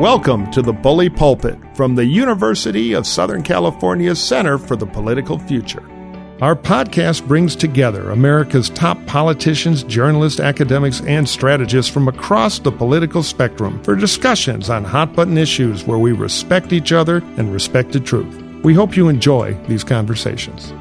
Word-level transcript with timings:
Welcome 0.00 0.50
to 0.52 0.62
the 0.62 0.72
Bully 0.72 1.10
Pulpit 1.10 1.58
from 1.76 1.94
the 1.94 2.06
University 2.06 2.94
of 2.94 3.06
Southern 3.06 3.42
California 3.42 4.14
Center 4.14 4.56
for 4.56 4.74
the 4.74 4.86
Political 4.86 5.40
Future. 5.40 5.82
Our 6.40 6.56
podcast 6.56 7.28
brings 7.28 7.54
together 7.54 8.08
America's 8.08 8.70
top 8.70 8.96
politicians, 9.04 9.84
journalists, 9.84 10.40
academics, 10.40 11.02
and 11.02 11.28
strategists 11.28 11.92
from 11.92 12.08
across 12.08 12.58
the 12.58 12.72
political 12.72 13.22
spectrum 13.22 13.84
for 13.84 13.94
discussions 13.94 14.70
on 14.70 14.84
hot 14.84 15.14
button 15.14 15.36
issues 15.36 15.84
where 15.84 15.98
we 15.98 16.12
respect 16.12 16.72
each 16.72 16.92
other 16.92 17.18
and 17.36 17.52
respect 17.52 17.92
the 17.92 18.00
truth. 18.00 18.40
We 18.64 18.72
hope 18.72 18.96
you 18.96 19.10
enjoy 19.10 19.52
these 19.68 19.84
conversations. 19.84 20.72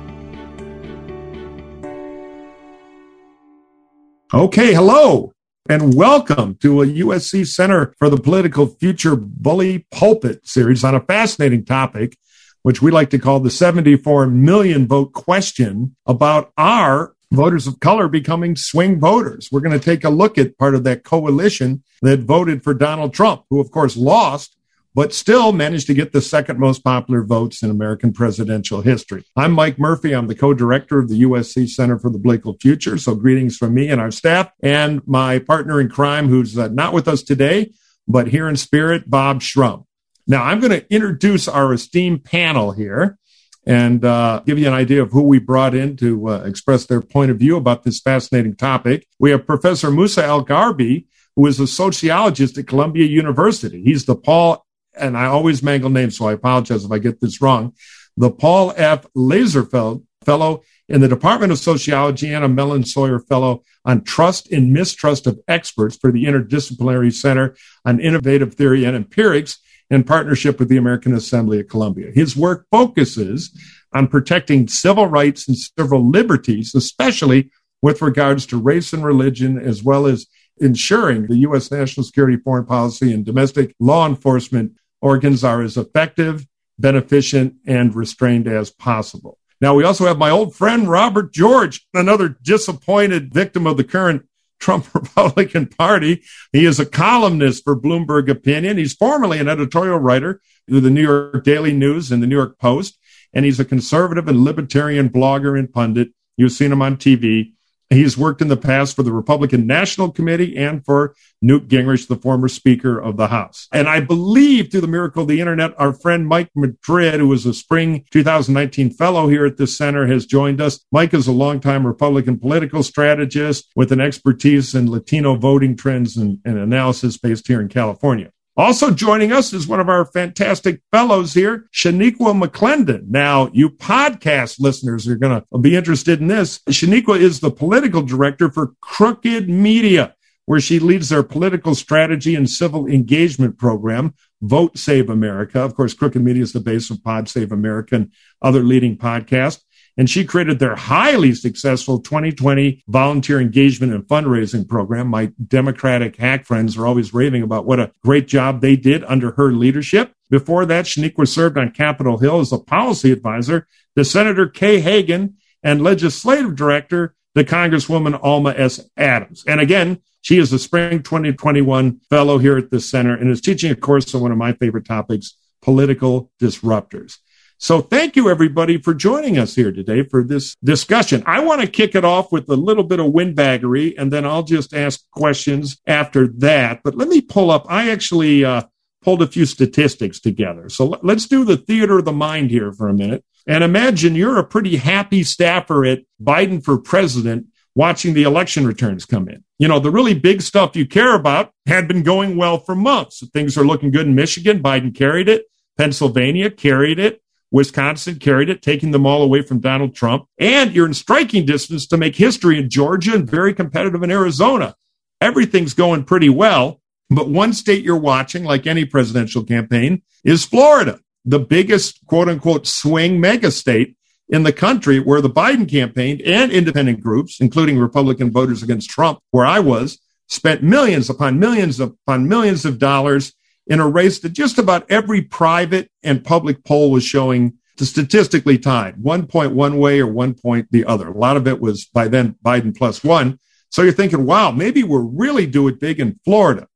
Okay, 4.33 4.73
hello 4.73 5.33
and 5.67 5.93
welcome 5.93 6.55
to 6.55 6.81
a 6.81 6.85
USC 6.85 7.45
Center 7.45 7.93
for 7.99 8.09
the 8.09 8.17
Political 8.17 8.67
Future 8.67 9.15
Bully 9.15 9.85
Pulpit 9.91 10.47
series 10.47 10.83
on 10.83 10.95
a 10.95 11.01
fascinating 11.01 11.65
topic, 11.65 12.17
which 12.61 12.81
we 12.81 12.91
like 12.91 13.09
to 13.09 13.19
call 13.19 13.39
the 13.39 13.49
74 13.49 14.27
million 14.27 14.87
vote 14.87 15.13
question 15.13 15.95
about 16.05 16.53
our 16.57 17.13
voters 17.31 17.67
of 17.67 17.79
color 17.79 18.07
becoming 18.07 18.55
swing 18.55 18.99
voters. 18.99 19.49
We're 19.51 19.59
going 19.59 19.77
to 19.77 19.83
take 19.83 20.03
a 20.03 20.09
look 20.09 20.37
at 20.37 20.57
part 20.57 20.75
of 20.75 20.83
that 20.85 21.03
coalition 21.03 21.83
that 22.01 22.21
voted 22.21 22.63
for 22.63 22.73
Donald 22.73 23.13
Trump, 23.13 23.43
who 23.49 23.59
of 23.59 23.69
course 23.71 23.97
lost 23.97 24.55
but 24.95 25.13
still 25.13 25.51
managed 25.51 25.87
to 25.87 25.93
get 25.93 26.11
the 26.11 26.21
second 26.21 26.59
most 26.59 26.83
popular 26.83 27.23
votes 27.23 27.61
in 27.61 27.69
American 27.69 28.11
presidential 28.11 28.81
history. 28.81 29.23
I'm 29.35 29.51
Mike 29.51 29.77
Murphy. 29.77 30.13
I'm 30.13 30.27
the 30.27 30.35
co-director 30.35 30.99
of 30.99 31.09
the 31.09 31.21
USC 31.21 31.69
Center 31.69 31.99
for 31.99 32.09
the 32.09 32.19
Political 32.19 32.57
Future. 32.59 32.97
So 32.97 33.15
greetings 33.15 33.55
from 33.55 33.73
me 33.73 33.89
and 33.89 34.01
our 34.01 34.11
staff 34.11 34.51
and 34.61 35.01
my 35.07 35.39
partner 35.39 35.79
in 35.79 35.89
crime, 35.89 36.27
who's 36.27 36.57
uh, 36.57 36.69
not 36.69 36.93
with 36.93 37.07
us 37.07 37.23
today, 37.23 37.71
but 38.07 38.27
here 38.27 38.49
in 38.49 38.55
spirit, 38.55 39.09
Bob 39.09 39.41
Shrum. 39.41 39.85
Now 40.27 40.43
I'm 40.43 40.59
going 40.59 40.71
to 40.71 40.93
introduce 40.93 41.47
our 41.47 41.73
esteemed 41.73 42.23
panel 42.23 42.71
here 42.71 43.17
and 43.65 44.03
uh, 44.03 44.41
give 44.45 44.57
you 44.57 44.67
an 44.67 44.73
idea 44.73 45.01
of 45.01 45.11
who 45.11 45.21
we 45.21 45.37
brought 45.37 45.75
in 45.75 45.95
to 45.97 46.29
uh, 46.29 46.43
express 46.45 46.85
their 46.85 47.01
point 47.01 47.29
of 47.29 47.37
view 47.37 47.55
about 47.55 47.83
this 47.83 47.99
fascinating 47.99 48.55
topic. 48.55 49.07
We 49.19 49.31
have 49.31 49.45
Professor 49.45 49.91
Musa 49.91 50.23
al-Gharbi, 50.23 51.05
who 51.35 51.45
is 51.45 51.59
a 51.59 51.67
sociologist 51.67 52.57
at 52.57 52.67
Columbia 52.67 53.05
University. 53.05 53.83
He's 53.83 54.05
the 54.05 54.15
Paul 54.15 54.65
and 54.99 55.17
I 55.17 55.25
always 55.25 55.63
mangle 55.63 55.89
names, 55.89 56.17
so 56.17 56.27
I 56.27 56.33
apologize 56.33 56.85
if 56.85 56.91
I 56.91 56.99
get 56.99 57.21
this 57.21 57.41
wrong, 57.41 57.73
the 58.17 58.31
Paul 58.31 58.73
F. 58.75 59.05
Lazarsfeld 59.15 60.03
Fellow 60.25 60.63
in 60.89 61.01
the 61.01 61.07
Department 61.07 61.51
of 61.51 61.59
Sociology 61.59 62.33
and 62.33 62.43
a 62.43 62.49
Mellon 62.49 62.83
Sawyer 62.83 63.19
Fellow 63.19 63.63
on 63.85 64.03
Trust 64.03 64.51
and 64.51 64.73
Mistrust 64.73 65.27
of 65.27 65.39
Experts 65.47 65.95
for 65.95 66.11
the 66.11 66.25
Interdisciplinary 66.25 67.13
Center 67.13 67.55
on 67.85 67.99
Innovative 67.99 68.55
Theory 68.55 68.85
and 68.85 68.95
Empirics 68.95 69.59
in 69.89 70.03
partnership 70.03 70.59
with 70.59 70.69
the 70.69 70.77
American 70.77 71.13
Assembly 71.13 71.59
at 71.59 71.69
Columbia. 71.69 72.11
His 72.13 72.35
work 72.35 72.65
focuses 72.71 73.57
on 73.93 74.07
protecting 74.07 74.67
civil 74.67 75.07
rights 75.07 75.47
and 75.47 75.57
civil 75.57 76.07
liberties, 76.07 76.75
especially 76.75 77.49
with 77.81 78.01
regards 78.01 78.45
to 78.47 78.61
race 78.61 78.93
and 78.93 79.03
religion, 79.03 79.57
as 79.57 79.83
well 79.83 80.05
as 80.05 80.27
ensuring 80.59 81.27
the 81.27 81.37
U.S. 81.37 81.71
national 81.71 82.03
security, 82.03 82.37
foreign 82.37 82.65
policy, 82.65 83.13
and 83.13 83.25
domestic 83.25 83.73
law 83.79 84.05
enforcement 84.05 84.73
organs 85.01 85.43
are 85.43 85.61
as 85.61 85.77
effective, 85.77 86.45
beneficent, 86.77 87.55
and 87.65 87.95
restrained 87.95 88.47
as 88.47 88.69
possible. 88.69 89.37
Now, 89.61 89.75
we 89.75 89.83
also 89.83 90.05
have 90.05 90.17
my 90.17 90.29
old 90.29 90.55
friend 90.55 90.89
Robert 90.89 91.33
George, 91.33 91.85
another 91.93 92.29
disappointed 92.29 93.33
victim 93.33 93.67
of 93.67 93.77
the 93.77 93.83
current 93.83 94.25
Trump 94.59 94.87
Republican 94.93 95.67
Party. 95.67 96.23
He 96.53 96.65
is 96.65 96.79
a 96.79 96.85
columnist 96.85 97.63
for 97.63 97.79
Bloomberg 97.79 98.29
Opinion. 98.29 98.77
He's 98.77 98.93
formerly 98.93 99.39
an 99.39 99.49
editorial 99.49 99.99
writer 99.99 100.41
for 100.67 100.79
the 100.79 100.89
New 100.89 101.01
York 101.01 101.43
Daily 101.43 101.73
News 101.73 102.11
and 102.11 102.21
the 102.23 102.27
New 102.27 102.35
York 102.35 102.57
Post, 102.59 102.97
and 103.33 103.45
he's 103.45 103.59
a 103.59 103.65
conservative 103.65 104.27
and 104.27 104.43
libertarian 104.43 105.09
blogger 105.09 105.57
and 105.57 105.71
pundit. 105.71 106.09
You've 106.37 106.51
seen 106.51 106.71
him 106.71 106.81
on 106.81 106.97
TV. 106.97 107.53
He's 107.89 108.17
worked 108.17 108.41
in 108.41 108.49
the 108.49 108.57
past 108.57 108.95
for 108.95 109.01
the 109.01 109.11
Republican 109.11 109.65
National 109.65 110.11
Committee 110.11 110.55
and 110.55 110.85
for 110.85 111.15
Newt 111.41 111.67
Gingrich, 111.67 112.07
the 112.07 112.15
former 112.15 112.47
Speaker 112.47 112.99
of 112.99 113.17
the 113.17 113.29
House. 113.29 113.67
And 113.71 113.89
I 113.89 113.99
believe 113.99 114.69
through 114.69 114.81
the 114.81 114.87
miracle 114.87 115.23
of 115.23 115.27
the 115.27 115.39
internet, 115.39 115.73
our 115.79 115.91
friend 115.91 116.27
Mike 116.27 116.51
Madrid, 116.55 117.19
who 117.19 117.27
was 117.27 117.47
a 117.47 117.53
spring 117.53 118.05
2019 118.11 118.91
fellow 118.91 119.27
here 119.27 119.45
at 119.45 119.57
the 119.57 119.65
center, 119.65 120.05
has 120.05 120.27
joined 120.27 120.61
us. 120.61 120.85
Mike 120.91 121.15
is 121.15 121.27
a 121.27 121.31
longtime 121.31 121.87
Republican 121.87 122.37
political 122.37 122.83
strategist 122.83 123.71
with 123.75 123.91
an 123.91 123.99
expertise 123.99 124.75
in 124.75 124.91
Latino 124.91 125.35
voting 125.35 125.75
trends 125.75 126.15
and, 126.15 126.39
and 126.45 126.59
analysis 126.59 127.17
based 127.17 127.47
here 127.47 127.59
in 127.59 127.69
California. 127.69 128.31
Also 128.59 128.91
joining 128.91 129.31
us 129.31 129.53
is 129.53 129.69
one 129.69 129.79
of 129.79 129.87
our 129.87 130.03
fantastic 130.03 130.81
fellows 130.91 131.33
here, 131.33 131.69
Shaniqua 131.73 132.37
McClendon. 132.37 133.07
Now, 133.07 133.49
you 133.53 133.69
podcast 133.69 134.59
listeners 134.59 135.07
are 135.07 135.15
going 135.15 135.41
to 135.41 135.57
be 135.59 135.77
interested 135.77 136.19
in 136.19 136.27
this. 136.27 136.59
Shaniqua 136.67 137.17
is 137.21 137.39
the 137.39 137.51
political 137.51 138.01
director 138.01 138.51
for 138.51 138.73
Crooked 138.81 139.47
Media, 139.47 140.13
where 140.45 140.59
she 140.59 140.77
leads 140.77 141.07
their 141.07 141.23
political 141.23 141.73
strategy 141.73 142.35
and 142.35 142.49
civil 142.49 142.85
engagement 142.85 143.57
program, 143.57 144.13
Vote 144.41 144.77
Save 144.77 145.09
America. 145.09 145.61
Of 145.61 145.73
course, 145.73 145.93
Crooked 145.93 146.21
Media 146.21 146.43
is 146.43 146.51
the 146.51 146.59
base 146.59 146.89
of 146.89 147.01
Pod 147.01 147.29
Save 147.29 147.53
America 147.53 147.95
and 147.95 148.11
other 148.41 148.61
leading 148.61 148.97
podcasts 148.97 149.61
and 149.99 150.09
she 150.09 150.23
created 150.23 150.59
their 150.59 150.77
highly 150.77 151.33
successful 151.33 151.99
2020 151.99 152.81
volunteer 152.87 153.41
engagement 153.41 153.93
and 153.93 154.07
fundraising 154.07 154.65
program. 154.65 155.09
My 155.09 155.33
Democratic 155.45 156.15
hack 156.15 156.45
friends 156.45 156.77
are 156.77 156.87
always 156.87 157.13
raving 157.13 157.43
about 157.43 157.65
what 157.65 157.81
a 157.81 157.91
great 158.01 158.25
job 158.25 158.61
they 158.61 158.77
did 158.77 159.03
under 159.03 159.31
her 159.31 159.51
leadership. 159.51 160.13
Before 160.29 160.65
that, 160.65 160.85
Shaniqua 160.85 161.27
served 161.27 161.57
on 161.57 161.71
Capitol 161.71 162.17
Hill 162.17 162.39
as 162.39 162.53
a 162.53 162.59
policy 162.59 163.11
advisor 163.11 163.67
to 163.97 164.05
Senator 164.05 164.47
Kay 164.47 164.79
Hagan 164.79 165.35
and 165.63 165.83
legislative 165.83 166.55
director 166.55 167.13
to 167.35 167.43
Congresswoman 167.43 168.17
Alma 168.23 168.53
S. 168.55 168.79
Adams. 168.95 169.43
And 169.45 169.59
again, 169.59 170.01
she 170.21 170.37
is 170.37 170.53
a 170.53 170.59
spring 170.59 171.03
2021 171.03 171.99
fellow 172.09 172.37
here 172.37 172.57
at 172.57 172.71
the 172.71 172.79
center 172.79 173.15
and 173.15 173.29
is 173.29 173.41
teaching 173.41 173.69
a 173.69 173.75
course 173.75 174.15
on 174.15 174.21
one 174.21 174.31
of 174.31 174.37
my 174.37 174.53
favorite 174.53 174.85
topics, 174.85 175.35
political 175.61 176.31
disruptors. 176.41 177.17
So 177.61 177.81
thank 177.81 178.15
you 178.15 178.29
everybody 178.29 178.77
for 178.77 178.93
joining 178.93 179.37
us 179.37 179.53
here 179.53 179.73
today 179.73 180.03
for 180.03 180.23
this 180.23 180.55
discussion. 180.63 181.23
I 181.25 181.41
want 181.41 181.59
to 181.59 181.67
kick 181.67 181.93
it 181.93 182.05
off 182.05 182.31
with 182.31 182.49
a 182.49 182.55
little 182.55 182.85
bit 182.85 183.01
of 183.01 183.07
windbaggery 183.07 183.95
and 183.97 184.13
then 184.13 184.25
I'll 184.25 184.43
just 184.43 184.73
ask 184.73 185.01
questions 185.11 185.77
after 185.85 186.29
that. 186.37 186.79
But 186.85 186.95
let 186.95 187.09
me 187.09 187.19
pull 187.19 187.51
up. 187.51 187.65
I 187.67 187.91
actually 187.91 188.45
uh, 188.45 188.63
pulled 189.01 189.21
a 189.21 189.27
few 189.27 189.45
statistics 189.45 190.21
together. 190.21 190.69
So 190.69 190.97
let's 191.03 191.27
do 191.27 191.43
the 191.43 191.57
theater 191.57 191.99
of 191.99 192.05
the 192.05 192.13
mind 192.13 192.49
here 192.49 192.71
for 192.71 192.87
a 192.87 192.93
minute. 192.93 193.25
And 193.45 193.61
imagine 193.61 194.15
you're 194.15 194.39
a 194.39 194.47
pretty 194.47 194.77
happy 194.77 195.23
staffer 195.23 195.83
at 195.83 196.03
Biden 196.23 196.63
for 196.63 196.77
president 196.77 197.47
watching 197.75 198.13
the 198.13 198.23
election 198.23 198.65
returns 198.65 199.03
come 199.03 199.27
in. 199.27 199.43
You 199.57 199.67
know, 199.67 199.79
the 199.79 199.91
really 199.91 200.13
big 200.13 200.41
stuff 200.41 200.77
you 200.77 200.85
care 200.85 201.13
about 201.13 201.51
had 201.67 201.89
been 201.89 202.03
going 202.03 202.37
well 202.37 202.59
for 202.59 202.73
months. 202.73 203.21
Things 203.33 203.57
are 203.57 203.65
looking 203.65 203.91
good 203.91 204.07
in 204.07 204.15
Michigan. 204.15 204.63
Biden 204.63 204.95
carried 204.95 205.27
it. 205.27 205.43
Pennsylvania 205.77 206.51
carried 206.51 206.99
it. 206.99 207.21
Wisconsin 207.51 208.19
carried 208.19 208.49
it, 208.49 208.61
taking 208.61 208.91
them 208.91 209.05
all 209.05 209.21
away 209.21 209.41
from 209.41 209.59
Donald 209.59 209.95
Trump. 209.95 210.25
And 210.37 210.73
you're 210.73 210.85
in 210.85 210.93
striking 210.93 211.45
distance 211.45 211.87
to 211.87 211.97
make 211.97 212.15
history 212.15 212.59
in 212.59 212.69
Georgia 212.69 213.15
and 213.15 213.29
very 213.29 213.53
competitive 213.53 214.03
in 214.03 214.11
Arizona. 214.11 214.75
Everything's 215.19 215.73
going 215.73 216.03
pretty 216.03 216.29
well. 216.29 216.81
But 217.09 217.29
one 217.29 217.53
state 217.53 217.83
you're 217.83 217.97
watching, 217.97 218.43
like 218.43 218.67
any 218.67 218.85
presidential 218.85 219.43
campaign, 219.43 220.03
is 220.23 220.45
Florida, 220.45 220.99
the 221.25 221.39
biggest 221.39 222.05
quote 222.05 222.29
unquote 222.29 222.67
swing 222.67 223.19
mega 223.19 223.49
state 223.49 223.97
in 224.27 224.43
the 224.43 224.53
country 224.53 224.99
where 224.99 225.21
the 225.21 225.29
Biden 225.29 225.67
campaign 225.67 226.21
and 226.23 226.51
independent 226.51 227.01
groups, 227.01 227.41
including 227.41 227.79
Republican 227.79 228.31
voters 228.31 228.61
against 228.61 228.91
Trump, 228.91 229.19
where 229.31 229.45
I 229.45 229.59
was, 229.59 229.99
spent 230.27 230.61
millions 230.61 231.09
upon 231.09 231.39
millions 231.39 231.79
upon 231.79 232.27
millions 232.29 232.63
of 232.63 232.77
dollars 232.77 233.33
in 233.69 233.79
a 233.79 233.87
race 233.87 234.19
that 234.19 234.33
just 234.33 234.57
about 234.57 234.89
every 234.89 235.21
private 235.21 235.89
and 236.03 236.25
public 236.25 236.65
poll 236.65 236.91
was 236.91 237.05
showing 237.05 237.53
to 237.77 237.85
statistically 237.85 238.57
tied, 238.57 238.97
one 238.97 239.25
point 239.25 239.53
one 239.53 239.77
way 239.77 240.01
or 240.01 240.07
one 240.07 240.33
point 240.33 240.67
the 240.71 240.83
other. 240.83 241.07
A 241.07 241.17
lot 241.17 241.37
of 241.37 241.47
it 241.47 241.61
was 241.61 241.85
by 241.85 242.09
then 242.09 242.35
Biden 242.43 242.75
plus 242.75 243.03
one. 243.03 243.39
So 243.69 243.83
you're 243.83 243.93
thinking, 243.93 244.25
wow, 244.25 244.51
maybe 244.51 244.83
we're 244.83 244.99
really 244.99 245.45
doing 245.45 245.75
big 245.75 245.99
in 245.99 246.19
Florida. 246.25 246.67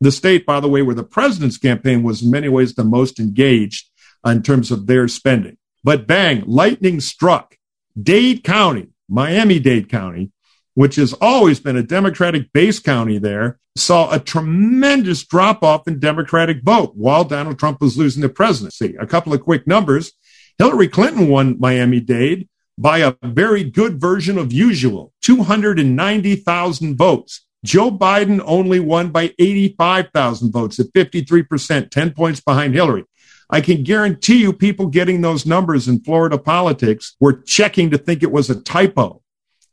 The 0.00 0.12
state, 0.12 0.46
by 0.46 0.60
the 0.60 0.68
way, 0.68 0.82
where 0.82 0.94
the 0.94 1.02
president's 1.02 1.58
campaign 1.58 2.02
was 2.02 2.22
in 2.22 2.30
many 2.30 2.48
ways 2.48 2.74
the 2.74 2.84
most 2.84 3.18
engaged 3.18 3.88
in 4.24 4.42
terms 4.42 4.70
of 4.70 4.86
their 4.86 5.08
spending. 5.08 5.56
But 5.82 6.06
bang, 6.06 6.44
lightning 6.46 7.00
struck. 7.00 7.56
Dade 8.00 8.44
County, 8.44 8.88
Miami 9.08 9.58
Dade 9.58 9.88
County, 9.88 10.30
which 10.74 10.96
has 10.96 11.12
always 11.14 11.60
been 11.60 11.76
a 11.76 11.82
Democratic 11.82 12.52
base 12.52 12.78
county 12.78 13.18
there, 13.18 13.58
saw 13.76 14.10
a 14.10 14.18
tremendous 14.18 15.24
drop 15.24 15.62
off 15.62 15.86
in 15.88 15.98
Democratic 15.98 16.62
vote 16.62 16.92
while 16.94 17.24
Donald 17.24 17.58
Trump 17.58 17.80
was 17.80 17.96
losing 17.96 18.22
the 18.22 18.28
presidency. 18.28 18.96
A 18.98 19.06
couple 19.06 19.32
of 19.32 19.42
quick 19.42 19.66
numbers. 19.66 20.12
Hillary 20.58 20.88
Clinton 20.88 21.28
won 21.28 21.58
Miami 21.58 22.00
Dade 22.00 22.48
by 22.78 22.98
a 22.98 23.14
very 23.22 23.64
good 23.64 24.00
version 24.00 24.38
of 24.38 24.52
usual, 24.52 25.12
290,000 25.22 26.96
votes. 26.96 27.46
Joe 27.64 27.90
Biden 27.90 28.42
only 28.44 28.80
won 28.80 29.10
by 29.10 29.34
85,000 29.38 30.52
votes 30.52 30.80
at 30.80 30.92
53%, 30.92 31.90
10 31.90 32.10
points 32.12 32.40
behind 32.40 32.74
Hillary. 32.74 33.04
I 33.48 33.60
can 33.60 33.82
guarantee 33.82 34.40
you 34.40 34.52
people 34.52 34.86
getting 34.86 35.20
those 35.20 35.46
numbers 35.46 35.86
in 35.86 36.00
Florida 36.00 36.38
politics 36.38 37.14
were 37.20 37.42
checking 37.42 37.90
to 37.90 37.98
think 37.98 38.22
it 38.22 38.32
was 38.32 38.50
a 38.50 38.60
typo 38.60 39.21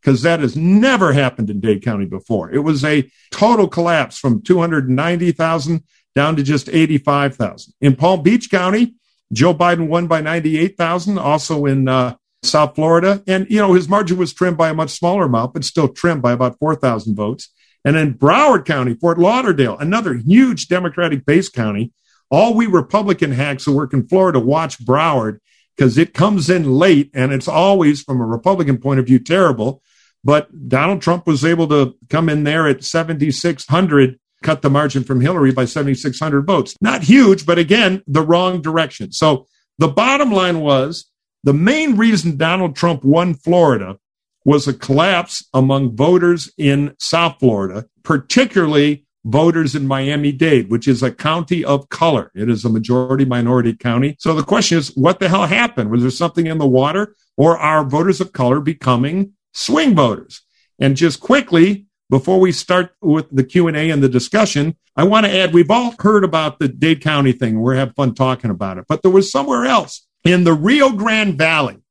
because 0.02 0.22
that 0.22 0.40
has 0.40 0.56
never 0.56 1.14
happened 1.14 1.50
in 1.50 1.60
Dade 1.60 1.84
County 1.84 2.06
before. 2.06 2.52
It 2.52 2.60
was 2.60 2.84
a 2.84 3.10
total 3.32 3.68
collapse 3.68 4.18
from 4.18 4.42
290,000 4.42 5.84
down 6.16 6.36
to 6.36 6.44
just 6.44 6.70
85,000. 6.70 7.74
In 7.82 7.96
Palm 7.96 8.24
Beach 8.24 8.50
County, 8.50 8.96
Joe 9.32 9.54
Biden 9.54 9.88
won 9.88 10.08
by 10.08 10.22
98,000, 10.22 11.18
also 11.18 11.66
in 11.66 11.88
uh, 11.88 12.16
South 12.44 12.76
Florida. 12.76 13.24
And, 13.28 13.46
you 13.50 13.58
know, 13.58 13.74
his 13.74 13.90
margin 13.90 14.18
was 14.18 14.34
trimmed 14.34 14.58
by 14.58 14.70
a 14.70 14.74
much 14.74 14.92
smaller 14.92 15.26
amount, 15.26 15.54
but 15.54 15.64
still 15.64 15.88
trimmed 15.88 16.22
by 16.22 16.32
about 16.32 16.58
4,000 16.60 17.16
votes. 17.16 17.50
And 17.86 17.96
in 17.96 18.16
Broward 18.16 18.66
County, 18.66 18.96
Fort 18.96 19.18
Lauderdale, 19.18 19.78
another 19.78 20.16
huge 20.16 20.68
Democratic 20.68 21.26
base 21.26 21.50
county, 21.50 21.94
all 22.30 22.54
we 22.54 22.68
Republican 22.68 23.32
hacks 23.32 23.66
who 23.66 23.76
work 23.76 23.94
in 23.94 24.08
Florida 24.08 24.40
watch 24.40 24.84
Broward 24.84 25.40
because 25.80 25.98
it 25.98 26.14
comes 26.14 26.50
in 26.50 26.70
late 26.70 27.10
and 27.14 27.32
it's 27.32 27.48
always, 27.48 28.02
from 28.02 28.20
a 28.20 28.26
Republican 28.26 28.80
point 28.80 29.00
of 29.00 29.06
view, 29.06 29.18
terrible. 29.18 29.82
But 30.26 30.68
Donald 30.68 31.02
Trump 31.02 31.26
was 31.26 31.46
able 31.46 31.70
to 31.70 31.96
come 32.10 32.28
in 32.28 32.44
there 32.44 32.68
at 32.68 32.84
7,600, 32.84 34.20
cut 34.44 34.62
the 34.62 34.70
margin 34.70 35.06
from 35.06 35.22
Hillary 35.22 35.54
by 35.54 35.64
7,600 35.64 36.46
votes. 36.46 36.76
Not 36.82 37.04
huge, 37.04 37.46
but 37.46 37.58
again, 37.58 38.04
the 38.08 38.22
wrong 38.22 38.62
direction. 38.62 39.14
So 39.14 39.48
the 39.78 39.88
bottom 39.88 40.34
line 40.34 40.60
was 40.60 41.10
the 41.46 41.54
main 41.54 41.96
reason 41.96 42.36
Donald 42.36 42.76
Trump 42.76 43.06
won 43.06 43.34
Florida 43.34 43.98
was 44.44 44.68
a 44.68 44.74
collapse 44.74 45.48
among 45.54 45.96
voters 45.96 46.52
in 46.58 46.94
South 47.00 47.40
Florida, 47.40 47.86
particularly 48.04 49.06
voters 49.26 49.76
in 49.76 49.88
Miami 49.88 50.32
Dade, 50.32 50.70
which 50.70 50.88
is 50.88 51.04
a 51.04 51.12
county 51.12 51.64
of 51.64 51.90
color. 51.90 52.32
It 52.34 52.50
is 52.50 52.66
a 52.66 52.70
majority 52.70 53.26
minority 53.26 53.74
county. 53.74 54.16
So 54.20 54.34
the 54.34 54.44
question 54.44 54.78
is, 54.78 54.96
what 54.96 55.20
the 55.20 55.30
hell 55.30 55.46
happened? 55.46 55.92
Was 55.92 56.02
there 56.02 56.12
something 56.12 56.48
in 56.48 56.58
the 56.58 56.68
water 56.68 57.16
or 57.38 57.58
are 57.58 57.84
voters 57.84 58.22
of 58.22 58.34
color 58.34 58.60
becoming 58.60 59.34
swing 59.54 59.96
voters? 59.96 60.42
And 60.80 60.96
just 60.96 61.20
quickly, 61.20 61.86
before 62.10 62.40
we 62.40 62.52
start 62.52 62.92
with 63.02 63.28
the 63.32 63.44
Q&A 63.44 63.90
and 63.90 64.02
the 64.02 64.10
discussion, 64.10 64.78
I 64.96 65.04
want 65.04 65.26
to 65.26 65.38
add, 65.38 65.54
we've 65.54 65.70
all 65.70 65.94
heard 66.00 66.24
about 66.24 66.60
the 66.60 66.68
Dade 66.68 67.02
County 67.02 67.34
thing. 67.34 67.60
We're 67.60 67.76
having 67.76 67.94
fun 67.94 68.16
talking 68.16 68.52
about 68.52 68.78
it, 68.78 68.86
but 68.88 69.04
there 69.04 69.12
was 69.12 69.32
somewhere 69.32 69.66
else 69.66 70.08
in 70.24 70.44
the 70.44 70.54
Rio 70.54 70.92
Grande 70.92 71.38
Valley 71.38 71.82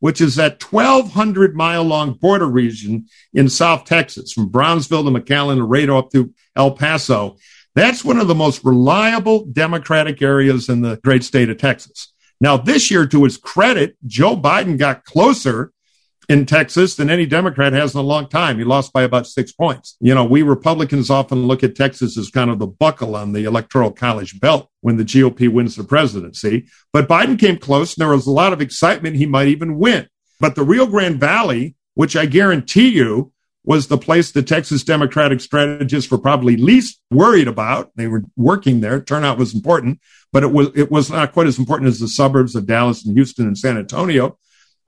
which 0.00 0.20
is 0.20 0.36
that 0.36 0.62
1,200 0.62 1.56
mile 1.56 1.82
long 1.82 2.12
border 2.12 2.46
region 2.46 3.06
in 3.32 3.48
South 3.48 3.84
Texas, 3.84 4.32
from 4.32 4.48
Brownsville 4.48 5.04
to 5.04 5.10
McAllen, 5.10 5.68
right 5.68 5.88
up 5.88 6.10
to 6.10 6.32
El 6.58 6.72
Paso. 6.72 7.36
That's 7.74 8.04
one 8.04 8.18
of 8.18 8.28
the 8.28 8.34
most 8.34 8.64
reliable 8.64 9.46
Democratic 9.46 10.20
areas 10.20 10.68
in 10.68 10.82
the 10.82 10.96
great 11.04 11.22
state 11.22 11.48
of 11.48 11.58
Texas. 11.58 12.12
Now, 12.40 12.56
this 12.56 12.90
year, 12.90 13.06
to 13.06 13.24
his 13.24 13.36
credit, 13.36 13.96
Joe 14.06 14.36
Biden 14.36 14.78
got 14.78 15.04
closer 15.04 15.72
in 16.28 16.44
Texas 16.44 16.94
than 16.94 17.08
any 17.08 17.24
Democrat 17.24 17.72
has 17.72 17.94
in 17.94 18.00
a 18.00 18.02
long 18.02 18.28
time. 18.28 18.58
He 18.58 18.64
lost 18.64 18.92
by 18.92 19.02
about 19.02 19.26
six 19.26 19.50
points. 19.50 19.96
You 20.00 20.14
know, 20.14 20.24
we 20.24 20.42
Republicans 20.42 21.08
often 21.08 21.46
look 21.46 21.64
at 21.64 21.74
Texas 21.74 22.18
as 22.18 22.30
kind 22.30 22.50
of 22.50 22.58
the 22.58 22.66
buckle 22.66 23.16
on 23.16 23.32
the 23.32 23.44
electoral 23.44 23.90
college 23.90 24.38
belt 24.38 24.68
when 24.82 24.98
the 24.98 25.04
GOP 25.04 25.48
wins 25.48 25.74
the 25.74 25.84
presidency. 25.84 26.66
But 26.92 27.08
Biden 27.08 27.38
came 27.38 27.56
close, 27.56 27.96
and 27.96 28.02
there 28.02 28.14
was 28.14 28.26
a 28.26 28.32
lot 28.32 28.52
of 28.52 28.60
excitement 28.60 29.16
he 29.16 29.26
might 29.26 29.48
even 29.48 29.78
win. 29.78 30.06
But 30.38 30.54
the 30.54 30.64
Rio 30.64 30.86
Grande 30.86 31.18
Valley, 31.18 31.76
which 31.94 32.14
I 32.14 32.26
guarantee 32.26 32.90
you 32.90 33.32
was 33.68 33.86
the 33.86 33.98
place 33.98 34.30
the 34.30 34.42
Texas 34.42 34.82
Democratic 34.82 35.42
strategists 35.42 36.10
were 36.10 36.16
probably 36.16 36.56
least 36.56 37.02
worried 37.10 37.46
about. 37.46 37.90
They 37.96 38.06
were 38.06 38.24
working 38.34 38.80
there. 38.80 38.98
Turnout 38.98 39.36
was 39.36 39.54
important, 39.54 40.00
but 40.32 40.42
it 40.42 40.50
was 40.50 40.70
it 40.74 40.90
was 40.90 41.10
not 41.10 41.32
quite 41.34 41.48
as 41.48 41.58
important 41.58 41.88
as 41.88 42.00
the 42.00 42.08
suburbs 42.08 42.56
of 42.56 42.66
Dallas 42.66 43.04
and 43.04 43.14
Houston 43.14 43.46
and 43.46 43.58
San 43.58 43.76
Antonio 43.76 44.38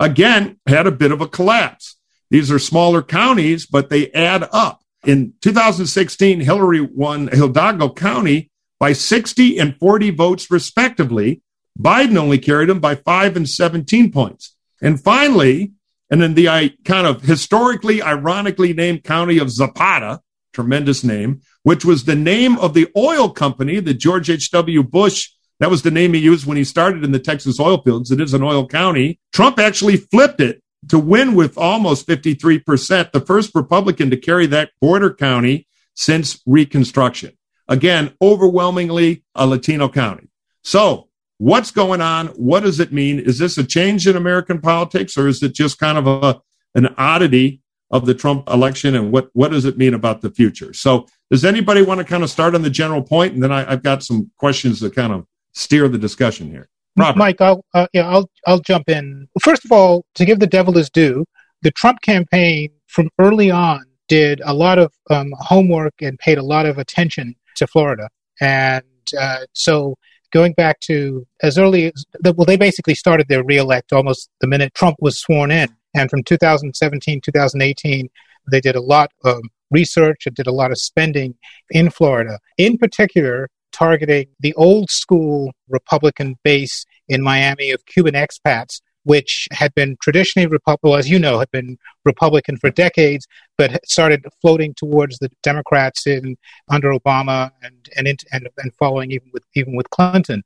again 0.00 0.58
had 0.66 0.86
a 0.86 0.90
bit 0.90 1.12
of 1.12 1.20
a 1.20 1.28
collapse. 1.28 1.96
These 2.30 2.50
are 2.50 2.58
smaller 2.58 3.02
counties, 3.02 3.66
but 3.66 3.90
they 3.90 4.10
add 4.12 4.48
up. 4.50 4.80
In 5.04 5.34
2016, 5.42 6.40
Hillary 6.40 6.80
won 6.80 7.28
Hidalgo 7.28 7.92
County 7.92 8.50
by 8.78 8.94
60 8.94 9.58
and 9.58 9.76
40 9.76 10.10
votes, 10.12 10.50
respectively. 10.50 11.42
Biden 11.78 12.16
only 12.16 12.38
carried 12.38 12.70
them 12.70 12.80
by 12.80 12.94
five 12.94 13.36
and 13.36 13.46
17 13.46 14.10
points. 14.10 14.56
And 14.80 14.98
finally, 14.98 15.72
and 16.10 16.22
in 16.22 16.34
the 16.34 16.48
I, 16.48 16.74
kind 16.84 17.06
of 17.06 17.22
historically, 17.22 18.02
ironically 18.02 18.72
named 18.72 19.04
county 19.04 19.38
of 19.38 19.50
Zapata, 19.50 20.20
tremendous 20.52 21.04
name, 21.04 21.40
which 21.62 21.84
was 21.84 22.04
the 22.04 22.16
name 22.16 22.58
of 22.58 22.74
the 22.74 22.88
oil 22.96 23.30
company 23.30 23.80
that 23.80 23.94
George 23.94 24.28
H.W. 24.28 24.82
Bush 24.82 25.28
that 25.60 25.70
was 25.70 25.82
the 25.82 25.90
name 25.90 26.14
he 26.14 26.20
used 26.20 26.46
when 26.46 26.56
he 26.56 26.64
started 26.64 27.04
in 27.04 27.12
the 27.12 27.18
Texas 27.18 27.60
oil 27.60 27.82
fields. 27.82 28.10
It 28.10 28.20
is 28.20 28.34
an 28.34 28.42
oil 28.42 28.66
county. 28.66 29.20
Trump 29.32 29.58
actually 29.58 29.98
flipped 29.98 30.40
it 30.40 30.62
to 30.88 30.98
win 30.98 31.34
with 31.34 31.58
almost 31.58 32.08
53%, 32.08 33.12
the 33.12 33.20
first 33.20 33.54
Republican 33.54 34.08
to 34.10 34.16
carry 34.16 34.46
that 34.46 34.70
border 34.80 35.12
county 35.12 35.68
since 35.94 36.40
Reconstruction. 36.46 37.36
Again, 37.68 38.14
overwhelmingly 38.22 39.22
a 39.34 39.46
Latino 39.46 39.90
county. 39.90 40.28
So, 40.64 41.09
what's 41.40 41.70
going 41.70 42.02
on? 42.02 42.26
What 42.28 42.60
does 42.60 42.80
it 42.80 42.92
mean? 42.92 43.18
Is 43.18 43.38
this 43.38 43.56
a 43.56 43.64
change 43.64 44.06
in 44.06 44.14
American 44.14 44.60
politics 44.60 45.16
or 45.16 45.26
is 45.26 45.42
it 45.42 45.54
just 45.54 45.78
kind 45.78 45.96
of 45.96 46.06
a, 46.06 46.40
an 46.74 46.94
oddity 46.98 47.62
of 47.90 48.04
the 48.04 48.14
Trump 48.14 48.48
election 48.48 48.94
and 48.94 49.10
what, 49.10 49.30
what 49.32 49.50
does 49.50 49.64
it 49.64 49.78
mean 49.78 49.94
about 49.94 50.20
the 50.20 50.30
future? 50.30 50.74
So, 50.74 51.06
does 51.30 51.44
anybody 51.44 51.80
want 51.80 51.98
to 51.98 52.04
kind 52.04 52.22
of 52.22 52.30
start 52.30 52.54
on 52.54 52.62
the 52.62 52.70
general 52.70 53.02
point? 53.02 53.32
And 53.32 53.42
then 53.42 53.52
I, 53.52 53.64
have 53.64 53.82
got 53.82 54.02
some 54.02 54.30
questions 54.36 54.80
to 54.80 54.90
kind 54.90 55.12
of 55.12 55.26
steer 55.52 55.88
the 55.88 55.96
discussion 55.96 56.50
here. 56.50 56.68
Robert. 56.96 57.18
Mike, 57.18 57.40
I'll 57.40 57.64
uh, 57.72 57.86
yeah, 57.92 58.08
I'll 58.08 58.28
I'll 58.46 58.58
jump 58.58 58.88
in. 58.88 59.28
First 59.40 59.64
of 59.64 59.70
all, 59.70 60.04
to 60.16 60.24
give 60.24 60.40
the 60.40 60.46
devil 60.46 60.74
his 60.74 60.90
due, 60.90 61.24
the 61.62 61.70
Trump 61.70 62.00
campaign 62.02 62.70
from 62.88 63.08
early 63.18 63.50
on 63.50 63.84
did 64.08 64.42
a 64.44 64.52
lot 64.52 64.80
of 64.80 64.92
um, 65.08 65.32
homework 65.38 65.94
and 66.02 66.18
paid 66.18 66.36
a 66.36 66.42
lot 66.42 66.66
of 66.66 66.78
attention 66.78 67.36
to 67.56 67.66
Florida, 67.68 68.08
and 68.40 68.84
uh, 69.18 69.46
so 69.52 69.94
going 70.30 70.52
back 70.52 70.80
to 70.80 71.26
as 71.42 71.58
early 71.58 71.86
as 71.86 72.04
well, 72.22 72.46
they 72.46 72.56
basically 72.56 72.94
started 72.94 73.28
their 73.28 73.44
reelect 73.44 73.92
almost 73.92 74.30
the 74.40 74.46
minute 74.46 74.74
Trump 74.74 74.96
was 75.00 75.18
sworn 75.18 75.50
in, 75.50 75.68
and 75.94 76.10
from 76.10 76.22
2017 76.22 77.20
2018 77.20 78.08
they 78.50 78.60
did 78.60 78.76
a 78.76 78.80
lot 78.80 79.10
of 79.24 79.42
research 79.70 80.26
and 80.26 80.34
did 80.34 80.46
a 80.46 80.52
lot 80.52 80.70
of 80.70 80.78
spending 80.78 81.34
in 81.70 81.90
Florida. 81.90 82.38
In 82.58 82.78
particular, 82.78 83.48
targeting 83.72 84.26
the 84.40 84.54
old 84.54 84.90
school 84.90 85.52
Republican 85.68 86.36
base 86.42 86.84
in 87.08 87.22
Miami 87.22 87.70
of 87.70 87.86
Cuban 87.86 88.14
expats, 88.14 88.80
which 89.04 89.48
had 89.52 89.74
been 89.74 89.96
traditionally 90.02 90.46
Republican, 90.46 90.90
well, 90.90 90.98
as 90.98 91.08
you 91.08 91.18
know, 91.18 91.38
had 91.38 91.50
been 91.50 91.78
Republican 92.04 92.56
for 92.56 92.70
decades, 92.70 93.26
but 93.56 93.84
started 93.86 94.24
floating 94.40 94.74
towards 94.74 95.18
the 95.18 95.30
Democrats 95.42 96.06
in 96.06 96.36
under 96.70 96.90
Obama 96.90 97.50
and 97.62 97.88
and 97.96 98.06
and, 98.32 98.48
and 98.58 98.74
following 98.74 99.10
even 99.12 99.28
with 99.32 99.44
even 99.54 99.74
with 99.74 99.88
Clinton. 99.90 100.42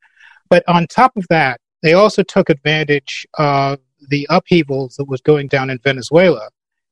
But 0.49 0.62
on 0.68 0.87
top 0.87 1.16
of 1.16 1.26
that, 1.30 1.61
they 1.82 1.94
also 1.94 2.23
took 2.23 2.49
advantage 2.49 3.26
of 3.34 3.78
the 4.08 4.26
upheavals 4.30 4.96
that 4.96 5.08
was 5.08 5.20
going 5.20 5.49
down 5.49 5.70
in 5.70 5.78
Venezuela, 5.82 6.49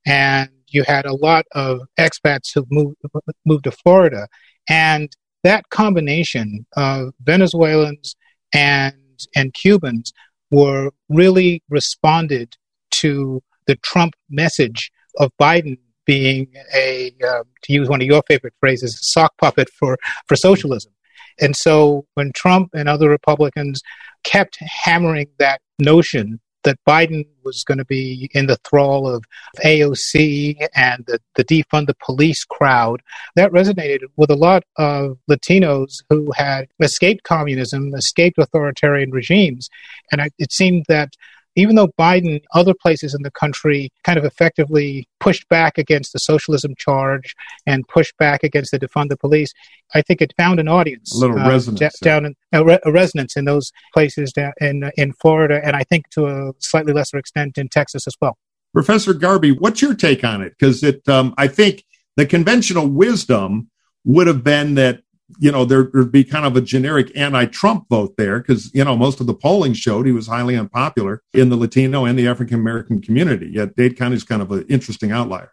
and 0.06 0.50
you 0.68 0.82
had 0.84 1.06
a 1.06 1.14
lot 1.14 1.44
of 1.52 1.80
expats 1.98 2.52
who 2.54 2.66
moved 2.70 2.96
moved 3.44 3.64
to 3.64 3.70
Florida, 3.70 4.26
and 4.68 5.14
that 5.44 5.68
combination 5.70 6.66
of 6.76 7.14
Venezuelans 7.22 8.16
and 8.52 8.96
and 9.36 9.54
Cubans 9.54 10.12
were 10.52 10.90
really 11.08 11.62
responded 11.68 12.56
to 12.92 13.42
the 13.66 13.74
Trump 13.76 14.14
message 14.30 14.92
of 15.18 15.32
Biden 15.40 15.78
being 16.04 16.52
a 16.74 17.12
uh, 17.26 17.42
to 17.62 17.72
use 17.72 17.88
one 17.88 18.00
of 18.00 18.06
your 18.06 18.22
favorite 18.28 18.54
phrases 18.60 18.94
a 18.94 19.04
sock 19.04 19.36
puppet 19.38 19.68
for 19.70 19.98
for 20.26 20.36
socialism. 20.36 20.92
And 21.40 21.56
so 21.56 22.06
when 22.14 22.32
Trump 22.32 22.70
and 22.74 22.88
other 22.88 23.08
Republicans 23.08 23.82
kept 24.22 24.58
hammering 24.60 25.28
that 25.38 25.60
notion 25.78 26.40
that 26.64 26.78
Biden 26.86 27.26
was 27.44 27.64
going 27.64 27.78
to 27.78 27.84
be 27.84 28.30
in 28.32 28.46
the 28.46 28.58
thrall 28.64 29.08
of 29.08 29.24
AOC 29.64 30.68
and 30.74 31.04
the, 31.06 31.20
the 31.34 31.44
defund 31.44 31.86
the 31.86 31.96
police 32.04 32.44
crowd. 32.44 33.02
That 33.36 33.52
resonated 33.52 34.04
with 34.16 34.30
a 34.30 34.36
lot 34.36 34.64
of 34.76 35.18
Latinos 35.30 36.02
who 36.08 36.32
had 36.32 36.68
escaped 36.80 37.24
communism, 37.24 37.94
escaped 37.94 38.38
authoritarian 38.38 39.10
regimes. 39.10 39.68
And 40.10 40.30
it 40.38 40.52
seemed 40.52 40.84
that 40.88 41.14
even 41.56 41.76
though 41.76 41.88
Biden, 41.88 42.42
other 42.52 42.74
places 42.74 43.14
in 43.14 43.22
the 43.22 43.30
country, 43.30 43.90
kind 44.04 44.18
of 44.18 44.24
effectively 44.24 45.06
pushed 45.20 45.48
back 45.48 45.78
against 45.78 46.12
the 46.12 46.18
socialism 46.18 46.74
charge 46.76 47.34
and 47.66 47.86
pushed 47.88 48.16
back 48.16 48.42
against 48.42 48.70
the 48.70 48.78
defund 48.78 49.08
the 49.08 49.16
police, 49.16 49.52
I 49.94 50.02
think 50.02 50.22
it 50.22 50.32
found 50.36 50.60
an 50.60 50.68
audience. 50.68 51.14
A 51.14 51.18
little 51.18 51.38
uh, 51.38 51.48
resonance. 51.48 51.80
D- 51.80 52.04
down 52.04 52.26
in, 52.26 52.34
a, 52.52 52.64
re- 52.64 52.78
a, 52.84 52.92
resonance 52.92 53.36
in 53.36 53.44
those 53.44 53.72
places 53.92 54.32
down 54.32 54.52
in, 54.60 54.90
in 54.96 55.12
Florida, 55.12 55.60
and 55.62 55.76
I 55.76 55.84
think 55.84 56.08
to 56.10 56.26
a 56.26 56.52
slightly 56.58 56.92
lesser 56.92 57.18
extent 57.18 57.58
in 57.58 57.68
Texas 57.68 58.06
as 58.06 58.14
well. 58.20 58.38
Professor 58.72 59.12
Gharbi, 59.12 59.58
what's 59.58 59.82
your 59.82 59.94
take 59.94 60.24
on 60.24 60.40
it? 60.40 60.54
Because 60.58 60.82
it, 60.82 61.06
um, 61.08 61.34
I 61.36 61.48
think 61.48 61.84
the 62.16 62.24
conventional 62.24 62.88
wisdom 62.88 63.70
would 64.04 64.26
have 64.26 64.42
been 64.42 64.74
that 64.74 65.02
you 65.38 65.50
know 65.50 65.64
there 65.64 65.84
would 65.94 66.12
be 66.12 66.24
kind 66.24 66.44
of 66.44 66.56
a 66.56 66.60
generic 66.60 67.10
anti-Trump 67.16 67.88
vote 67.88 68.14
there 68.16 68.38
because 68.38 68.72
you 68.74 68.84
know 68.84 68.96
most 68.96 69.20
of 69.20 69.26
the 69.26 69.34
polling 69.34 69.72
showed 69.72 70.06
he 70.06 70.12
was 70.12 70.26
highly 70.26 70.56
unpopular 70.56 71.22
in 71.32 71.48
the 71.48 71.56
Latino 71.56 72.04
and 72.04 72.18
the 72.18 72.28
African 72.28 72.56
American 72.56 73.00
community. 73.00 73.50
Yet 73.52 73.76
Dade 73.76 73.96
County 73.96 74.16
is 74.16 74.24
kind 74.24 74.42
of 74.42 74.50
an 74.52 74.66
interesting 74.68 75.12
outlier. 75.12 75.52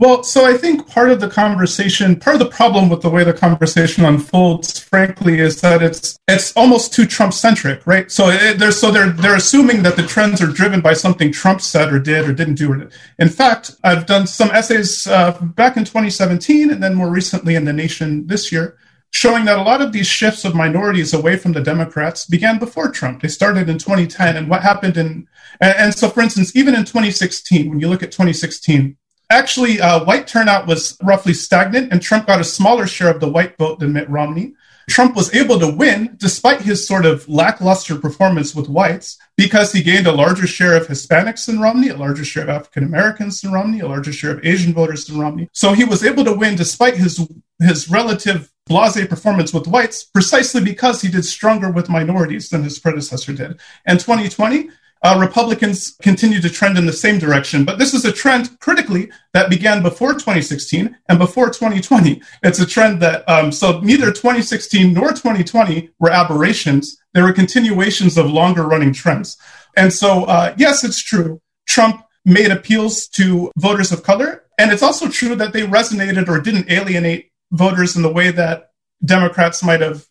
Well, 0.00 0.22
so 0.22 0.46
I 0.46 0.56
think 0.56 0.88
part 0.88 1.10
of 1.10 1.20
the 1.20 1.28
conversation, 1.28 2.18
part 2.18 2.34
of 2.36 2.40
the 2.40 2.48
problem 2.48 2.88
with 2.88 3.02
the 3.02 3.10
way 3.10 3.22
the 3.22 3.34
conversation 3.34 4.06
unfolds, 4.06 4.78
frankly, 4.78 5.40
is 5.40 5.60
that 5.60 5.82
it's 5.82 6.18
it's 6.26 6.56
almost 6.56 6.94
too 6.94 7.04
Trump 7.04 7.34
centric, 7.34 7.86
right? 7.86 8.10
So 8.10 8.30
it, 8.30 8.58
they're 8.58 8.72
so 8.72 8.90
they're 8.90 9.10
they're 9.10 9.36
assuming 9.36 9.82
that 9.82 9.96
the 9.96 10.06
trends 10.06 10.40
are 10.40 10.46
driven 10.46 10.80
by 10.80 10.94
something 10.94 11.30
Trump 11.30 11.60
said 11.60 11.92
or 11.92 11.98
did 11.98 12.26
or 12.26 12.32
didn't 12.32 12.54
do. 12.54 12.88
In 13.18 13.28
fact, 13.28 13.76
I've 13.84 14.06
done 14.06 14.26
some 14.26 14.50
essays 14.52 15.06
uh, 15.06 15.38
back 15.54 15.76
in 15.76 15.84
2017 15.84 16.70
and 16.70 16.82
then 16.82 16.94
more 16.94 17.10
recently 17.10 17.54
in 17.54 17.66
the 17.66 17.72
Nation 17.74 18.26
this 18.26 18.50
year, 18.50 18.78
showing 19.10 19.44
that 19.44 19.58
a 19.58 19.62
lot 19.62 19.82
of 19.82 19.92
these 19.92 20.06
shifts 20.06 20.44
of 20.44 20.54
minorities 20.54 21.12
away 21.12 21.36
from 21.36 21.52
the 21.52 21.60
Democrats 21.60 22.24
began 22.26 22.58
before 22.58 22.90
Trump. 22.90 23.22
They 23.22 23.28
started 23.28 23.68
in 23.68 23.78
2010, 23.78 24.36
and 24.36 24.48
what 24.48 24.62
happened 24.62 24.96
in 24.96 25.28
and, 25.60 25.76
and 25.76 25.94
so, 25.94 26.08
for 26.08 26.20
instance, 26.20 26.54
even 26.56 26.74
in 26.74 26.84
2016, 26.84 27.68
when 27.68 27.80
you 27.80 27.88
look 27.88 28.02
at 28.02 28.12
2016 28.12 28.96
Actually, 29.30 29.80
uh, 29.80 30.04
white 30.04 30.26
turnout 30.26 30.66
was 30.66 30.98
roughly 31.00 31.32
stagnant, 31.32 31.92
and 31.92 32.02
Trump 32.02 32.26
got 32.26 32.40
a 32.40 32.44
smaller 32.44 32.84
share 32.84 33.10
of 33.10 33.20
the 33.20 33.30
white 33.30 33.56
vote 33.58 33.78
than 33.78 33.92
Mitt 33.92 34.10
Romney. 34.10 34.54
Trump 34.88 35.14
was 35.14 35.32
able 35.32 35.56
to 35.60 35.70
win 35.70 36.16
despite 36.16 36.62
his 36.62 36.84
sort 36.84 37.06
of 37.06 37.28
lackluster 37.28 37.94
performance 37.94 38.56
with 38.56 38.68
whites 38.68 39.18
because 39.36 39.72
he 39.72 39.84
gained 39.84 40.08
a 40.08 40.12
larger 40.12 40.48
share 40.48 40.74
of 40.74 40.88
Hispanics 40.88 41.46
than 41.46 41.60
Romney, 41.60 41.90
a 41.90 41.96
larger 41.96 42.24
share 42.24 42.42
of 42.42 42.48
African 42.48 42.82
Americans 42.82 43.40
than 43.40 43.52
Romney, 43.52 43.78
a 43.78 43.86
larger 43.86 44.12
share 44.12 44.32
of 44.32 44.44
Asian 44.44 44.74
voters 44.74 45.04
than 45.04 45.20
Romney. 45.20 45.48
So 45.52 45.74
he 45.74 45.84
was 45.84 46.04
able 46.04 46.24
to 46.24 46.34
win 46.34 46.56
despite 46.56 46.96
his 46.96 47.24
his 47.60 47.88
relative 47.88 48.50
blase 48.70 49.04
performance 49.08 49.52
with 49.52 49.66
whites 49.66 50.04
precisely 50.04 50.62
because 50.62 51.02
he 51.02 51.10
did 51.10 51.24
stronger 51.24 51.70
with 51.70 51.90
minorities 51.90 52.48
than 52.50 52.62
his 52.62 52.78
predecessor 52.78 53.32
did. 53.32 53.60
And 53.84 53.98
2020, 53.98 54.70
uh, 55.02 55.16
Republicans 55.18 55.96
continue 56.02 56.40
to 56.40 56.48
trend 56.48 56.78
in 56.78 56.86
the 56.86 56.92
same 56.92 57.18
direction. 57.18 57.64
But 57.64 57.78
this 57.78 57.94
is 57.94 58.04
a 58.04 58.12
trend 58.12 58.60
critically 58.60 59.10
that 59.32 59.50
began 59.50 59.82
before 59.82 60.12
2016 60.12 60.96
and 61.08 61.18
before 61.18 61.46
2020. 61.46 62.22
It's 62.44 62.60
a 62.60 62.66
trend 62.66 63.02
that, 63.02 63.28
um, 63.28 63.50
so 63.50 63.80
neither 63.80 64.12
2016 64.12 64.94
nor 64.94 65.08
2020 65.08 65.90
were 65.98 66.10
aberrations. 66.10 66.96
They 67.12 67.22
were 67.22 67.32
continuations 67.32 68.16
of 68.16 68.30
longer 68.30 68.62
running 68.62 68.92
trends. 68.92 69.36
And 69.76 69.92
so, 69.92 70.24
uh, 70.24 70.54
yes, 70.56 70.84
it's 70.84 71.02
true. 71.02 71.40
Trump 71.66 72.04
made 72.24 72.52
appeals 72.52 73.08
to 73.08 73.50
voters 73.56 73.90
of 73.90 74.04
color. 74.04 74.44
And 74.58 74.70
it's 74.70 74.82
also 74.82 75.08
true 75.08 75.34
that 75.36 75.52
they 75.54 75.62
resonated 75.62 76.28
or 76.28 76.38
didn't 76.40 76.70
alienate 76.70 77.29
voters 77.50 77.96
in 77.96 78.02
the 78.02 78.12
way 78.12 78.30
that 78.30 78.72
Democrats 79.04 79.62
might 79.62 79.80
have 79.80 80.06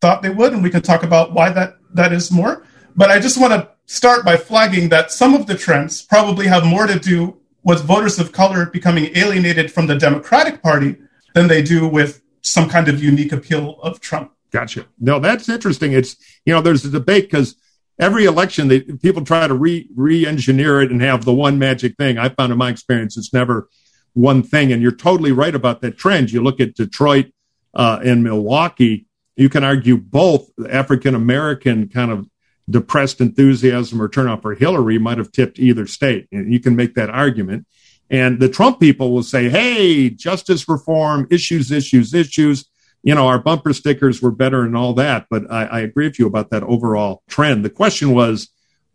thought 0.00 0.22
they 0.22 0.30
would. 0.30 0.52
And 0.52 0.62
we 0.62 0.70
can 0.70 0.82
talk 0.82 1.02
about 1.02 1.32
why 1.32 1.50
that, 1.50 1.76
that 1.94 2.12
is 2.12 2.30
more. 2.30 2.64
But 2.94 3.10
I 3.10 3.18
just 3.18 3.40
want 3.40 3.52
to 3.52 3.68
start 3.86 4.24
by 4.24 4.36
flagging 4.36 4.88
that 4.90 5.10
some 5.10 5.34
of 5.34 5.46
the 5.46 5.56
trends 5.56 6.02
probably 6.02 6.46
have 6.46 6.64
more 6.64 6.86
to 6.86 6.98
do 6.98 7.38
with 7.62 7.84
voters 7.84 8.18
of 8.18 8.32
color 8.32 8.66
becoming 8.66 9.10
alienated 9.16 9.72
from 9.72 9.86
the 9.86 9.96
Democratic 9.96 10.62
Party 10.62 10.96
than 11.34 11.48
they 11.48 11.62
do 11.62 11.88
with 11.88 12.22
some 12.42 12.68
kind 12.68 12.88
of 12.88 13.02
unique 13.02 13.32
appeal 13.32 13.80
of 13.82 14.00
Trump. 14.00 14.32
Gotcha. 14.52 14.86
No, 14.98 15.18
that's 15.18 15.48
interesting. 15.48 15.92
It's, 15.92 16.16
you 16.44 16.54
know, 16.54 16.60
there's 16.60 16.84
a 16.84 16.90
debate 16.90 17.24
because 17.24 17.56
every 17.98 18.24
election, 18.24 18.68
they, 18.68 18.80
people 18.80 19.24
try 19.24 19.46
to 19.46 19.54
re, 19.54 19.88
re-engineer 19.94 20.80
it 20.80 20.90
and 20.90 21.02
have 21.02 21.24
the 21.24 21.34
one 21.34 21.58
magic 21.58 21.96
thing. 21.96 22.18
I 22.18 22.28
found 22.28 22.52
in 22.52 22.58
my 22.58 22.70
experience, 22.70 23.16
it's 23.16 23.32
never 23.32 23.68
one 24.16 24.42
thing. 24.42 24.72
And 24.72 24.82
you're 24.82 24.92
totally 24.92 25.30
right 25.30 25.54
about 25.54 25.82
that 25.82 25.98
trend. 25.98 26.32
You 26.32 26.42
look 26.42 26.58
at 26.58 26.74
Detroit 26.74 27.26
uh, 27.74 28.00
and 28.02 28.24
Milwaukee, 28.24 29.06
you 29.36 29.50
can 29.50 29.62
argue 29.62 29.98
both 29.98 30.48
African 30.68 31.14
American 31.14 31.88
kind 31.88 32.10
of 32.10 32.26
depressed 32.68 33.20
enthusiasm 33.20 34.00
or 34.00 34.08
turnout 34.08 34.42
for 34.42 34.54
Hillary 34.54 34.98
might 34.98 35.18
have 35.18 35.30
tipped 35.30 35.58
either 35.58 35.86
state. 35.86 36.26
You 36.30 36.58
can 36.58 36.74
make 36.74 36.94
that 36.94 37.10
argument. 37.10 37.66
And 38.08 38.40
the 38.40 38.48
Trump 38.48 38.80
people 38.80 39.12
will 39.12 39.22
say, 39.22 39.50
hey, 39.50 40.08
justice 40.10 40.68
reform, 40.68 41.28
issues, 41.30 41.70
issues, 41.70 42.14
issues. 42.14 42.64
You 43.02 43.14
know, 43.14 43.28
our 43.28 43.38
bumper 43.38 43.72
stickers 43.72 44.22
were 44.22 44.30
better 44.30 44.62
and 44.62 44.76
all 44.76 44.94
that. 44.94 45.26
But 45.28 45.50
I, 45.50 45.66
I 45.66 45.80
agree 45.80 46.06
with 46.06 46.18
you 46.18 46.26
about 46.26 46.50
that 46.50 46.62
overall 46.62 47.22
trend. 47.28 47.64
The 47.64 47.70
question 47.70 48.12
was, 48.12 48.48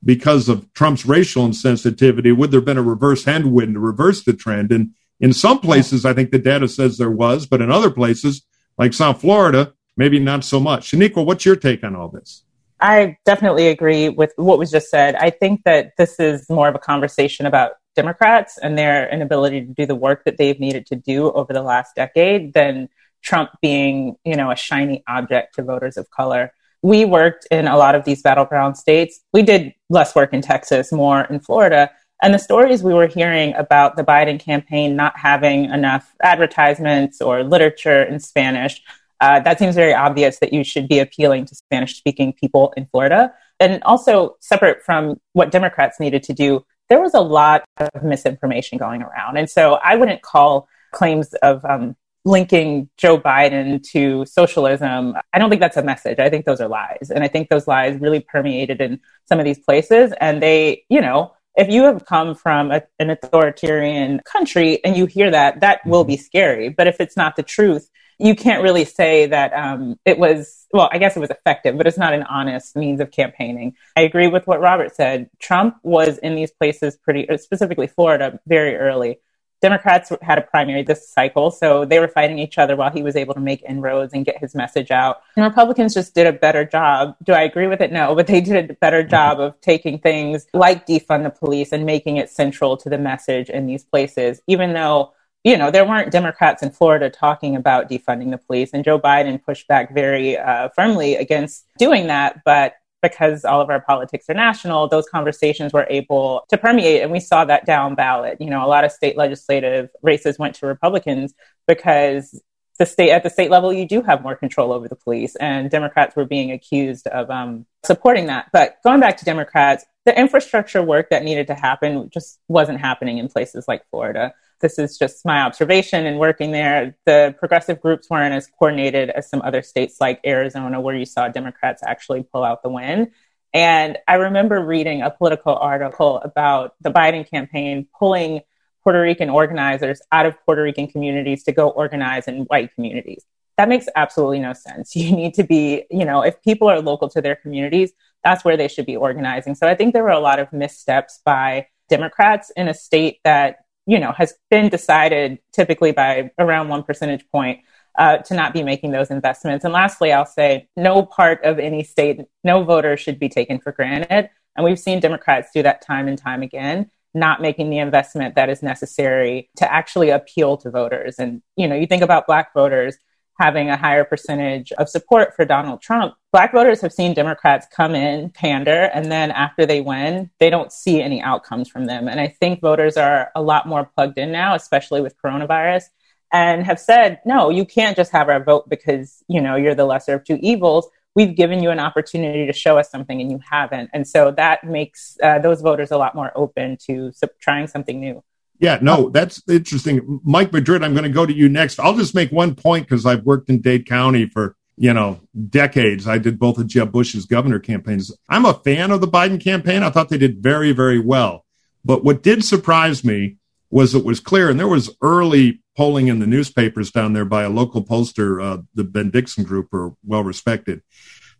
because 0.03 0.49
of 0.49 0.73
Trump's 0.73 1.05
racial 1.05 1.47
insensitivity, 1.47 2.35
would 2.35 2.49
there 2.49 2.59
have 2.59 2.65
been 2.65 2.79
a 2.79 2.81
reverse 2.81 3.25
headwind 3.25 3.75
to 3.75 3.79
reverse 3.79 4.23
the 4.23 4.33
trend? 4.33 4.71
And 4.71 4.95
in 5.21 5.31
some 5.33 5.59
places, 5.59 6.03
I 6.03 6.13
think 6.13 6.31
the 6.31 6.39
data 6.39 6.67
says 6.67 6.97
there 6.97 7.11
was, 7.11 7.45
but 7.45 7.61
in 7.61 7.71
other 7.71 7.91
places, 7.91 8.41
like 8.77 8.93
South 8.93 9.21
Florida, 9.21 9.73
maybe 9.95 10.19
not 10.19 10.43
so 10.43 10.59
much. 10.59 10.91
Shaniqua, 10.91 11.23
what's 11.23 11.45
your 11.45 11.55
take 11.55 11.83
on 11.83 11.95
all 11.95 12.09
this? 12.09 12.43
I 12.79 13.17
definitely 13.25 13.67
agree 13.67 14.09
with 14.09 14.33
what 14.37 14.57
was 14.57 14.71
just 14.71 14.89
said. 14.89 15.13
I 15.15 15.29
think 15.29 15.63
that 15.65 15.91
this 15.97 16.19
is 16.19 16.49
more 16.49 16.67
of 16.67 16.73
a 16.73 16.79
conversation 16.79 17.45
about 17.45 17.73
Democrats 17.95 18.57
and 18.57 18.75
their 18.75 19.07
inability 19.09 19.61
to 19.61 19.73
do 19.73 19.85
the 19.85 19.95
work 19.95 20.23
that 20.25 20.37
they've 20.37 20.59
needed 20.59 20.87
to 20.87 20.95
do 20.95 21.31
over 21.31 21.53
the 21.53 21.61
last 21.61 21.95
decade 21.95 22.53
than 22.53 22.89
Trump 23.21 23.51
being, 23.61 24.15
you 24.25 24.35
know, 24.35 24.49
a 24.49 24.55
shiny 24.55 25.03
object 25.07 25.55
to 25.55 25.63
voters 25.63 25.97
of 25.97 26.09
color. 26.09 26.53
We 26.81 27.05
worked 27.05 27.45
in 27.51 27.67
a 27.67 27.77
lot 27.77 27.93
of 27.93 28.05
these 28.05 28.23
battleground 28.23 28.77
states. 28.77 29.19
We 29.31 29.43
did 29.43 29.75
less 29.89 30.15
work 30.15 30.33
in 30.33 30.41
Texas, 30.41 30.91
more 30.91 31.21
in 31.25 31.39
Florida. 31.39 31.91
And 32.21 32.33
the 32.33 32.39
stories 32.39 32.83
we 32.83 32.93
were 32.93 33.07
hearing 33.07 33.55
about 33.55 33.95
the 33.95 34.03
Biden 34.03 34.39
campaign 34.39 34.95
not 34.95 35.17
having 35.17 35.65
enough 35.65 36.13
advertisements 36.21 37.21
or 37.21 37.43
literature 37.43 38.03
in 38.03 38.19
Spanish 38.19 38.81
uh, 39.21 39.39
that 39.39 39.59
seems 39.59 39.75
very 39.75 39.93
obvious 39.93 40.39
that 40.39 40.51
you 40.51 40.63
should 40.63 40.89
be 40.89 40.99
appealing 40.99 41.45
to 41.45 41.55
Spanish 41.55 41.95
speaking 41.95 42.33
people 42.33 42.73
in 42.75 42.87
Florida. 42.87 43.31
And 43.59 43.81
also, 43.83 44.35
separate 44.39 44.83
from 44.83 45.21
what 45.33 45.51
Democrats 45.51 45.99
needed 45.99 46.23
to 46.23 46.33
do, 46.33 46.65
there 46.89 46.99
was 46.99 47.13
a 47.13 47.21
lot 47.21 47.63
of 47.77 48.03
misinformation 48.03 48.79
going 48.79 49.03
around. 49.03 49.37
And 49.37 49.47
so 49.47 49.75
I 49.75 49.95
wouldn't 49.95 50.23
call 50.23 50.67
claims 50.91 51.33
of 51.35 51.63
um, 51.63 51.95
linking 52.25 52.89
Joe 52.97 53.19
Biden 53.19 53.83
to 53.91 54.25
socialism, 54.25 55.15
I 55.33 55.39
don't 55.39 55.49
think 55.49 55.61
that's 55.61 55.77
a 55.77 55.83
message. 55.83 56.17
I 56.19 56.29
think 56.29 56.45
those 56.45 56.59
are 56.59 56.67
lies. 56.67 57.11
And 57.13 57.23
I 57.23 57.27
think 57.27 57.49
those 57.49 57.67
lies 57.67 58.01
really 58.01 58.19
permeated 58.19 58.81
in 58.81 58.99
some 59.27 59.39
of 59.39 59.45
these 59.45 59.59
places. 59.59 60.13
And 60.19 60.41
they, 60.41 60.83
you 60.89 60.99
know, 60.99 61.33
if 61.55 61.69
you 61.69 61.83
have 61.83 62.05
come 62.05 62.35
from 62.35 62.71
a, 62.71 62.83
an 62.99 63.09
authoritarian 63.09 64.21
country 64.25 64.83
and 64.83 64.95
you 64.95 65.05
hear 65.05 65.31
that, 65.31 65.59
that 65.61 65.85
will 65.85 66.03
be 66.03 66.17
scary. 66.17 66.69
But 66.69 66.87
if 66.87 66.99
it's 66.99 67.17
not 67.17 67.35
the 67.35 67.43
truth, 67.43 67.89
you 68.21 68.35
can't 68.35 68.61
really 68.61 68.85
say 68.85 69.25
that 69.25 69.51
um, 69.53 69.99
it 70.05 70.17
was 70.19 70.67
well 70.73 70.89
i 70.91 70.97
guess 70.99 71.17
it 71.17 71.19
was 71.19 71.31
effective 71.31 71.75
but 71.75 71.87
it's 71.87 71.97
not 71.97 72.13
an 72.13 72.23
honest 72.23 72.75
means 72.75 72.99
of 72.99 73.11
campaigning. 73.11 73.75
I 73.97 74.01
agree 74.01 74.27
with 74.27 74.45
what 74.47 74.61
robert 74.61 74.95
said. 74.95 75.29
Trump 75.39 75.77
was 75.83 76.17
in 76.19 76.35
these 76.35 76.51
places 76.51 76.97
pretty 76.97 77.27
specifically 77.37 77.87
florida 77.87 78.39
very 78.45 78.75
early 78.75 79.19
democrats 79.61 80.11
had 80.21 80.37
a 80.37 80.41
primary 80.41 80.83
this 80.83 81.09
cycle 81.09 81.51
so 81.51 81.85
they 81.85 81.99
were 81.99 82.07
fighting 82.07 82.39
each 82.39 82.57
other 82.57 82.75
while 82.75 82.91
he 82.91 83.03
was 83.03 83.15
able 83.15 83.33
to 83.33 83.39
make 83.39 83.63
inroads 83.63 84.13
and 84.13 84.25
get 84.25 84.37
his 84.39 84.55
message 84.55 84.91
out. 84.91 85.21
And 85.35 85.45
republicans 85.45 85.93
just 85.93 86.13
did 86.13 86.27
a 86.27 86.33
better 86.33 86.65
job. 86.65 87.15
Do 87.23 87.33
i 87.33 87.41
agree 87.41 87.67
with 87.67 87.81
it? 87.81 87.91
No 87.91 88.15
but 88.15 88.27
they 88.27 88.41
did 88.41 88.69
a 88.69 88.73
better 88.73 89.03
job 89.03 89.39
of 89.39 89.59
taking 89.61 89.99
things 89.99 90.47
like 90.53 90.87
defund 90.87 91.23
the 91.23 91.29
police 91.29 91.71
and 91.71 91.85
making 91.85 92.17
it 92.17 92.29
central 92.29 92.77
to 92.77 92.89
the 92.89 92.97
message 92.97 93.49
in 93.49 93.65
these 93.65 93.83
places 93.83 94.41
even 94.47 94.73
though 94.73 95.13
you 95.43 95.57
know, 95.57 95.71
there 95.71 95.85
weren't 95.85 96.11
Democrats 96.11 96.61
in 96.61 96.69
Florida 96.69 97.09
talking 97.09 97.55
about 97.55 97.89
defunding 97.89 98.29
the 98.29 98.37
police, 98.37 98.71
and 98.73 98.83
Joe 98.83 98.99
Biden 98.99 99.43
pushed 99.43 99.67
back 99.67 99.93
very 99.93 100.37
uh, 100.37 100.69
firmly 100.75 101.15
against 101.15 101.65
doing 101.79 102.07
that. 102.07 102.43
But 102.45 102.75
because 103.01 103.45
all 103.45 103.61
of 103.61 103.69
our 103.69 103.81
politics 103.81 104.25
are 104.29 104.33
national, 104.33 104.87
those 104.87 105.07
conversations 105.09 105.73
were 105.73 105.87
able 105.89 106.45
to 106.49 106.57
permeate, 106.57 107.01
and 107.01 107.11
we 107.11 107.19
saw 107.19 107.45
that 107.45 107.65
down 107.65 107.95
ballot. 107.95 108.39
You 108.39 108.49
know, 108.49 108.65
a 108.65 108.67
lot 108.67 108.83
of 108.83 108.91
state 108.91 109.17
legislative 109.17 109.89
races 110.01 110.37
went 110.37 110.55
to 110.55 110.67
Republicans 110.67 111.33
because 111.67 112.41
the 112.79 112.85
state 112.85 113.11
at 113.11 113.23
the 113.23 113.29
state 113.29 113.51
level, 113.51 113.71
you 113.71 113.87
do 113.87 114.01
have 114.01 114.23
more 114.23 114.35
control 114.35 114.71
over 114.71 114.87
the 114.87 114.95
police, 114.95 115.35
and 115.35 115.69
Democrats 115.69 116.15
were 116.15 116.25
being 116.25 116.51
accused 116.51 117.07
of 117.07 117.29
um, 117.29 117.65
supporting 117.83 118.27
that. 118.27 118.47
But 118.51 118.77
going 118.83 118.99
back 118.99 119.17
to 119.17 119.25
Democrats, 119.25 119.85
the 120.05 120.17
infrastructure 120.17 120.81
work 120.81 121.09
that 121.11 121.23
needed 121.23 121.47
to 121.47 121.55
happen 121.55 122.09
just 122.09 122.39
wasn't 122.47 122.79
happening 122.79 123.17
in 123.17 123.27
places 123.27 123.65
like 123.67 123.87
Florida 123.91 124.33
this 124.61 124.79
is 124.79 124.97
just 124.97 125.25
my 125.25 125.41
observation 125.41 126.05
and 126.05 126.19
working 126.19 126.51
there. 126.51 126.95
The 127.05 127.35
progressive 127.37 127.81
groups 127.81 128.09
weren't 128.09 128.33
as 128.33 128.47
coordinated 128.47 129.09
as 129.09 129.29
some 129.29 129.41
other 129.41 129.61
states 129.61 129.97
like 129.99 130.19
Arizona, 130.25 130.79
where 130.79 130.95
you 130.95 131.05
saw 131.05 131.27
Democrats 131.27 131.83
actually 131.85 132.23
pull 132.23 132.43
out 132.43 132.63
the 132.63 132.69
win. 132.69 133.11
And 133.53 133.97
I 134.07 134.15
remember 134.15 134.63
reading 134.63 135.01
a 135.01 135.11
political 135.11 135.55
article 135.55 136.19
about 136.19 136.75
the 136.81 136.91
Biden 136.91 137.29
campaign 137.29 137.87
pulling 137.97 138.41
Puerto 138.83 139.01
Rican 139.01 139.29
organizers 139.29 140.01
out 140.11 140.25
of 140.25 140.35
Puerto 140.45 140.63
Rican 140.63 140.87
communities 140.87 141.43
to 141.43 141.51
go 141.51 141.69
organize 141.69 142.27
in 142.27 142.43
white 142.43 142.73
communities. 142.73 143.25
That 143.57 143.69
makes 143.69 143.87
absolutely 143.95 144.39
no 144.39 144.53
sense. 144.53 144.95
You 144.95 145.15
need 145.15 145.33
to 145.35 145.43
be, 145.43 145.83
you 145.91 146.05
know, 146.05 146.21
if 146.21 146.41
people 146.41 146.69
are 146.69 146.81
local 146.81 147.09
to 147.09 147.21
their 147.21 147.35
communities, 147.35 147.91
that's 148.23 148.45
where 148.45 148.57
they 148.57 148.67
should 148.67 148.85
be 148.85 148.95
organizing. 148.95 149.55
So 149.55 149.67
I 149.67 149.75
think 149.75 149.93
there 149.93 150.03
were 150.03 150.09
a 150.09 150.19
lot 150.19 150.39
of 150.39 150.53
missteps 150.53 151.19
by 151.25 151.67
Democrats 151.89 152.51
in 152.55 152.67
a 152.67 152.73
state 152.73 153.19
that 153.23 153.57
you 153.91 153.99
know, 153.99 154.13
has 154.13 154.35
been 154.49 154.69
decided 154.69 155.37
typically 155.51 155.91
by 155.91 156.31
around 156.39 156.69
one 156.69 156.81
percentage 156.81 157.29
point 157.29 157.59
uh, 157.97 158.19
to 158.19 158.33
not 158.33 158.53
be 158.53 158.63
making 158.63 158.91
those 158.91 159.11
investments. 159.11 159.65
And 159.65 159.73
lastly, 159.73 160.13
I'll 160.13 160.25
say 160.25 160.69
no 160.77 161.05
part 161.05 161.43
of 161.43 161.59
any 161.59 161.83
state, 161.83 162.21
no 162.41 162.63
voter 162.63 162.95
should 162.95 163.19
be 163.19 163.27
taken 163.27 163.59
for 163.59 163.73
granted. 163.73 164.29
And 164.55 164.63
we've 164.63 164.79
seen 164.79 165.01
Democrats 165.01 165.49
do 165.53 165.61
that 165.63 165.81
time 165.81 166.07
and 166.07 166.17
time 166.17 166.41
again, 166.41 166.89
not 167.13 167.41
making 167.41 167.69
the 167.69 167.79
investment 167.79 168.35
that 168.35 168.49
is 168.49 168.63
necessary 168.63 169.49
to 169.57 169.69
actually 169.69 170.09
appeal 170.09 170.55
to 170.55 170.71
voters. 170.71 171.19
And, 171.19 171.41
you 171.57 171.67
know, 171.67 171.75
you 171.75 171.85
think 171.85 172.01
about 172.01 172.27
Black 172.27 172.53
voters 172.53 172.95
having 173.39 173.69
a 173.69 173.77
higher 173.77 174.03
percentage 174.03 174.71
of 174.73 174.89
support 174.89 175.35
for 175.35 175.45
Donald 175.45 175.81
Trump. 175.81 176.13
Black 176.31 176.51
voters 176.51 176.81
have 176.81 176.93
seen 176.93 177.13
Democrats 177.13 177.67
come 177.75 177.95
in, 177.95 178.29
pander, 178.29 178.89
and 178.93 179.11
then 179.11 179.31
after 179.31 179.65
they 179.65 179.81
win, 179.81 180.29
they 180.39 180.49
don't 180.49 180.71
see 180.71 181.01
any 181.01 181.21
outcomes 181.21 181.67
from 181.67 181.85
them. 181.85 182.07
And 182.07 182.19
I 182.19 182.27
think 182.27 182.61
voters 182.61 182.97
are 182.97 183.31
a 183.35 183.41
lot 183.41 183.67
more 183.67 183.89
plugged 183.95 184.17
in 184.17 184.31
now, 184.31 184.55
especially 184.55 185.01
with 185.01 185.15
coronavirus 185.21 185.85
and 186.31 186.63
have 186.63 186.79
said, 186.79 187.19
no, 187.25 187.49
you 187.49 187.65
can't 187.65 187.95
just 187.95 188.11
have 188.11 188.29
our 188.29 188.43
vote 188.43 188.69
because, 188.69 189.23
you 189.27 189.41
know, 189.41 189.55
you're 189.55 189.75
the 189.75 189.85
lesser 189.85 190.15
of 190.15 190.23
two 190.23 190.39
evils. 190.41 190.87
We've 191.13 191.35
given 191.35 191.61
you 191.61 191.71
an 191.71 191.79
opportunity 191.79 192.47
to 192.47 192.53
show 192.53 192.77
us 192.77 192.89
something 192.89 193.19
and 193.19 193.29
you 193.29 193.39
haven't. 193.49 193.89
And 193.93 194.07
so 194.07 194.31
that 194.31 194.63
makes 194.63 195.17
uh, 195.21 195.39
those 195.39 195.61
voters 195.61 195.91
a 195.91 195.97
lot 195.97 196.15
more 196.15 196.31
open 196.35 196.77
to 196.87 197.11
trying 197.41 197.67
something 197.67 197.99
new. 197.99 198.23
Yeah, 198.61 198.77
no, 198.79 199.09
that's 199.09 199.41
interesting. 199.49 200.21
Mike 200.23 200.53
Madrid, 200.53 200.83
I'm 200.83 200.93
going 200.93 201.03
to 201.03 201.09
go 201.09 201.25
to 201.25 201.33
you 201.33 201.49
next. 201.49 201.79
I'll 201.79 201.97
just 201.97 202.13
make 202.13 202.31
one 202.31 202.53
point 202.53 202.87
because 202.87 203.07
I've 203.07 203.23
worked 203.23 203.49
in 203.49 203.59
Dade 203.59 203.87
County 203.87 204.27
for, 204.27 204.55
you 204.77 204.93
know, 204.93 205.19
decades. 205.49 206.07
I 206.07 206.19
did 206.19 206.37
both 206.37 206.59
of 206.59 206.67
Jeb 206.67 206.91
Bush's 206.91 207.25
governor 207.25 207.57
campaigns. 207.59 208.15
I'm 208.29 208.45
a 208.45 208.53
fan 208.53 208.91
of 208.91 209.01
the 209.01 209.07
Biden 209.07 209.43
campaign. 209.43 209.81
I 209.81 209.89
thought 209.89 210.09
they 210.09 210.19
did 210.19 210.43
very, 210.43 210.73
very 210.73 210.99
well. 210.99 211.43
But 211.83 212.03
what 212.03 212.21
did 212.21 212.45
surprise 212.45 213.03
me 213.03 213.37
was 213.71 213.95
it 213.95 214.05
was 214.05 214.19
clear, 214.19 214.49
and 214.49 214.59
there 214.59 214.67
was 214.67 214.95
early 215.01 215.63
polling 215.75 216.07
in 216.07 216.19
the 216.19 216.27
newspapers 216.27 216.91
down 216.91 217.13
there 217.13 217.25
by 217.25 217.43
a 217.43 217.49
local 217.49 217.83
pollster, 217.83 218.43
uh, 218.43 218.61
the 218.75 218.83
Bendixen 218.83 219.45
Group, 219.45 219.73
are 219.73 219.95
well 220.05 220.23
respected, 220.23 220.83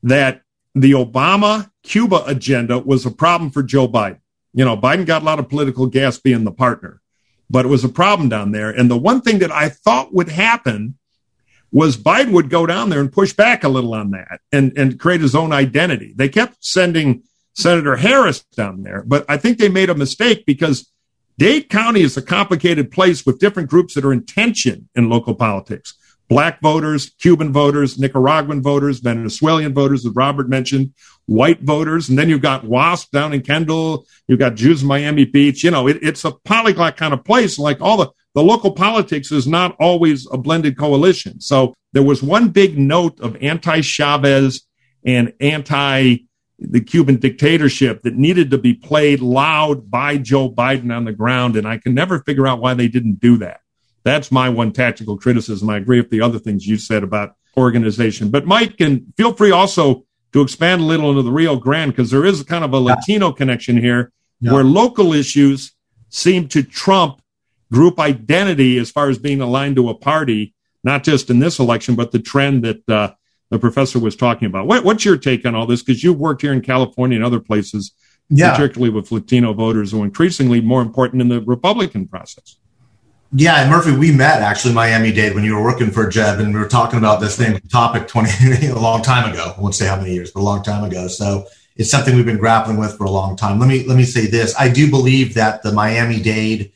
that 0.02 0.42
the 0.74 0.94
Obama 0.94 1.70
Cuba 1.84 2.24
agenda 2.26 2.80
was 2.80 3.06
a 3.06 3.12
problem 3.12 3.52
for 3.52 3.62
Joe 3.62 3.88
Biden. 3.88 4.20
You 4.54 4.66
know, 4.66 4.76
Biden 4.76 5.06
got 5.06 5.22
a 5.22 5.26
lot 5.26 5.40
of 5.40 5.50
political 5.50 5.86
gas 5.86 6.18
being 6.18 6.44
the 6.46 6.52
partner, 6.52 7.01
but 7.52 7.66
it 7.66 7.70
was 7.70 7.84
a 7.84 7.90
problem 7.90 8.30
down 8.30 8.52
there. 8.52 8.70
And 8.70 8.90
the 8.90 8.98
one 8.98 9.22
thing 9.22 9.40
that 9.40 9.52
I 9.52 9.70
thought 9.70 10.14
would 10.14 10.30
happen 10.30 10.98
was 11.72 11.98
Biden 11.98 12.32
would 12.32 12.50
go 12.50 12.66
down 12.66 12.90
there 12.90 13.00
and 13.00 13.12
push 13.12 13.34
back 13.34 13.64
a 13.64 13.70
little 13.70 13.94
on 13.94 14.12
that 14.12 14.40
and, 14.52 14.74
and 14.78 15.00
create 15.00 15.22
his 15.22 15.36
own 15.36 15.52
identity. 15.52 16.14
They 16.16 16.30
kept 16.30 16.64
sending 16.64 17.24
Senator 17.54 17.98
Harris 17.98 18.44
down 18.56 18.84
there, 18.84 19.04
but 19.06 19.26
I 19.28 19.38
think 19.38 19.58
they 19.58 19.70
made 19.70 19.90
a 19.90 19.96
mistake 19.96 20.46
because 20.46 20.90
Dade 21.38 21.70
County 21.70 22.02
is 22.02 22.18
a 22.18 22.22
complicated 22.22 22.92
place 22.92 23.26
with 23.26 23.40
different 23.40 23.70
groups 23.70 23.94
that 23.94 24.06
are 24.06 24.14
in 24.14 24.26
tension 24.26 24.90
in 24.96 25.10
local 25.10 25.36
politics. 25.36 25.96
Black 26.32 26.62
voters, 26.62 27.10
Cuban 27.20 27.52
voters, 27.52 28.00
Nicaraguan 28.00 28.62
voters, 28.62 29.00
Venezuelan 29.00 29.74
voters, 29.74 30.06
as 30.06 30.14
Robert 30.16 30.48
mentioned, 30.48 30.94
white 31.26 31.60
voters. 31.60 32.08
And 32.08 32.18
then 32.18 32.30
you've 32.30 32.42
got 32.42 32.64
WASP 32.64 33.12
down 33.12 33.34
in 33.34 33.42
Kendall. 33.42 34.08
You've 34.30 34.40
got 34.40 34.56
Jews 34.56 34.82
in 34.82 34.88
Miami 34.88 35.26
Beach. 35.26 35.62
You 35.62 35.72
know, 35.72 35.90
it, 35.90 36.00
it's 36.02 36.24
a 36.24 36.32
polyglot 36.32 36.96
kind 36.96 37.14
of 37.14 37.26
place. 37.26 37.60
Like 37.60 37.82
all 37.82 37.98
the, 37.98 38.12
the 38.34 38.42
local 38.42 38.72
politics 38.72 39.30
is 39.34 39.46
not 39.46 39.76
always 39.78 40.26
a 40.32 40.38
blended 40.38 40.78
coalition. 40.78 41.42
So 41.42 41.74
there 41.92 42.02
was 42.02 42.24
one 42.24 42.48
big 42.48 42.78
note 42.78 43.20
of 43.20 43.36
anti 43.42 43.82
Chavez 43.82 44.66
and 45.06 45.34
anti 45.42 46.20
the 46.60 46.80
Cuban 46.80 47.18
dictatorship 47.18 48.04
that 48.04 48.16
needed 48.16 48.52
to 48.52 48.58
be 48.58 48.74
played 48.74 49.20
loud 49.20 49.92
by 49.92 50.18
Joe 50.18 50.50
Biden 50.50 50.96
on 50.96 51.04
the 51.04 51.12
ground. 51.12 51.58
And 51.58 51.68
I 51.68 51.78
can 51.78 51.94
never 51.94 52.20
figure 52.20 52.48
out 52.48 52.62
why 52.62 52.74
they 52.74 52.88
didn't 52.88 53.20
do 53.20 53.36
that. 53.40 53.61
That's 54.04 54.32
my 54.32 54.50
one 54.50 54.72
tactical 54.72 55.18
criticism. 55.18 55.70
I 55.70 55.78
agree 55.78 56.00
with 56.00 56.10
the 56.10 56.22
other 56.22 56.40
things 56.40 56.66
you 56.66 56.78
said 56.78 57.04
about 57.04 57.36
organization. 57.58 58.30
But 58.30 58.46
Mike, 58.46 58.80
and 58.80 59.14
feel 59.18 59.34
free 59.34 59.52
also 59.52 60.06
to 60.34 60.42
expand 60.42 60.82
a 60.82 60.86
little 60.86 61.10
into 61.10 61.22
the 61.24 61.32
Rio 61.32 61.56
Grande 61.58 61.92
because 61.92 62.12
there 62.12 62.26
is 62.26 62.44
kind 62.44 62.64
of 62.64 62.74
a 62.74 62.80
Latino 62.80 63.32
connection 63.32 63.78
here 63.78 64.12
yeah. 64.40 64.54
where 64.54 64.64
local 64.64 65.14
issues 65.14 65.74
seem 66.10 66.48
to 66.50 66.64
trump 66.64 67.22
group 67.72 68.00
identity 68.00 68.78
as 68.78 68.92
far 68.92 69.10
as 69.10 69.18
being 69.18 69.42
aligned 69.42 69.76
to 69.78 69.90
a 69.90 69.96
party, 69.96 70.54
not 70.84 71.04
just 71.04 71.30
in 71.30 71.40
this 71.40 71.60
election, 71.60 71.96
but 71.96 72.12
the 72.12 72.20
trend 72.20 72.64
that 72.64 72.90
uh, 72.90 73.14
the 73.50 73.60
professor 73.60 74.00
was 74.00 74.16
talking 74.16 74.46
about. 74.46 74.68
What, 74.68 74.84
what's 74.84 75.06
your 75.06 75.18
take 75.18 75.46
on 75.46 75.56
all 75.56 75.66
this? 75.66 75.84
Because 75.84 76.04
you've 76.04 76.20
worked 76.20 76.42
here 76.42 76.54
in 76.54 76.62
California 76.62 77.18
and 77.18 77.26
other 77.26 77.40
places, 77.40 77.92
yeah. 78.30 78.52
particularly 78.52 78.94
with 78.94 79.12
Latino 79.12 79.54
voters, 79.54 79.92
who 79.92 80.02
are 80.02 80.06
increasingly 80.06 80.62
more 80.62 80.82
important 80.82 81.22
in 81.22 81.30
the 81.30 81.42
Republican 81.42 82.08
process. 82.08 82.58
Yeah, 83.34 83.62
and 83.62 83.70
Murphy, 83.70 83.94
we 83.94 84.12
met 84.12 84.42
actually 84.42 84.74
Miami 84.74 85.14
Dade 85.14 85.34
when 85.34 85.46
you 85.46 85.56
were 85.56 85.64
working 85.64 85.90
for 85.90 86.10
Jeb, 86.10 86.42
and 86.42 86.54
we 86.54 86.60
were 86.60 86.68
talking 86.68 87.00
about 87.00 87.22
this 87.22 87.38
thing 87.38 87.58
topic 87.70 88.10
twenty 88.10 88.68
a 88.68 88.76
long 88.76 89.02
time 89.02 89.32
ago. 89.32 89.54
I 89.58 89.62
won't 89.62 89.74
say 89.74 89.88
how 89.88 89.96
many 89.96 90.14
years, 90.14 90.32
but 90.32 90.42
a 90.42 90.44
long 90.44 90.64
time 90.64 90.84
ago. 90.84 91.08
So 91.08 91.48
it's 91.78 91.90
something 91.90 92.14
we've 92.14 92.26
been 92.26 92.38
grappling 92.38 92.78
with 92.78 92.98
for 92.98 93.06
a 93.06 93.10
long 93.10 93.38
time. 93.38 93.58
Let 93.58 93.70
me 93.70 93.86
let 93.86 93.96
me 93.96 94.04
say 94.04 94.28
this: 94.28 94.54
I 94.60 94.68
do 94.68 94.90
believe 94.90 95.34
that 95.36 95.64
the 95.64 95.72
Miami 95.72 96.22
Dade 96.22 96.74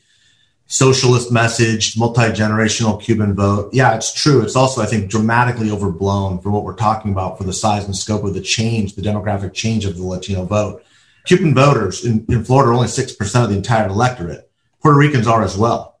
socialist 0.66 1.30
message, 1.30 1.96
multi 1.98 2.22
generational 2.22 3.02
Cuban 3.02 3.34
vote. 3.34 3.68
Yeah, 3.74 3.94
it's 3.94 4.14
true. 4.14 4.40
It's 4.40 4.56
also, 4.56 4.80
I 4.80 4.86
think, 4.86 5.10
dramatically 5.10 5.70
overblown 5.70 6.40
for 6.40 6.50
what 6.50 6.64
we're 6.64 6.74
talking 6.74 7.12
about 7.12 7.36
for 7.36 7.44
the 7.44 7.52
size 7.52 7.84
and 7.84 7.94
scope 7.94 8.24
of 8.24 8.32
the 8.32 8.40
change, 8.40 8.94
the 8.94 9.02
demographic 9.02 9.52
change 9.52 9.84
of 9.84 9.96
the 9.96 10.02
Latino 10.02 10.44
vote. 10.44 10.82
Cuban 11.26 11.54
voters 11.54 12.04
in, 12.04 12.24
in 12.28 12.44
Florida 12.44 12.70
are 12.70 12.74
only 12.74 12.86
6% 12.86 13.44
of 13.44 13.50
the 13.50 13.56
entire 13.56 13.88
electorate. 13.88 14.50
Puerto 14.80 14.98
Ricans 14.98 15.26
are 15.26 15.42
as 15.42 15.56
well. 15.56 15.95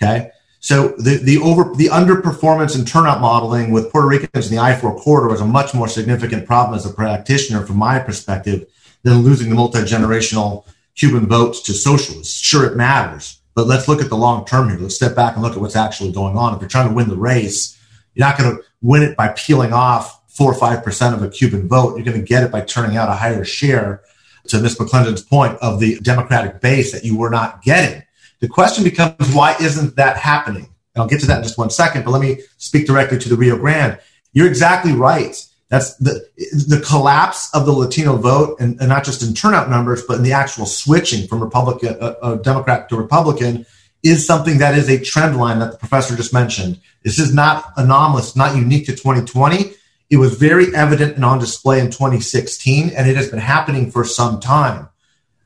Okay. 0.00 0.30
So 0.60 0.88
the, 0.98 1.20
the 1.22 1.38
over 1.38 1.74
the 1.74 1.86
underperformance 1.86 2.76
and 2.76 2.86
turnout 2.86 3.20
modeling 3.20 3.70
with 3.70 3.90
Puerto 3.92 4.08
Ricans 4.08 4.50
in 4.50 4.56
the 4.56 4.62
I-4 4.62 4.98
corridor 4.98 5.28
was 5.28 5.40
a 5.40 5.46
much 5.46 5.74
more 5.74 5.86
significant 5.86 6.46
problem 6.46 6.76
as 6.76 6.84
a 6.84 6.92
practitioner 6.92 7.64
from 7.64 7.76
my 7.76 7.98
perspective 7.98 8.66
than 9.02 9.18
losing 9.18 9.48
the 9.48 9.54
multi-generational 9.54 10.66
Cuban 10.96 11.26
votes 11.26 11.60
to 11.62 11.72
socialists. 11.72 12.40
Sure, 12.40 12.66
it 12.66 12.76
matters 12.76 13.36
but 13.56 13.66
let's 13.66 13.88
look 13.88 14.02
at 14.02 14.10
the 14.10 14.16
long 14.16 14.44
term 14.44 14.68
here. 14.68 14.78
Let's 14.78 14.94
step 14.94 15.16
back 15.16 15.34
and 15.34 15.42
look 15.42 15.54
at 15.54 15.60
what's 15.60 15.74
actually 15.74 16.12
going 16.12 16.36
on. 16.36 16.54
If 16.54 16.60
you're 16.60 16.68
trying 16.68 16.90
to 16.90 16.94
win 16.94 17.08
the 17.08 17.16
race, 17.16 17.76
you're 18.14 18.26
not 18.26 18.38
going 18.38 18.54
to 18.54 18.62
win 18.82 19.02
it 19.02 19.16
by 19.16 19.28
peeling 19.28 19.72
off 19.72 20.20
four 20.28 20.52
or 20.52 20.54
five 20.54 20.84
percent 20.84 21.14
of 21.16 21.22
a 21.22 21.30
Cuban 21.30 21.66
vote. 21.66 21.96
You're 21.96 22.04
going 22.04 22.20
to 22.20 22.26
get 22.26 22.44
it 22.44 22.52
by 22.52 22.60
turning 22.60 22.98
out 22.98 23.08
a 23.08 23.14
higher 23.14 23.44
share, 23.44 24.02
to 24.48 24.60
Ms. 24.60 24.76
McClendon's 24.78 25.22
point, 25.22 25.56
of 25.62 25.80
the 25.80 25.98
Democratic 26.00 26.60
base 26.60 26.92
that 26.92 27.04
you 27.04 27.16
were 27.16 27.30
not 27.30 27.62
getting. 27.62 28.02
The 28.40 28.48
question 28.48 28.84
becomes, 28.84 29.34
why 29.34 29.56
isn't 29.60 29.96
that 29.96 30.16
happening? 30.16 30.64
And 30.94 31.02
I'll 31.02 31.08
get 31.08 31.20
to 31.20 31.26
that 31.26 31.38
in 31.38 31.42
just 31.42 31.58
one 31.58 31.70
second, 31.70 32.04
but 32.04 32.10
let 32.10 32.22
me 32.22 32.40
speak 32.58 32.86
directly 32.86 33.18
to 33.18 33.28
the 33.28 33.36
Rio 33.36 33.56
Grande. 33.56 33.98
You're 34.32 34.48
exactly 34.48 34.92
right. 34.92 35.36
That's 35.68 35.96
the 35.96 36.24
the 36.68 36.82
collapse 36.86 37.52
of 37.52 37.66
the 37.66 37.72
Latino 37.72 38.16
vote, 38.16 38.60
and, 38.60 38.78
and, 38.78 38.88
not 38.88 39.04
just 39.04 39.22
in 39.22 39.34
turnout 39.34 39.68
numbers, 39.68 40.04
but 40.06 40.18
in 40.18 40.22
the 40.22 40.32
actual 40.32 40.64
switching 40.64 41.26
from 41.26 41.42
Republican, 41.42 41.96
uh, 42.00 42.14
uh, 42.22 42.34
Democrat 42.36 42.88
to 42.88 42.96
Republican, 42.96 43.66
is 44.04 44.24
something 44.24 44.58
that 44.58 44.78
is 44.78 44.88
a 44.88 45.02
trend 45.02 45.36
line 45.36 45.58
that 45.58 45.72
the 45.72 45.78
professor 45.78 46.14
just 46.14 46.32
mentioned. 46.32 46.80
This 47.02 47.18
is 47.18 47.34
not 47.34 47.72
anomalous, 47.76 48.36
not 48.36 48.54
unique 48.54 48.86
to 48.86 48.92
2020. 48.92 49.72
It 50.08 50.18
was 50.18 50.36
very 50.36 50.74
evident 50.74 51.16
and 51.16 51.24
on 51.24 51.40
display 51.40 51.80
in 51.80 51.86
2016, 51.86 52.90
and 52.90 53.08
it 53.08 53.16
has 53.16 53.28
been 53.28 53.40
happening 53.40 53.90
for 53.90 54.04
some 54.04 54.38
time. 54.38 54.88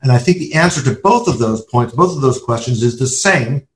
And 0.01 0.11
I 0.11 0.17
think 0.17 0.37
the 0.37 0.55
answer 0.55 0.83
to 0.83 0.99
both 0.99 1.27
of 1.27 1.39
those 1.39 1.63
points, 1.65 1.93
both 1.93 2.15
of 2.15 2.21
those 2.21 2.41
questions, 2.41 2.81
is 2.81 2.97
the 2.97 3.07
same, 3.07 3.67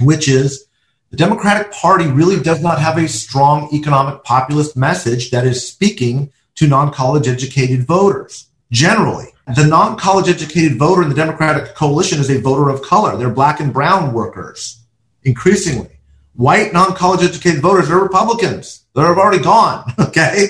which 0.00 0.28
is 0.28 0.66
the 1.10 1.16
Democratic 1.16 1.72
Party 1.72 2.06
really 2.06 2.42
does 2.42 2.62
not 2.62 2.80
have 2.80 2.98
a 2.98 3.08
strong 3.08 3.68
economic 3.72 4.24
populist 4.24 4.76
message 4.76 5.30
that 5.30 5.46
is 5.46 5.66
speaking 5.66 6.32
to 6.56 6.66
non 6.66 6.92
college 6.92 7.28
educated 7.28 7.86
voters. 7.86 8.48
Generally, 8.72 9.28
the 9.54 9.66
non 9.66 9.96
college 9.96 10.28
educated 10.28 10.78
voter 10.78 11.02
in 11.02 11.08
the 11.08 11.14
Democratic 11.14 11.74
coalition 11.74 12.18
is 12.18 12.30
a 12.30 12.40
voter 12.40 12.68
of 12.68 12.82
color. 12.82 13.16
They're 13.16 13.30
black 13.30 13.60
and 13.60 13.72
brown 13.72 14.12
workers, 14.12 14.80
increasingly. 15.22 15.90
White 16.34 16.72
non 16.72 16.94
college 16.94 17.22
educated 17.22 17.60
voters 17.60 17.88
are 17.90 18.02
Republicans. 18.02 18.84
They're 18.94 19.06
already 19.06 19.42
gone. 19.42 19.92
Okay. 19.98 20.48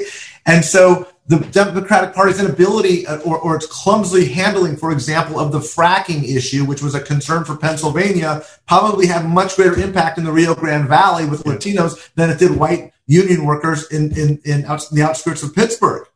And 0.49 0.65
so 0.65 1.09
the 1.29 1.41
Democratic 1.41 2.15
Party's 2.15 2.39
inability 2.39 3.07
uh, 3.07 3.19
or, 3.19 3.39
or, 3.39 3.57
its 3.57 3.67
clumsily 3.67 4.27
handling, 4.29 4.77
for 4.77 4.93
example, 4.93 5.41
of 5.41 5.51
the 5.51 5.59
fracking 5.59 6.23
issue, 6.23 6.65
which 6.65 6.83
was 6.83 6.95
a 6.95 7.01
concern 7.01 7.45
for 7.45 7.57
Pennsylvania, 7.57 8.45
probably 8.69 9.07
had 9.07 9.27
much 9.27 9.57
greater 9.57 9.79
impact 9.79 10.19
in 10.19 10.25
the 10.25 10.31
Rio 10.31 10.55
Grande 10.55 10.89
Valley 10.89 11.27
with 11.27 11.43
Latinos 11.43 12.11
than 12.15 12.31
it 12.31 12.39
did 12.39 12.57
white 12.57 12.93
union 13.07 13.45
workers 13.45 13.91
in, 13.91 14.17
in, 14.17 14.41
in, 14.45 14.65
out, 14.67 14.89
in 14.91 14.97
the 14.97 15.03
outskirts 15.03 15.43
of 15.43 15.55
Pittsburgh. 15.55 16.07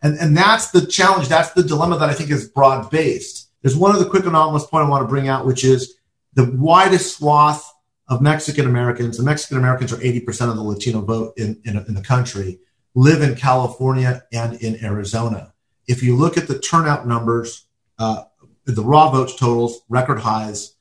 And, 0.00 0.16
and 0.18 0.36
that's 0.36 0.70
the 0.70 0.86
challenge. 0.86 1.28
That's 1.28 1.52
the 1.52 1.62
dilemma 1.62 1.98
that 1.98 2.08
I 2.08 2.14
think 2.14 2.30
is 2.30 2.48
broad 2.48 2.90
based. 2.90 3.50
There's 3.62 3.76
one 3.76 3.94
other 3.94 4.08
quick 4.08 4.24
anomalous 4.24 4.64
point 4.66 4.86
I 4.86 4.88
want 4.88 5.02
to 5.02 5.08
bring 5.08 5.28
out, 5.28 5.44
which 5.44 5.64
is 5.64 5.94
the 6.34 6.50
widest 6.52 7.18
swath 7.18 7.70
of 8.08 8.22
Mexican 8.22 8.66
Americans. 8.66 9.18
The 9.18 9.24
Mexican 9.24 9.58
Americans 9.58 9.92
are 9.92 9.96
80% 9.96 10.48
of 10.48 10.56
the 10.56 10.62
Latino 10.62 11.02
vote 11.02 11.34
in, 11.36 11.60
in, 11.64 11.76
in 11.76 11.94
the 11.94 12.02
country 12.02 12.60
live 12.94 13.22
in 13.22 13.36
California 13.36 14.24
and 14.32 14.54
in 14.60 14.82
Arizona. 14.84 15.54
If 15.86 16.02
you 16.02 16.16
look 16.16 16.36
at 16.36 16.48
the 16.48 16.58
turnout 16.58 17.06
numbers, 17.06 17.66
uh, 17.98 18.24
the 18.64 18.82
raw 18.82 19.10
votes 19.10 19.34
totals, 19.34 19.80
record 19.88 20.20
highs, 20.20 20.74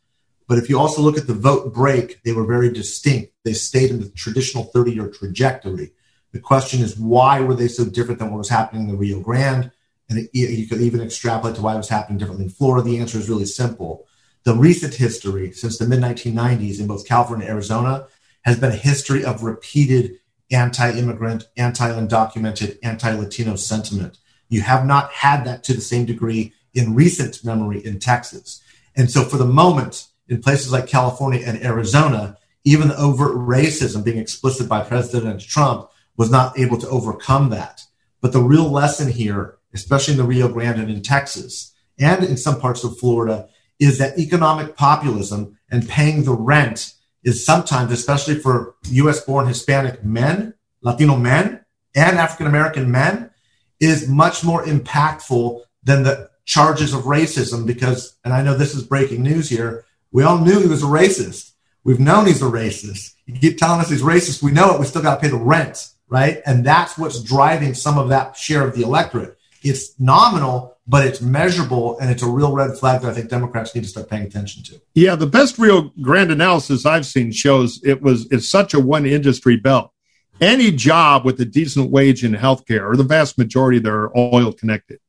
But 0.48 0.58
if 0.58 0.70
you 0.70 0.80
also 0.80 1.02
look 1.02 1.18
at 1.18 1.28
the 1.28 1.34
vote 1.34 1.74
break, 1.74 2.24
they 2.24 2.32
were 2.32 2.46
very 2.46 2.72
distinct. 2.72 3.34
They 3.44 3.54
stayed 3.54 3.90
in 3.90 4.00
the 4.00 4.10
traditional 4.10 4.64
30 4.64 4.94
year 4.94 5.10
trajectory. 5.10 5.92
The 6.32 6.40
question 6.40 6.82
is, 6.82 6.98
why 6.98 7.42
were 7.42 7.56
they 7.56 7.68
so 7.68 7.86
different 7.86 8.20
than 8.20 8.32
what 8.32 8.38
was 8.38 8.50
happening 8.50 8.84
in 8.84 8.88
the 8.90 8.96
Rio 8.98 9.20
Grande? 9.20 9.72
And 10.10 10.20
it, 10.20 10.30
you 10.34 10.68
could 10.68 10.82
even 10.82 11.02
extrapolate 11.02 11.56
to 11.56 11.62
why 11.62 11.74
it 11.74 11.78
was 11.78 11.90
happening 11.90 12.18
differently 12.18 12.46
in 12.46 12.52
Florida. 12.52 12.88
The 12.88 13.00
answer 13.00 13.18
is 13.18 13.30
really 13.30 13.46
simple. 13.46 14.06
The 14.44 14.54
recent 14.54 14.94
history 14.94 15.52
since 15.52 15.78
the 15.78 15.86
mid 15.86 16.00
1990s 16.00 16.80
in 16.80 16.88
both 16.88 17.08
California 17.08 17.46
and 17.46 17.54
Arizona 17.54 18.08
has 18.44 18.58
been 18.58 18.72
a 18.72 18.76
history 18.76 19.26
of 19.26 19.44
repeated 19.44 20.20
anti 20.52 20.92
immigrant, 20.92 21.48
anti 21.58 21.90
undocumented, 21.90 22.78
anti 22.84 23.12
Latino 23.12 23.56
sentiment. 23.56 24.18
You 24.50 24.62
have 24.62 24.86
not 24.86 25.12
had 25.12 25.46
that 25.46 25.64
to 25.66 25.74
the 25.74 25.82
same 25.82 26.06
degree 26.06 26.54
in 26.74 26.96
recent 26.96 27.44
memory 27.44 27.84
in 27.86 28.00
Texas. 28.00 28.62
And 28.96 29.12
so, 29.12 29.24
for 29.24 29.38
the 29.38 29.46
moment, 29.46 30.08
in 30.28 30.42
places 30.42 30.72
like 30.72 30.88
California 30.88 31.42
and 31.46 31.64
Arizona, 31.64 32.38
even 32.64 32.90
the 32.90 33.00
overt 33.00 33.36
racism 33.36 34.04
being 34.04 34.18
explicit 34.18 34.68
by 34.68 34.84
President 34.84 35.42
Trump 35.42 35.90
was 36.18 36.32
not 36.32 36.58
able 36.60 36.78
to 36.78 36.90
overcome 36.90 37.50
that. 37.50 37.84
But 38.22 38.34
the 38.34 38.42
real 38.42 38.70
lesson 38.70 39.12
here, 39.12 39.58
especially 39.74 40.14
in 40.14 40.18
the 40.18 40.26
Rio 40.26 40.48
Grande 40.50 40.82
and 40.82 40.92
in 40.92 41.02
Texas, 41.02 41.74
and 42.00 42.24
in 42.24 42.38
some 42.38 42.60
parts 42.60 42.84
of 42.84 42.98
Florida, 42.98 43.48
is 43.80 43.98
that 44.00 44.18
economic 44.18 44.76
populism 44.76 45.58
and 45.70 45.88
paying 45.88 46.24
the 46.24 46.34
rent 46.34 46.94
is 47.24 47.46
sometimes, 47.46 47.92
especially 47.92 48.36
for 48.36 48.76
US 48.86 49.22
born 49.22 49.48
Hispanic 49.48 50.04
men, 50.04 50.54
Latino 50.82 51.18
men, 51.18 51.66
and 51.96 52.18
African 52.18 52.48
American 52.48 52.92
men, 52.92 53.32
is 53.80 54.08
much 54.08 54.44
more 54.44 54.64
impactful 54.64 55.62
than 55.84 56.04
the 56.04 56.30
charges 56.46 56.94
of 56.94 57.04
racism. 57.04 57.66
Because, 57.66 58.18
and 58.24 58.34
I 58.34 58.42
know 58.42 58.56
this 58.56 58.76
is 58.76 58.84
breaking 58.84 59.24
news 59.24 59.50
here, 59.50 59.86
we 60.12 60.24
all 60.24 60.40
knew 60.40 60.60
he 60.60 60.68
was 60.68 60.84
a 60.84 60.88
racist. 60.88 61.52
We've 61.84 62.00
known 62.00 62.26
he's 62.26 62.42
a 62.42 62.46
racist. 62.46 63.14
You 63.26 63.40
keep 63.40 63.58
telling 63.58 63.80
us 63.82 63.90
he's 63.90 64.02
racist. 64.02 64.44
We 64.44 64.52
know 64.52 64.74
it. 64.74 64.80
We 64.80 64.86
still 64.86 65.02
got 65.02 65.16
to 65.16 65.22
pay 65.22 65.30
the 65.30 65.38
rent, 65.38 65.90
right? 66.10 66.42
And 66.46 66.66
that's 66.66 66.98
what's 66.98 67.22
driving 67.22 67.74
some 67.74 67.98
of 67.98 68.10
that 68.10 68.36
share 68.38 68.68
of 68.68 68.76
the 68.76 68.84
electorate. 68.84 69.38
It's 69.64 70.00
nominal, 70.00 70.77
but 70.88 71.06
it's 71.06 71.22
measurable, 71.22 72.00
and 72.00 72.10
it's 72.10 72.24
a 72.24 72.28
real 72.28 72.54
red 72.54 72.78
flag 72.78 73.02
that 73.02 73.10
I 73.10 73.14
think 73.14 73.30
Democrats 73.30 73.76
need 73.76 73.84
to 73.84 73.90
start 73.90 74.10
paying 74.10 74.24
attention 74.24 74.64
to. 74.64 74.82
Yeah, 74.94 75.16
the 75.16 75.28
best 75.28 75.60
Rio 75.60 75.92
Grande 76.02 76.32
analysis 76.32 76.86
I've 76.86 77.06
seen 77.06 77.32
shows 77.32 77.82
it 77.84 78.02
was 78.02 78.28
it's 78.32 78.50
such 78.50 78.74
a 78.74 78.80
one 78.80 79.06
industry 79.06 79.58
belt. 79.58 79.92
Any 80.40 80.72
job 80.72 81.26
with 81.26 81.42
a 81.42 81.46
decent 81.46 81.92
wage 81.92 82.24
in 82.24 82.34
healthcare, 82.34 82.90
or 82.90 82.96
the 82.96 83.04
vast 83.04 83.38
majority, 83.38 83.80
they're 83.80 84.16
oil 84.18 84.54
connected. 84.54 85.00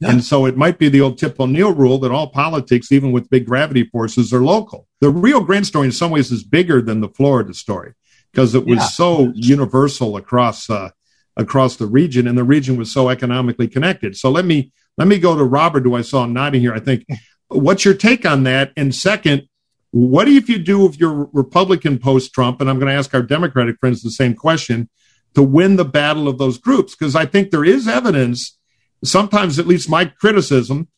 Yeah. 0.00 0.10
And 0.10 0.24
so 0.24 0.46
it 0.46 0.56
might 0.56 0.78
be 0.78 0.88
the 0.88 1.02
old 1.02 1.18
Tip 1.18 1.38
O'Neill 1.38 1.74
rule 1.74 1.98
that 1.98 2.10
all 2.10 2.28
politics, 2.28 2.90
even 2.90 3.12
with 3.12 3.28
big 3.28 3.46
gravity 3.46 3.84
forces, 3.84 4.32
are 4.32 4.42
local. 4.42 4.88
The 5.00 5.10
Rio 5.10 5.40
Grande 5.40 5.66
story, 5.66 5.86
in 5.86 5.92
some 5.92 6.10
ways, 6.10 6.32
is 6.32 6.42
bigger 6.42 6.80
than 6.80 7.02
the 7.02 7.08
Florida 7.08 7.54
story 7.54 7.92
because 8.32 8.54
it 8.54 8.66
was 8.66 8.78
yeah. 8.78 8.86
so 8.86 9.32
universal 9.34 10.16
across 10.16 10.68
uh, 10.70 10.90
across 11.36 11.76
the 11.76 11.86
region, 11.86 12.26
and 12.26 12.36
the 12.36 12.44
region 12.44 12.76
was 12.76 12.90
so 12.90 13.10
economically 13.10 13.68
connected. 13.68 14.16
So 14.16 14.30
let 14.30 14.44
me 14.44 14.72
let 15.00 15.08
me 15.08 15.18
go 15.18 15.34
to 15.34 15.44
Robert, 15.44 15.84
who 15.84 15.94
I 15.94 16.02
saw 16.02 16.26
nodding 16.26 16.60
here. 16.60 16.74
I 16.74 16.78
think, 16.78 17.06
what's 17.48 17.86
your 17.86 17.94
take 17.94 18.26
on 18.26 18.42
that? 18.42 18.70
And 18.76 18.94
second, 18.94 19.48
what 19.92 20.28
if 20.28 20.46
you 20.46 20.58
do 20.58 20.84
if 20.84 21.00
you're 21.00 21.30
Republican 21.32 21.98
post 21.98 22.34
Trump? 22.34 22.60
And 22.60 22.68
I'm 22.68 22.78
going 22.78 22.92
to 22.92 22.98
ask 22.98 23.14
our 23.14 23.22
Democratic 23.22 23.78
friends 23.80 24.02
the 24.02 24.10
same 24.10 24.34
question 24.34 24.90
to 25.34 25.42
win 25.42 25.76
the 25.76 25.86
battle 25.86 26.28
of 26.28 26.36
those 26.36 26.58
groups 26.58 26.94
because 26.94 27.16
I 27.16 27.24
think 27.24 27.50
there 27.50 27.64
is 27.64 27.88
evidence 27.88 28.58
sometimes, 29.02 29.58
at 29.58 29.66
least 29.66 29.88
my 29.88 30.04
criticism, 30.04 30.88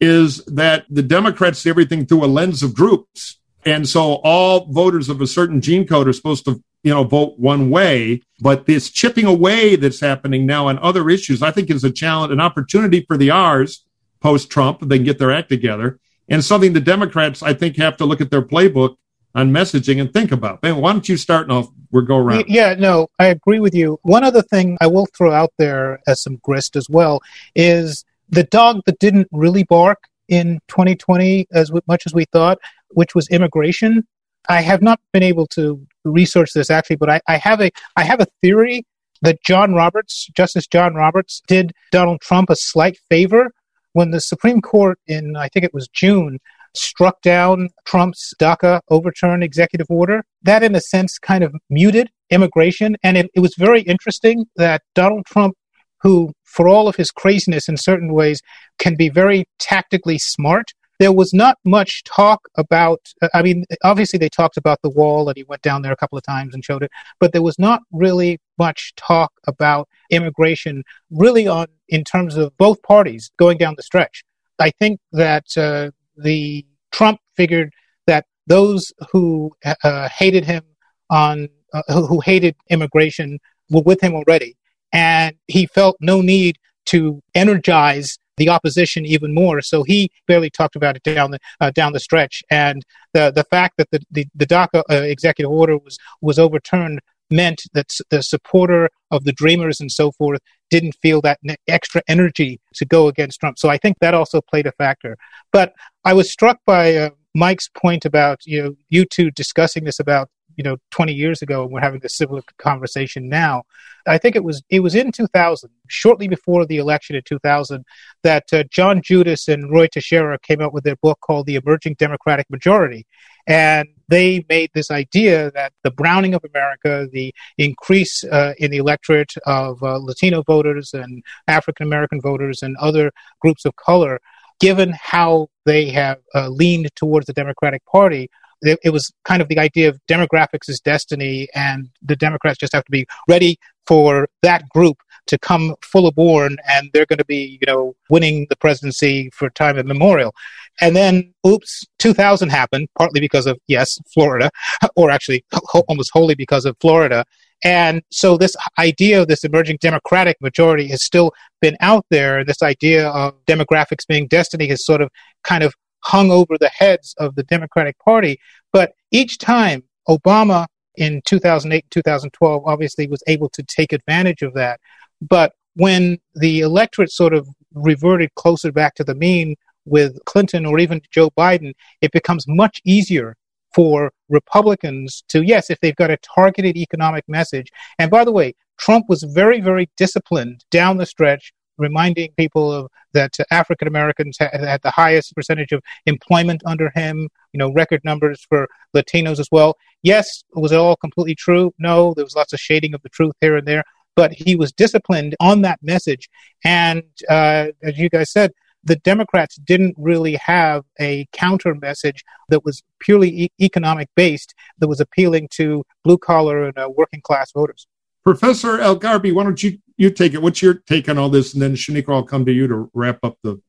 is 0.00 0.42
that 0.46 0.86
the 0.88 1.02
Democrats 1.02 1.58
see 1.58 1.68
everything 1.68 2.06
through 2.06 2.24
a 2.24 2.28
lens 2.28 2.62
of 2.62 2.74
groups. 2.74 3.40
And 3.66 3.86
so 3.86 4.22
all 4.24 4.72
voters 4.72 5.10
of 5.10 5.20
a 5.20 5.26
certain 5.26 5.60
gene 5.60 5.86
code 5.86 6.08
are 6.08 6.14
supposed 6.14 6.46
to, 6.46 6.64
you 6.82 6.92
know, 6.92 7.04
vote 7.04 7.38
one 7.38 7.70
way. 7.70 8.22
But 8.40 8.66
this 8.66 8.90
chipping 8.90 9.26
away 9.26 9.76
that's 9.76 10.00
happening 10.00 10.46
now 10.46 10.68
on 10.68 10.78
other 10.78 11.10
issues, 11.10 11.42
I 11.42 11.50
think 11.50 11.70
is 11.70 11.84
a 11.84 11.90
challenge, 11.90 12.32
an 12.32 12.40
opportunity 12.40 13.04
for 13.06 13.16
the 13.16 13.30
R's 13.30 13.84
post 14.20 14.50
Trump. 14.50 14.80
They 14.80 14.98
can 14.98 15.04
get 15.04 15.18
their 15.18 15.32
act 15.32 15.48
together 15.48 15.98
and 16.30 16.44
something 16.44 16.72
the 16.72 16.80
Democrats, 16.80 17.42
I 17.42 17.52
think, 17.52 17.76
have 17.76 17.96
to 17.98 18.04
look 18.04 18.20
at 18.20 18.30
their 18.30 18.40
playbook 18.40 18.96
on 19.34 19.50
messaging 19.52 20.00
and 20.00 20.12
think 20.12 20.32
about. 20.32 20.60
Ben, 20.60 20.76
why 20.76 20.92
don't 20.92 21.08
you 21.08 21.16
start 21.16 21.50
and 21.50 21.66
we'll 21.90 22.04
go 22.04 22.16
around. 22.16 22.44
Yeah, 22.48 22.74
no, 22.74 23.08
I 23.18 23.26
agree 23.26 23.60
with 23.60 23.74
you. 23.74 23.98
One 24.02 24.24
other 24.24 24.42
thing 24.42 24.78
I 24.80 24.86
will 24.86 25.06
throw 25.06 25.32
out 25.32 25.52
there 25.58 26.00
as 26.06 26.22
some 26.22 26.36
grist 26.42 26.76
as 26.76 26.88
well 26.88 27.20
is 27.54 28.04
the 28.28 28.44
dog 28.44 28.80
that 28.86 28.98
didn't 29.00 29.28
really 29.32 29.64
bark 29.64 29.98
in 30.28 30.60
2020 30.68 31.48
as 31.52 31.72
much 31.88 32.06
as 32.06 32.14
we 32.14 32.24
thought, 32.26 32.58
which 32.90 33.14
was 33.14 33.28
immigration. 33.28 34.06
I 34.48 34.62
have 34.62 34.82
not 34.82 35.00
been 35.12 35.24
able 35.24 35.46
to 35.48 35.84
research 36.04 36.50
this 36.54 36.70
actually, 36.70 36.96
but 36.96 37.10
I, 37.10 37.20
I 37.26 37.36
have 37.36 37.60
a 37.60 37.70
I 37.96 38.04
have 38.04 38.20
a 38.20 38.26
theory 38.42 38.84
that 39.22 39.42
John 39.44 39.74
Roberts, 39.74 40.26
Justice 40.34 40.66
John 40.66 40.94
Roberts, 40.94 41.42
did 41.46 41.72
Donald 41.92 42.20
Trump 42.20 42.50
a 42.50 42.56
slight 42.56 42.98
favor 43.08 43.52
when 43.92 44.10
the 44.10 44.20
Supreme 44.20 44.60
Court 44.60 44.98
in 45.06 45.36
I 45.36 45.48
think 45.48 45.64
it 45.64 45.74
was 45.74 45.88
June 45.88 46.38
struck 46.74 47.20
down 47.22 47.68
Trump's 47.84 48.32
DACA 48.38 48.80
overturn 48.90 49.42
executive 49.42 49.86
order. 49.90 50.24
That, 50.42 50.62
in 50.62 50.74
a 50.74 50.80
sense, 50.80 51.18
kind 51.18 51.44
of 51.44 51.54
muted 51.68 52.10
immigration. 52.30 52.96
And 53.02 53.16
it, 53.16 53.30
it 53.34 53.40
was 53.40 53.54
very 53.58 53.82
interesting 53.82 54.46
that 54.56 54.82
Donald 54.94 55.26
Trump, 55.26 55.56
who, 56.02 56.32
for 56.44 56.68
all 56.68 56.88
of 56.88 56.96
his 56.96 57.10
craziness 57.10 57.68
in 57.68 57.76
certain 57.76 58.12
ways, 58.12 58.40
can 58.78 58.94
be 58.94 59.08
very 59.08 59.44
tactically 59.58 60.18
smart, 60.18 60.72
there 61.00 61.12
was 61.12 61.34
not 61.34 61.58
much 61.64 62.04
talk 62.04 62.48
about 62.56 63.00
i 63.34 63.42
mean 63.42 63.64
obviously 63.82 64.18
they 64.18 64.28
talked 64.28 64.56
about 64.56 64.78
the 64.82 64.90
wall 64.90 65.28
and 65.28 65.36
he 65.36 65.42
went 65.44 65.62
down 65.62 65.82
there 65.82 65.92
a 65.92 65.96
couple 65.96 66.16
of 66.16 66.22
times 66.22 66.54
and 66.54 66.64
showed 66.64 66.84
it 66.84 66.90
but 67.18 67.32
there 67.32 67.42
was 67.42 67.58
not 67.58 67.80
really 67.90 68.38
much 68.58 68.92
talk 68.96 69.32
about 69.48 69.88
immigration 70.10 70.84
really 71.10 71.48
on 71.48 71.66
in 71.88 72.04
terms 72.04 72.36
of 72.36 72.56
both 72.56 72.80
parties 72.82 73.30
going 73.36 73.58
down 73.58 73.74
the 73.76 73.82
stretch. 73.82 74.22
I 74.58 74.70
think 74.70 75.00
that 75.12 75.46
uh, 75.56 75.90
the 76.16 76.64
Trump 76.92 77.20
figured 77.36 77.72
that 78.06 78.26
those 78.46 78.92
who 79.10 79.52
uh, 79.84 80.08
hated 80.08 80.44
him 80.44 80.62
on 81.08 81.48
uh, 81.72 81.82
who 82.06 82.20
hated 82.20 82.56
immigration 82.68 83.38
were 83.70 83.82
with 83.82 84.02
him 84.02 84.14
already, 84.14 84.56
and 84.92 85.36
he 85.46 85.66
felt 85.66 85.96
no 86.00 86.20
need 86.20 86.58
to 86.86 87.20
energize 87.34 88.18
the 88.40 88.48
opposition 88.48 89.04
even 89.04 89.34
more. 89.34 89.60
So 89.60 89.82
he 89.82 90.10
barely 90.26 90.50
talked 90.50 90.74
about 90.74 90.96
it 90.96 91.02
down 91.02 91.30
the 91.30 91.38
uh, 91.60 91.70
down 91.70 91.92
the 91.92 92.00
stretch, 92.00 92.42
and 92.50 92.82
the 93.12 93.30
the 93.30 93.44
fact 93.44 93.74
that 93.76 93.90
the 93.92 94.00
the, 94.10 94.26
the 94.34 94.46
DACA 94.46 94.82
uh, 94.90 94.94
executive 95.02 95.52
order 95.52 95.76
was 95.76 95.98
was 96.20 96.38
overturned 96.38 97.00
meant 97.30 97.62
that 97.74 97.92
the 98.08 98.22
supporter 98.22 98.88
of 99.12 99.22
the 99.24 99.32
Dreamers 99.32 99.80
and 99.80 99.92
so 99.92 100.10
forth 100.10 100.40
didn't 100.68 100.96
feel 101.00 101.20
that 101.20 101.38
extra 101.68 102.02
energy 102.08 102.60
to 102.74 102.84
go 102.84 103.06
against 103.06 103.38
Trump. 103.38 103.58
So 103.58 103.68
I 103.68 103.76
think 103.76 103.98
that 104.00 104.14
also 104.14 104.40
played 104.40 104.66
a 104.66 104.72
factor. 104.72 105.16
But 105.52 105.74
I 106.04 106.12
was 106.12 106.30
struck 106.30 106.58
by 106.66 106.96
uh, 106.96 107.10
Mike's 107.34 107.68
point 107.68 108.04
about 108.04 108.40
you 108.46 108.62
know 108.62 108.74
you 108.88 109.04
two 109.04 109.30
discussing 109.30 109.84
this 109.84 110.00
about 110.00 110.28
you 110.60 110.64
know 110.64 110.76
20 110.90 111.14
years 111.14 111.40
ago 111.40 111.62
and 111.62 111.72
we're 111.72 111.80
having 111.80 112.00
this 112.00 112.18
civil 112.18 112.42
conversation 112.58 113.30
now. 113.30 113.62
I 114.06 114.18
think 114.18 114.36
it 114.36 114.44
was 114.44 114.62
it 114.68 114.80
was 114.80 114.94
in 114.94 115.10
2000 115.10 115.70
shortly 115.88 116.28
before 116.28 116.66
the 116.66 116.76
election 116.76 117.16
in 117.16 117.22
2000 117.24 117.82
that 118.22 118.44
uh, 118.52 118.64
john 118.70 119.00
judis 119.00 119.48
and 119.48 119.72
roy 119.72 119.86
teixeira 119.86 120.38
came 120.38 120.60
out 120.60 120.74
with 120.74 120.84
their 120.84 120.96
book 120.96 121.18
called 121.20 121.46
the 121.46 121.54
emerging 121.54 121.94
democratic 121.98 122.46
majority. 122.50 123.06
And 123.46 123.88
they 124.08 124.44
made 124.50 124.70
this 124.74 124.90
idea 124.90 125.50
that 125.52 125.72
the 125.82 125.90
browning 125.90 126.34
of 126.34 126.44
America, 126.44 127.08
the 127.10 127.34
increase 127.56 128.22
uh, 128.24 128.52
in 128.58 128.70
the 128.70 128.76
electorate 128.76 129.32
of 129.46 129.82
uh, 129.82 129.96
Latino 129.96 130.42
voters 130.42 130.92
and 130.92 131.24
African 131.48 131.86
American 131.86 132.20
voters 132.20 132.62
and 132.62 132.76
other 132.76 133.12
groups 133.40 133.64
of 133.64 133.74
color, 133.76 134.20
given 134.60 134.92
how 135.00 135.48
they 135.64 135.88
have 135.88 136.18
uh, 136.34 136.48
leaned 136.48 136.90
towards 136.96 137.24
the 137.26 137.32
Democratic 137.32 137.82
Party, 137.86 138.28
it, 138.62 138.78
it, 138.84 138.90
was 138.90 139.12
kind 139.24 139.42
of 139.42 139.48
the 139.48 139.58
idea 139.58 139.88
of 139.88 139.98
demographics 140.08 140.68
is 140.68 140.80
destiny, 140.80 141.48
and 141.54 141.88
the 142.02 142.16
Democrats 142.16 142.58
just 142.58 142.72
have 142.72 142.84
to 142.84 142.90
be 142.90 143.06
ready 143.28 143.58
for 143.86 144.28
that 144.42 144.68
group 144.68 144.98
to 145.26 145.38
come 145.38 145.74
full 145.82 146.06
aboard, 146.06 146.56
and 146.68 146.90
they're 146.92 147.06
going 147.06 147.18
to 147.18 147.24
be, 147.24 147.58
you 147.60 147.66
know, 147.66 147.94
winning 148.08 148.46
the 148.50 148.56
presidency 148.56 149.30
for 149.32 149.50
time 149.50 149.78
immemorial. 149.78 150.34
And 150.80 150.96
then, 150.96 151.32
oops, 151.46 151.84
2000 151.98 152.48
happened, 152.50 152.88
partly 152.96 153.20
because 153.20 153.46
of, 153.46 153.58
yes, 153.66 153.98
Florida, 154.12 154.50
or 154.96 155.10
actually 155.10 155.44
almost 155.88 156.10
wholly 156.12 156.34
because 156.34 156.64
of 156.64 156.76
Florida. 156.80 157.24
And 157.62 158.02
so 158.10 158.36
this 158.36 158.56
idea 158.78 159.20
of 159.20 159.28
this 159.28 159.44
emerging 159.44 159.78
democratic 159.80 160.40
majority 160.40 160.88
has 160.88 161.04
still 161.04 161.32
been 161.60 161.76
out 161.80 162.06
there. 162.10 162.44
This 162.44 162.62
idea 162.62 163.08
of 163.08 163.34
demographics 163.44 164.06
being 164.08 164.26
destiny 164.28 164.66
has 164.68 164.84
sort 164.84 165.02
of 165.02 165.10
kind 165.44 165.62
of 165.62 165.74
hung 166.02 166.30
over 166.30 166.56
the 166.58 166.70
heads 166.70 167.14
of 167.18 167.34
the 167.34 167.42
Democratic 167.44 167.98
Party. 167.98 168.38
But 168.72 168.94
each 169.10 169.38
time 169.38 169.84
Obama 170.08 170.66
in 170.96 171.22
2008 171.24 171.84
and 171.84 171.90
2012 171.90 172.62
obviously 172.66 173.06
was 173.06 173.22
able 173.26 173.48
to 173.50 173.62
take 173.62 173.92
advantage 173.92 174.42
of 174.42 174.54
that. 174.54 174.80
But 175.20 175.52
when 175.74 176.18
the 176.34 176.60
electorate 176.60 177.12
sort 177.12 177.34
of 177.34 177.48
reverted 177.74 178.34
closer 178.34 178.72
back 178.72 178.94
to 178.96 179.04
the 179.04 179.14
mean 179.14 179.56
with 179.84 180.18
Clinton 180.24 180.66
or 180.66 180.78
even 180.78 181.00
Joe 181.10 181.30
Biden, 181.30 181.72
it 182.00 182.12
becomes 182.12 182.46
much 182.48 182.80
easier 182.84 183.36
for 183.74 184.12
Republicans 184.28 185.22
to, 185.28 185.42
yes, 185.42 185.70
if 185.70 185.78
they've 185.80 185.96
got 185.96 186.10
a 186.10 186.18
targeted 186.18 186.76
economic 186.76 187.24
message. 187.28 187.70
And 187.98 188.10
by 188.10 188.24
the 188.24 188.32
way, 188.32 188.54
Trump 188.78 189.06
was 189.08 189.22
very, 189.22 189.60
very 189.60 189.88
disciplined 189.96 190.64
down 190.70 190.96
the 190.96 191.06
stretch, 191.06 191.52
reminding 191.80 192.32
people 192.36 192.72
of 192.72 192.88
that 193.12 193.34
African 193.50 193.88
Americans 193.88 194.36
had, 194.38 194.80
the 194.82 194.90
highest 194.90 195.34
percentage 195.34 195.72
of 195.72 195.82
employment 196.06 196.62
under 196.64 196.90
him, 196.94 197.28
you 197.52 197.58
know, 197.58 197.72
record 197.72 198.02
numbers 198.04 198.44
for 198.48 198.68
Latinos 198.94 199.40
as 199.40 199.48
well. 199.50 199.76
Yes, 200.02 200.44
was 200.54 200.72
it 200.72 200.78
all 200.78 200.96
completely 200.96 201.34
true? 201.34 201.72
No, 201.78 202.14
there 202.14 202.24
was 202.24 202.36
lots 202.36 202.52
of 202.52 202.60
shading 202.60 202.94
of 202.94 203.02
the 203.02 203.08
truth 203.08 203.34
here 203.40 203.56
and 203.56 203.66
there, 203.66 203.84
but 204.14 204.32
he 204.32 204.54
was 204.56 204.72
disciplined 204.72 205.34
on 205.40 205.62
that 205.62 205.80
message. 205.82 206.28
And 206.64 207.02
uh, 207.28 207.68
as 207.82 207.98
you 207.98 208.08
guys 208.08 208.30
said, 208.30 208.52
the 208.84 208.96
Democrats 208.96 209.56
didn't 209.56 209.94
really 209.98 210.36
have 210.36 210.84
a 210.98 211.26
counter 211.32 211.74
message 211.74 212.24
that 212.48 212.64
was 212.64 212.82
purely 212.98 213.42
e- 213.42 213.52
economic 213.60 214.08
based 214.14 214.54
that 214.78 214.88
was 214.88 215.00
appealing 215.00 215.48
to 215.52 215.84
blue 216.02 216.16
collar 216.16 216.64
and 216.64 216.78
uh, 216.78 216.88
working 216.96 217.20
class 217.20 217.52
voters. 217.52 217.86
Professor 218.22 218.80
al-Gharbi, 218.80 219.34
why 219.34 219.44
don't 219.44 219.62
you, 219.62 219.78
you 220.00 220.10
take 220.10 220.32
it? 220.32 220.40
What's 220.40 220.62
your 220.62 220.74
take 220.74 221.08
on 221.10 221.18
all 221.18 221.28
this? 221.28 221.52
And 221.52 221.60
then 221.60 221.74
Shaniqua, 221.74 222.14
I'll 222.14 222.22
come 222.22 222.46
to 222.46 222.52
you 222.52 222.66
to 222.68 222.90
wrap 222.94 223.18
up 223.22 223.36
the, 223.42 223.60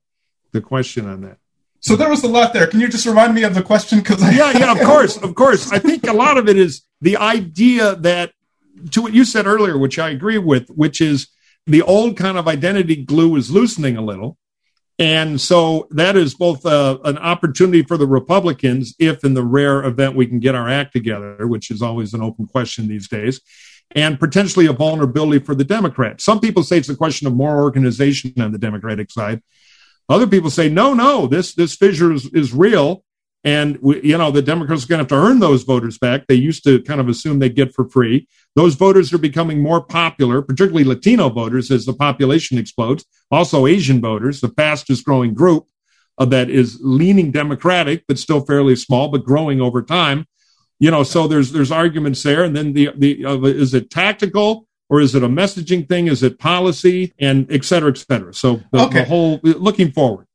the 0.54 0.62
question 0.62 1.06
on 1.06 1.22
that. 1.22 1.38
So 1.82 1.96
there 1.96 2.10
was 2.10 2.24
a 2.24 2.28
lot 2.28 2.54
there. 2.54 2.67
Can 2.67 2.80
you 2.80 2.88
just 2.88 3.06
remind 3.06 3.36
me 3.36 3.44
of 3.44 3.54
the 3.54 3.62
question? 3.62 4.00
Because 4.00 4.22
yeah, 4.22 4.58
yeah, 4.58 4.72
of 4.72 4.80
course, 4.86 5.17
of 5.17 5.36
course. 5.36 5.72
I 5.72 5.80
think 5.80 6.08
a 6.08 6.13
lot 6.13 6.38
of 6.38 6.48
it 6.48 6.58
is 6.58 6.84
the 7.02 7.17
idea 7.17 7.96
that 7.96 8.32
to 8.91 9.02
what 9.02 9.13
you 9.13 9.26
said 9.26 9.46
earlier, 9.46 9.78
which 9.78 10.00
I 10.00 10.10
agree 10.10 10.38
with, 10.38 10.70
which 10.70 11.02
is 11.02 11.28
the 11.67 11.82
old 11.82 12.17
kind 12.17 12.38
of 12.38 12.48
identity 12.48 12.96
glue 12.96 13.36
is 13.36 13.52
loosening 13.52 13.98
a 13.98 14.02
little, 14.02 14.38
and 15.00 15.41
so 15.41 15.88
that 15.91 16.15
is 16.15 16.36
both 16.36 16.65
uh, 16.65 17.00
an 17.04 17.17
opportunity 17.17 17.82
for 17.82 17.98
the 17.98 18.08
Republicans, 18.08 18.96
if 19.00 19.24
in 19.24 19.34
the 19.34 19.44
rare 19.44 19.84
event 19.84 20.15
we 20.15 20.28
can 20.28 20.39
get 20.39 20.56
our 20.56 20.70
act 20.70 20.94
together, 20.94 21.48
which 21.48 21.72
is 21.72 21.82
always 21.82 22.13
an 22.13 22.22
open 22.22 22.46
question 22.46 22.88
these 22.88 23.10
days, 23.10 23.41
and 23.95 24.19
potentially 24.19 24.65
a 24.65 24.73
vulnerability 24.73 25.43
for 25.43 25.56
the 25.56 25.63
Democrats. 25.63 26.23
Some 26.23 26.39
people 26.39 26.63
say 26.63 26.77
it's 26.77 26.89
a 26.89 26.95
question 26.95 27.27
of 27.27 27.34
more 27.34 27.62
organization 27.62 28.34
on 28.39 28.51
the 28.51 28.58
Democratic 28.58 29.12
side. 29.12 29.41
Other 30.10 30.27
people 30.27 30.49
say, 30.49 30.69
no, 30.69 30.93
no, 30.93 31.27
this 31.27 31.54
this 31.54 31.75
fissure 31.75 32.12
is, 32.12 32.25
is 32.34 32.54
real. 32.54 33.04
And, 33.43 33.80
we, 33.82 34.04
you 34.04 34.17
know, 34.17 34.30
the 34.30 34.41
Democrats 34.41 34.84
are 34.84 34.88
going 34.88 34.99
to 34.99 35.04
have 35.04 35.08
to 35.21 35.27
earn 35.27 35.39
those 35.39 35.63
voters 35.63 35.97
back. 35.97 36.27
They 36.27 36.36
used 36.36 36.63
to 36.65 36.82
kind 36.84 37.01
of 37.01 37.10
assume 37.10 37.39
they 37.39 37.49
get 37.49 37.73
for 37.73 37.89
free. 37.89 38.27
Those 38.56 38.75
voters 38.75 39.12
are 39.13 39.17
becoming 39.17 39.63
more 39.63 39.84
popular, 39.84 40.43
particularly 40.43 40.84
Latino 40.84 41.30
voters, 41.30 41.71
as 41.71 41.86
the 41.86 41.93
population 41.93 42.60
explodes. 42.60 43.04
Also, 43.32 43.65
Asian 43.65 43.99
voters, 43.99 44.41
the 44.41 44.49
fastest 44.49 45.06
growing 45.06 45.34
group 45.34 45.65
uh, 46.19 46.25
that 46.25 46.51
is 46.51 46.77
leaning 46.82 47.32
Democratic, 47.32 48.04
but 48.08 48.19
still 48.19 48.45
fairly 48.45 48.75
small, 48.75 49.08
but 49.08 49.23
growing 49.23 49.60
over 49.60 49.82
time. 49.82 50.27
You 50.82 50.89
know, 50.89 51.04
so 51.04 51.28
there's 51.28 51.52
there's 51.52 51.72
arguments 51.72 52.24
there. 52.24 52.44
And 52.44 52.56
then 52.56 52.74
the 52.74 52.89
the 52.98 53.24
uh, 53.24 53.38
is 53.44 53.76
it 53.76 53.91
tactical 53.91 54.67
or 54.89 55.00
is 55.00 55.13
it 55.13 55.22
a 55.22 55.30
messaging 55.30 55.88
thing? 55.88 56.08
Is 56.08 56.24
it 56.24 56.39
policy 56.39 57.13
and 57.20 57.46
et 57.52 57.63
cetera, 57.63 57.91
et 57.91 57.98
cetera? 57.98 58.34
So 58.34 58.62
the, 58.72 58.86
okay. 58.86 59.00
the 59.00 59.06
whole 59.06 59.39
looking 59.44 59.91
forward. 59.91 60.26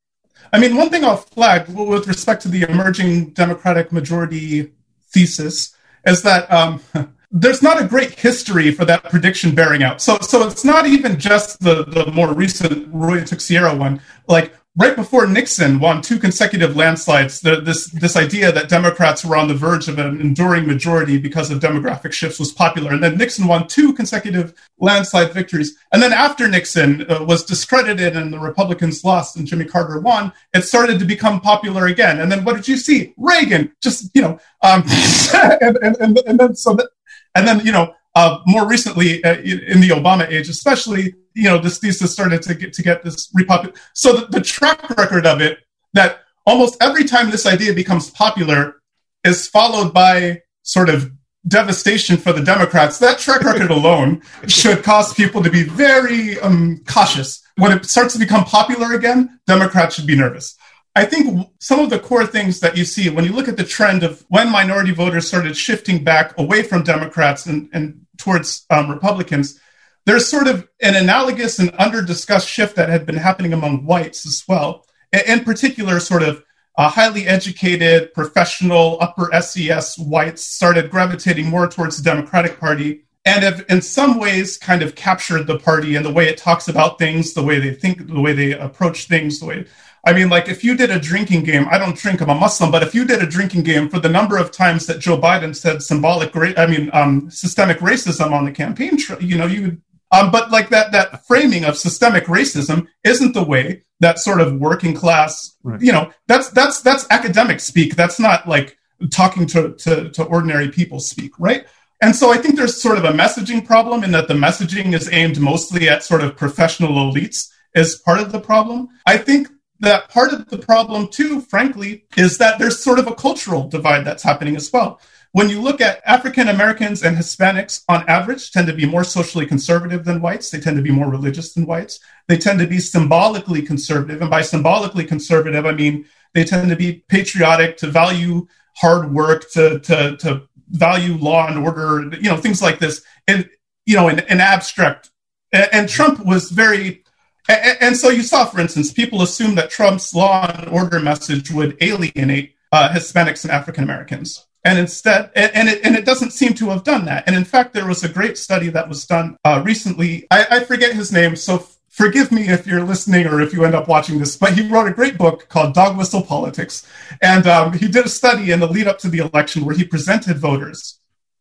I 0.52 0.60
mean, 0.60 0.76
one 0.76 0.88
thing 0.88 1.04
I'll 1.04 1.16
flag 1.16 1.68
with 1.68 2.06
respect 2.06 2.42
to 2.42 2.48
the 2.48 2.62
emerging 2.62 3.30
Democratic 3.30 3.90
majority 3.90 4.70
thesis 5.10 5.74
is 6.06 6.22
that 6.22 6.48
um, 6.52 6.80
there's 7.32 7.60
not 7.60 7.82
a 7.82 7.84
great 7.84 8.12
history 8.12 8.70
for 8.70 8.84
that 8.84 9.02
prediction 9.02 9.52
bearing 9.52 9.82
out. 9.82 10.00
So, 10.00 10.16
so 10.20 10.46
it's 10.46 10.64
not 10.64 10.86
even 10.86 11.18
just 11.18 11.58
the, 11.58 11.84
the 11.86 12.06
more 12.12 12.32
recent 12.32 12.88
Roy 12.94 13.24
Teixeira 13.24 13.74
one. 13.74 14.00
Like 14.28 14.54
right 14.76 14.94
before 14.94 15.26
Nixon 15.26 15.80
won 15.80 16.02
two 16.02 16.18
consecutive 16.18 16.76
landslides, 16.76 17.40
the, 17.40 17.60
this 17.60 17.86
this 17.86 18.16
idea 18.16 18.52
that 18.52 18.68
Democrats 18.68 19.24
were 19.24 19.36
on 19.36 19.48
the 19.48 19.54
verge 19.54 19.88
of 19.88 19.98
an 19.98 20.20
enduring 20.20 20.66
majority 20.66 21.18
because 21.18 21.50
of 21.50 21.60
demographic 21.60 22.12
shifts 22.12 22.38
was 22.38 22.52
popular, 22.52 22.92
and 22.92 23.02
then 23.02 23.16
Nixon 23.16 23.46
won 23.46 23.66
two 23.66 23.92
consecutive 23.94 24.54
landslide 24.78 25.32
victories, 25.32 25.76
and 25.92 26.02
then 26.02 26.12
after 26.12 26.46
Nixon 26.46 27.10
uh, 27.10 27.24
was 27.24 27.44
discredited 27.44 28.16
and 28.16 28.32
the 28.32 28.38
Republicans 28.38 29.02
lost 29.02 29.36
and 29.36 29.46
Jimmy 29.46 29.64
Carter 29.64 29.98
won, 30.00 30.32
it 30.54 30.62
started 30.62 30.98
to 30.98 31.04
become 31.04 31.40
popular 31.40 31.86
again. 31.86 32.20
And 32.20 32.30
then 32.30 32.44
what 32.44 32.56
did 32.56 32.68
you 32.68 32.76
see? 32.76 33.14
Reagan, 33.16 33.72
just 33.82 34.10
you 34.14 34.22
know, 34.22 34.38
um, 34.62 34.84
and, 35.34 35.76
and, 35.78 35.96
and, 35.96 36.18
and 36.26 36.38
then 36.38 36.54
so 36.54 36.74
that, 36.74 36.88
and 37.34 37.48
then 37.48 37.64
you 37.64 37.72
know. 37.72 37.94
Uh, 38.18 38.40
more 38.46 38.66
recently, 38.66 39.22
uh, 39.24 39.36
in 39.36 39.78
the 39.82 39.90
Obama 39.90 40.26
age, 40.30 40.48
especially 40.48 41.14
you 41.36 41.44
know 41.44 41.58
this 41.58 41.78
thesis 41.78 42.12
started 42.12 42.42
to 42.42 42.54
get 42.54 42.72
to 42.72 42.82
get 42.82 43.04
this 43.04 43.30
repopulated. 43.32 43.76
So 43.92 44.12
the, 44.14 44.26
the 44.26 44.40
track 44.40 44.88
record 44.96 45.26
of 45.26 45.40
it 45.40 45.58
that 45.92 46.20
almost 46.46 46.76
every 46.82 47.04
time 47.04 47.30
this 47.30 47.46
idea 47.46 47.74
becomes 47.74 48.10
popular 48.10 48.80
is 49.22 49.46
followed 49.46 49.92
by 49.92 50.42
sort 50.62 50.88
of 50.88 51.12
devastation 51.46 52.16
for 52.16 52.32
the 52.32 52.42
Democrats. 52.42 52.98
That 52.98 53.18
track 53.18 53.42
record 53.42 53.70
alone 53.70 54.22
should 54.48 54.82
cause 54.82 55.12
people 55.14 55.42
to 55.42 55.50
be 55.50 55.62
very 55.62 56.40
um, 56.40 56.82
cautious. 56.86 57.42
When 57.56 57.72
it 57.72 57.84
starts 57.84 58.14
to 58.14 58.18
become 58.18 58.44
popular 58.44 58.94
again, 58.94 59.38
Democrats 59.46 59.94
should 59.94 60.06
be 60.06 60.16
nervous. 60.16 60.56
I 60.94 61.04
think 61.04 61.48
some 61.60 61.80
of 61.80 61.90
the 61.90 61.98
core 61.98 62.26
things 62.26 62.60
that 62.60 62.76
you 62.76 62.86
see 62.86 63.10
when 63.10 63.26
you 63.26 63.32
look 63.32 63.48
at 63.48 63.58
the 63.58 63.64
trend 63.64 64.02
of 64.02 64.24
when 64.28 64.50
minority 64.50 64.92
voters 64.92 65.28
started 65.28 65.54
shifting 65.54 66.02
back 66.02 66.36
away 66.38 66.62
from 66.62 66.82
Democrats 66.82 67.44
and, 67.44 67.68
and 67.74 68.06
towards 68.16 68.64
um, 68.70 68.90
Republicans, 68.90 69.60
there's 70.06 70.28
sort 70.28 70.46
of 70.46 70.68
an 70.80 70.94
analogous 70.94 71.58
and 71.58 71.74
under 71.78 72.00
discussed 72.00 72.48
shift 72.48 72.76
that 72.76 72.88
had 72.88 73.04
been 73.04 73.16
happening 73.16 73.52
among 73.52 73.84
whites 73.84 74.24
as 74.24 74.44
well. 74.48 74.86
In 75.26 75.44
particular, 75.44 76.00
sort 76.00 76.22
of 76.22 76.42
uh, 76.78 76.88
highly 76.88 77.26
educated, 77.26 78.14
professional, 78.14 78.98
upper 79.00 79.30
SES 79.40 79.98
whites 79.98 80.44
started 80.44 80.90
gravitating 80.90 81.46
more 81.46 81.68
towards 81.68 81.96
the 81.96 82.04
Democratic 82.08 82.60
Party 82.60 83.02
and 83.24 83.42
have, 83.42 83.64
in 83.68 83.82
some 83.82 84.18
ways, 84.18 84.56
kind 84.56 84.82
of 84.82 84.94
captured 84.94 85.46
the 85.46 85.58
party 85.58 85.96
and 85.96 86.06
the 86.06 86.12
way 86.12 86.28
it 86.28 86.38
talks 86.38 86.68
about 86.68 86.98
things, 86.98 87.34
the 87.34 87.42
way 87.42 87.58
they 87.58 87.74
think, 87.74 88.06
the 88.06 88.20
way 88.20 88.32
they 88.32 88.52
approach 88.52 89.08
things, 89.08 89.40
the 89.40 89.46
way. 89.46 89.66
I 90.06 90.12
mean, 90.12 90.28
like 90.28 90.48
if 90.48 90.62
you 90.62 90.76
did 90.76 90.92
a 90.92 91.00
drinking 91.00 91.42
game, 91.42 91.66
I 91.68 91.78
don't 91.78 91.96
drink, 91.96 92.20
I'm 92.20 92.30
a 92.30 92.34
Muslim, 92.34 92.70
but 92.70 92.84
if 92.84 92.94
you 92.94 93.04
did 93.04 93.20
a 93.20 93.26
drinking 93.26 93.64
game 93.64 93.88
for 93.88 93.98
the 93.98 94.08
number 94.08 94.36
of 94.36 94.52
times 94.52 94.86
that 94.86 95.00
Joe 95.00 95.18
Biden 95.18 95.56
said 95.56 95.82
symbolic, 95.82 96.36
I 96.56 96.66
mean, 96.66 96.90
um, 96.92 97.28
systemic 97.28 97.78
racism 97.78 98.30
on 98.30 98.44
the 98.44 98.52
campaign, 98.52 98.98
you 99.18 99.36
know, 99.36 99.46
you 99.46 99.78
um, 100.10 100.30
but 100.30 100.50
like 100.50 100.68
that 100.70 100.92
that 100.92 101.26
framing 101.26 101.64
of 101.64 101.76
systemic 101.76 102.24
racism 102.24 102.86
isn't 103.04 103.32
the 103.32 103.44
way 103.44 103.84
that 104.00 104.18
sort 104.18 104.40
of 104.40 104.60
working 104.60 104.94
class, 104.94 105.56
right. 105.62 105.80
you 105.80 105.92
know, 105.92 106.12
that's 106.26 106.50
that's 106.50 106.80
that's 106.82 107.06
academic 107.10 107.60
speak. 107.60 107.96
That's 107.96 108.20
not 108.20 108.48
like 108.48 108.76
talking 109.10 109.46
to, 109.46 109.74
to, 109.74 110.10
to 110.10 110.24
ordinary 110.24 110.70
people 110.70 111.00
speak, 111.00 111.38
right? 111.38 111.66
And 112.00 112.14
so 112.14 112.32
I 112.32 112.38
think 112.38 112.56
there's 112.56 112.80
sort 112.80 112.98
of 112.98 113.04
a 113.04 113.12
messaging 113.12 113.64
problem 113.64 114.04
in 114.04 114.12
that 114.12 114.28
the 114.28 114.34
messaging 114.34 114.94
is 114.94 115.10
aimed 115.12 115.40
mostly 115.40 115.88
at 115.88 116.02
sort 116.02 116.22
of 116.22 116.36
professional 116.36 116.92
elites 116.92 117.50
as 117.74 117.96
part 117.96 118.20
of 118.20 118.32
the 118.32 118.40
problem. 118.40 118.88
I 119.06 119.16
think 119.16 119.48
that 119.80 120.08
part 120.08 120.32
of 120.32 120.48
the 120.48 120.58
problem 120.58 121.08
too, 121.08 121.40
frankly, 121.40 122.04
is 122.16 122.38
that 122.38 122.58
there's 122.58 122.82
sort 122.82 122.98
of 122.98 123.06
a 123.06 123.14
cultural 123.14 123.68
divide 123.68 124.04
that's 124.04 124.22
happening 124.22 124.56
as 124.56 124.72
well. 124.72 125.00
When 125.32 125.50
you 125.50 125.60
look 125.60 125.80
at 125.80 126.00
African 126.06 126.48
Americans 126.48 127.02
and 127.02 127.16
Hispanics, 127.16 127.84
on 127.88 128.08
average, 128.08 128.52
tend 128.52 128.66
to 128.68 128.72
be 128.72 128.86
more 128.86 129.04
socially 129.04 129.46
conservative 129.46 130.04
than 130.04 130.22
whites. 130.22 130.50
They 130.50 130.60
tend 130.60 130.76
to 130.76 130.82
be 130.82 130.90
more 130.90 131.10
religious 131.10 131.52
than 131.52 131.66
whites. 131.66 132.00
They 132.28 132.38
tend 132.38 132.58
to 132.60 132.66
be 132.66 132.78
symbolically 132.78 133.62
conservative. 133.62 134.22
And 134.22 134.30
by 134.30 134.42
symbolically 134.42 135.04
conservative, 135.04 135.66
I 135.66 135.72
mean 135.72 136.06
they 136.34 136.44
tend 136.44 136.68
to 136.70 136.76
be 136.76 137.04
patriotic, 137.08 137.76
to 137.78 137.86
value 137.88 138.46
hard 138.76 139.12
work, 139.12 139.50
to, 139.52 139.78
to, 139.80 140.16
to 140.18 140.48
value 140.68 141.16
law 141.16 141.48
and 141.48 141.58
order, 141.58 142.10
you 142.16 142.30
know, 142.30 142.36
things 142.36 142.62
like 142.62 142.78
this. 142.78 143.02
And, 143.28 143.48
you 143.84 143.96
know, 143.96 144.08
in, 144.08 144.20
in 144.20 144.40
abstract. 144.40 145.10
And, 145.52 145.68
and 145.72 145.88
Trump 145.88 146.24
was 146.24 146.50
very 146.50 147.04
and, 147.48 147.96
so 147.96 148.10
you 148.10 148.22
saw, 148.22 148.44
for 148.44 148.58
instance, 148.58 148.92
people 148.92 149.22
assume 149.22 149.54
that 149.54 149.70
Trump's 149.70 150.12
law 150.12 150.50
and 150.50 150.68
order 150.68 150.98
message 150.98 151.50
would 151.50 151.76
alienate 151.80 152.56
uh, 152.72 152.88
Hispanics 152.88 153.44
and 153.44 153.52
African 153.52 153.84
Americans 153.84 154.46
and 154.66 154.80
instead 154.80 155.30
and 155.36 155.68
it, 155.68 155.80
and 155.84 155.94
it 155.94 156.04
doesn't 156.04 156.32
seem 156.32 156.52
to 156.54 156.68
have 156.70 156.82
done 156.82 157.04
that. 157.04 157.22
And 157.26 157.36
in 157.36 157.44
fact 157.44 157.72
there 157.72 157.86
was 157.86 158.02
a 158.02 158.08
great 158.08 158.36
study 158.36 158.68
that 158.70 158.88
was 158.88 159.06
done 159.06 159.36
uh, 159.44 159.62
recently. 159.64 160.26
I, 160.30 160.46
I, 160.50 160.60
forget 160.64 160.92
his 160.92 161.12
name 161.12 161.36
so 161.36 161.64
forgive 161.88 162.32
me 162.32 162.48
if 162.48 162.66
you're 162.66 162.82
listening 162.82 163.26
or 163.26 163.40
if 163.40 163.52
you 163.52 163.64
end 163.64 163.76
up 163.76 163.86
watching 163.86 164.18
this 164.18 164.36
but 164.36 164.54
he 164.54 164.68
wrote 164.68 164.88
a 164.88 164.92
great 164.92 165.16
book 165.16 165.48
called 165.48 165.72
dog 165.72 165.96
whistle 165.96 166.20
politics. 166.20 166.84
And 167.22 167.46
um, 167.46 167.74
he 167.74 167.86
did 167.86 168.06
a 168.06 168.08
study 168.08 168.50
in 168.50 168.58
the 168.58 168.66
lead 168.66 168.88
up 168.88 168.98
to 168.98 169.08
the 169.08 169.18
election 169.18 169.64
where 169.64 169.76
he 169.76 169.84
presented 169.84 170.38
voters 170.38 170.98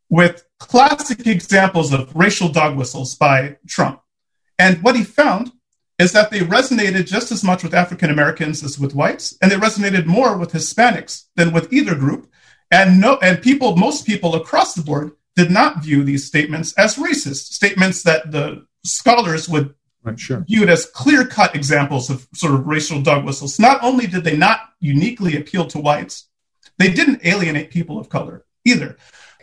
with 0.07 0.45
classic 0.59 1.25
examples 1.25 1.91
of 1.91 2.15
racial 2.15 2.49
dog 2.49 2.77
whistles 2.77 3.15
by 3.15 3.57
trump. 3.67 4.01
And 4.59 4.83
what 4.83 4.95
he 4.95 5.03
found 5.03 5.51
is 5.97 6.11
that 6.11 6.29
they 6.29 6.41
resonated 6.41 7.07
just 7.07 7.31
as 7.31 7.43
much 7.43 7.63
with 7.63 7.73
African 7.73 8.11
Americans 8.11 8.63
as 8.63 8.77
with 8.77 8.93
whites, 8.93 9.35
and 9.41 9.51
they 9.51 9.55
resonated 9.55 10.05
more 10.05 10.37
with 10.37 10.51
Hispanics 10.51 11.25
than 11.35 11.53
with 11.53 11.71
either 11.73 11.95
group. 11.95 12.29
And 12.71 12.99
no, 12.99 13.17
and 13.21 13.41
people, 13.41 13.75
most 13.75 14.05
people 14.05 14.35
across 14.35 14.73
the 14.73 14.83
board 14.83 15.11
did 15.35 15.51
not 15.51 15.83
view 15.83 16.03
these 16.03 16.25
statements 16.25 16.73
as 16.73 16.95
racist 16.95 17.53
statements 17.53 18.03
that 18.03 18.31
the 18.31 18.65
scholars 18.83 19.49
would 19.49 19.75
right, 20.03 20.19
sure. 20.19 20.45
viewed 20.47 20.69
as 20.69 20.85
clear 20.85 21.25
cut 21.25 21.55
examples 21.55 22.09
of 22.09 22.27
sort 22.33 22.53
of 22.53 22.65
racial 22.65 23.01
dog 23.01 23.25
whistles. 23.25 23.59
Not 23.59 23.83
only 23.83 24.07
did 24.07 24.23
they 24.23 24.37
not 24.37 24.61
uniquely 24.79 25.37
appeal 25.37 25.65
to 25.67 25.79
whites, 25.79 26.27
they 26.77 26.91
didn't 26.91 27.25
alienate 27.25 27.71
people 27.71 27.99
of 27.99 28.09
color 28.09 28.45
either. 28.63 28.97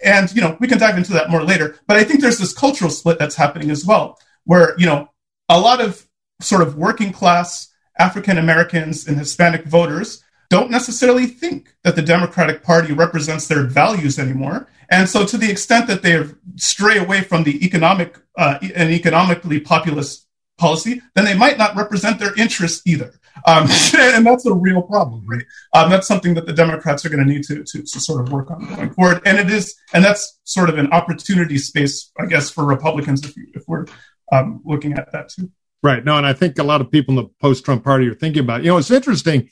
And, 0.04 0.34
you 0.34 0.40
know, 0.40 0.56
we 0.58 0.66
can 0.66 0.78
dive 0.78 0.96
into 0.96 1.12
that 1.12 1.30
more 1.30 1.44
later. 1.44 1.78
But 1.86 1.96
I 1.96 2.04
think 2.04 2.20
there's 2.20 2.38
this 2.38 2.52
cultural 2.52 2.90
split 2.90 3.18
that's 3.18 3.36
happening 3.36 3.70
as 3.70 3.84
well, 3.86 4.18
where, 4.44 4.74
you 4.78 4.86
know, 4.86 5.10
a 5.48 5.60
lot 5.60 5.80
of 5.80 6.04
sort 6.40 6.62
of 6.62 6.76
working 6.76 7.12
class 7.12 7.68
African 7.98 8.38
Americans 8.38 9.06
and 9.06 9.18
Hispanic 9.18 9.64
voters 9.64 10.24
don't 10.52 10.70
necessarily 10.70 11.24
think 11.26 11.74
that 11.82 11.96
the 11.96 12.02
Democratic 12.02 12.62
Party 12.62 12.92
represents 12.92 13.48
their 13.48 13.64
values 13.64 14.18
anymore. 14.18 14.68
And 14.90 15.08
so, 15.08 15.24
to 15.24 15.38
the 15.38 15.50
extent 15.50 15.86
that 15.86 16.02
they 16.02 16.22
stray 16.56 16.98
away 16.98 17.22
from 17.22 17.44
the 17.44 17.64
economic 17.64 18.18
uh, 18.36 18.58
and 18.74 18.90
economically 18.90 19.60
populist 19.60 20.26
policy, 20.58 21.00
then 21.14 21.24
they 21.24 21.34
might 21.34 21.56
not 21.56 21.74
represent 21.74 22.18
their 22.18 22.34
interests 22.38 22.82
either. 22.86 23.14
Um, 23.46 23.66
and 23.98 24.26
that's 24.26 24.44
a 24.44 24.52
real 24.52 24.82
problem, 24.82 25.24
right? 25.26 25.42
Um, 25.72 25.88
that's 25.88 26.06
something 26.06 26.34
that 26.34 26.44
the 26.44 26.52
Democrats 26.52 27.06
are 27.06 27.08
going 27.08 27.26
to 27.26 27.32
need 27.32 27.44
to, 27.44 27.64
to 27.64 27.86
sort 27.86 28.20
of 28.20 28.30
work 28.30 28.50
on 28.50 28.66
going 28.66 28.92
forward. 28.92 29.22
And 29.24 29.38
it 29.38 29.50
is, 29.50 29.74
and 29.94 30.04
that's 30.04 30.38
sort 30.44 30.68
of 30.68 30.76
an 30.76 30.92
opportunity 30.92 31.56
space, 31.56 32.12
I 32.20 32.26
guess, 32.26 32.50
for 32.50 32.66
Republicans 32.66 33.24
if, 33.24 33.32
if 33.54 33.62
we're 33.66 33.86
um, 34.30 34.60
looking 34.66 34.92
at 34.92 35.12
that 35.12 35.30
too. 35.30 35.50
Right. 35.82 36.04
No, 36.04 36.18
and 36.18 36.26
I 36.26 36.34
think 36.34 36.58
a 36.58 36.62
lot 36.62 36.82
of 36.82 36.90
people 36.90 37.18
in 37.18 37.24
the 37.24 37.30
post 37.40 37.64
Trump 37.64 37.84
party 37.84 38.06
are 38.06 38.14
thinking 38.14 38.42
about, 38.44 38.62
you 38.62 38.68
know, 38.68 38.76
it's 38.76 38.90
interesting. 38.90 39.48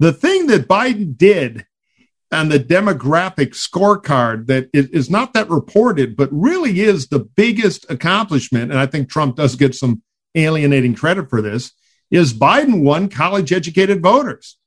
The 0.00 0.12
thing 0.12 0.48
that 0.48 0.68
Biden 0.68 1.16
did 1.16 1.66
on 2.32 2.48
the 2.48 2.58
demographic 2.58 3.50
scorecard 3.50 4.46
that 4.48 4.68
is 4.72 5.08
not 5.08 5.32
that 5.34 5.48
reported, 5.48 6.16
but 6.16 6.28
really 6.32 6.80
is 6.80 7.06
the 7.06 7.20
biggest 7.20 7.88
accomplishment. 7.88 8.70
And 8.70 8.80
I 8.80 8.86
think 8.86 9.08
Trump 9.08 9.36
does 9.36 9.54
get 9.54 9.74
some 9.74 10.02
alienating 10.34 10.94
credit 10.94 11.30
for 11.30 11.40
this 11.40 11.72
is 12.10 12.34
Biden 12.34 12.82
won 12.82 13.08
college 13.08 13.52
educated 13.52 14.02
voters. 14.02 14.58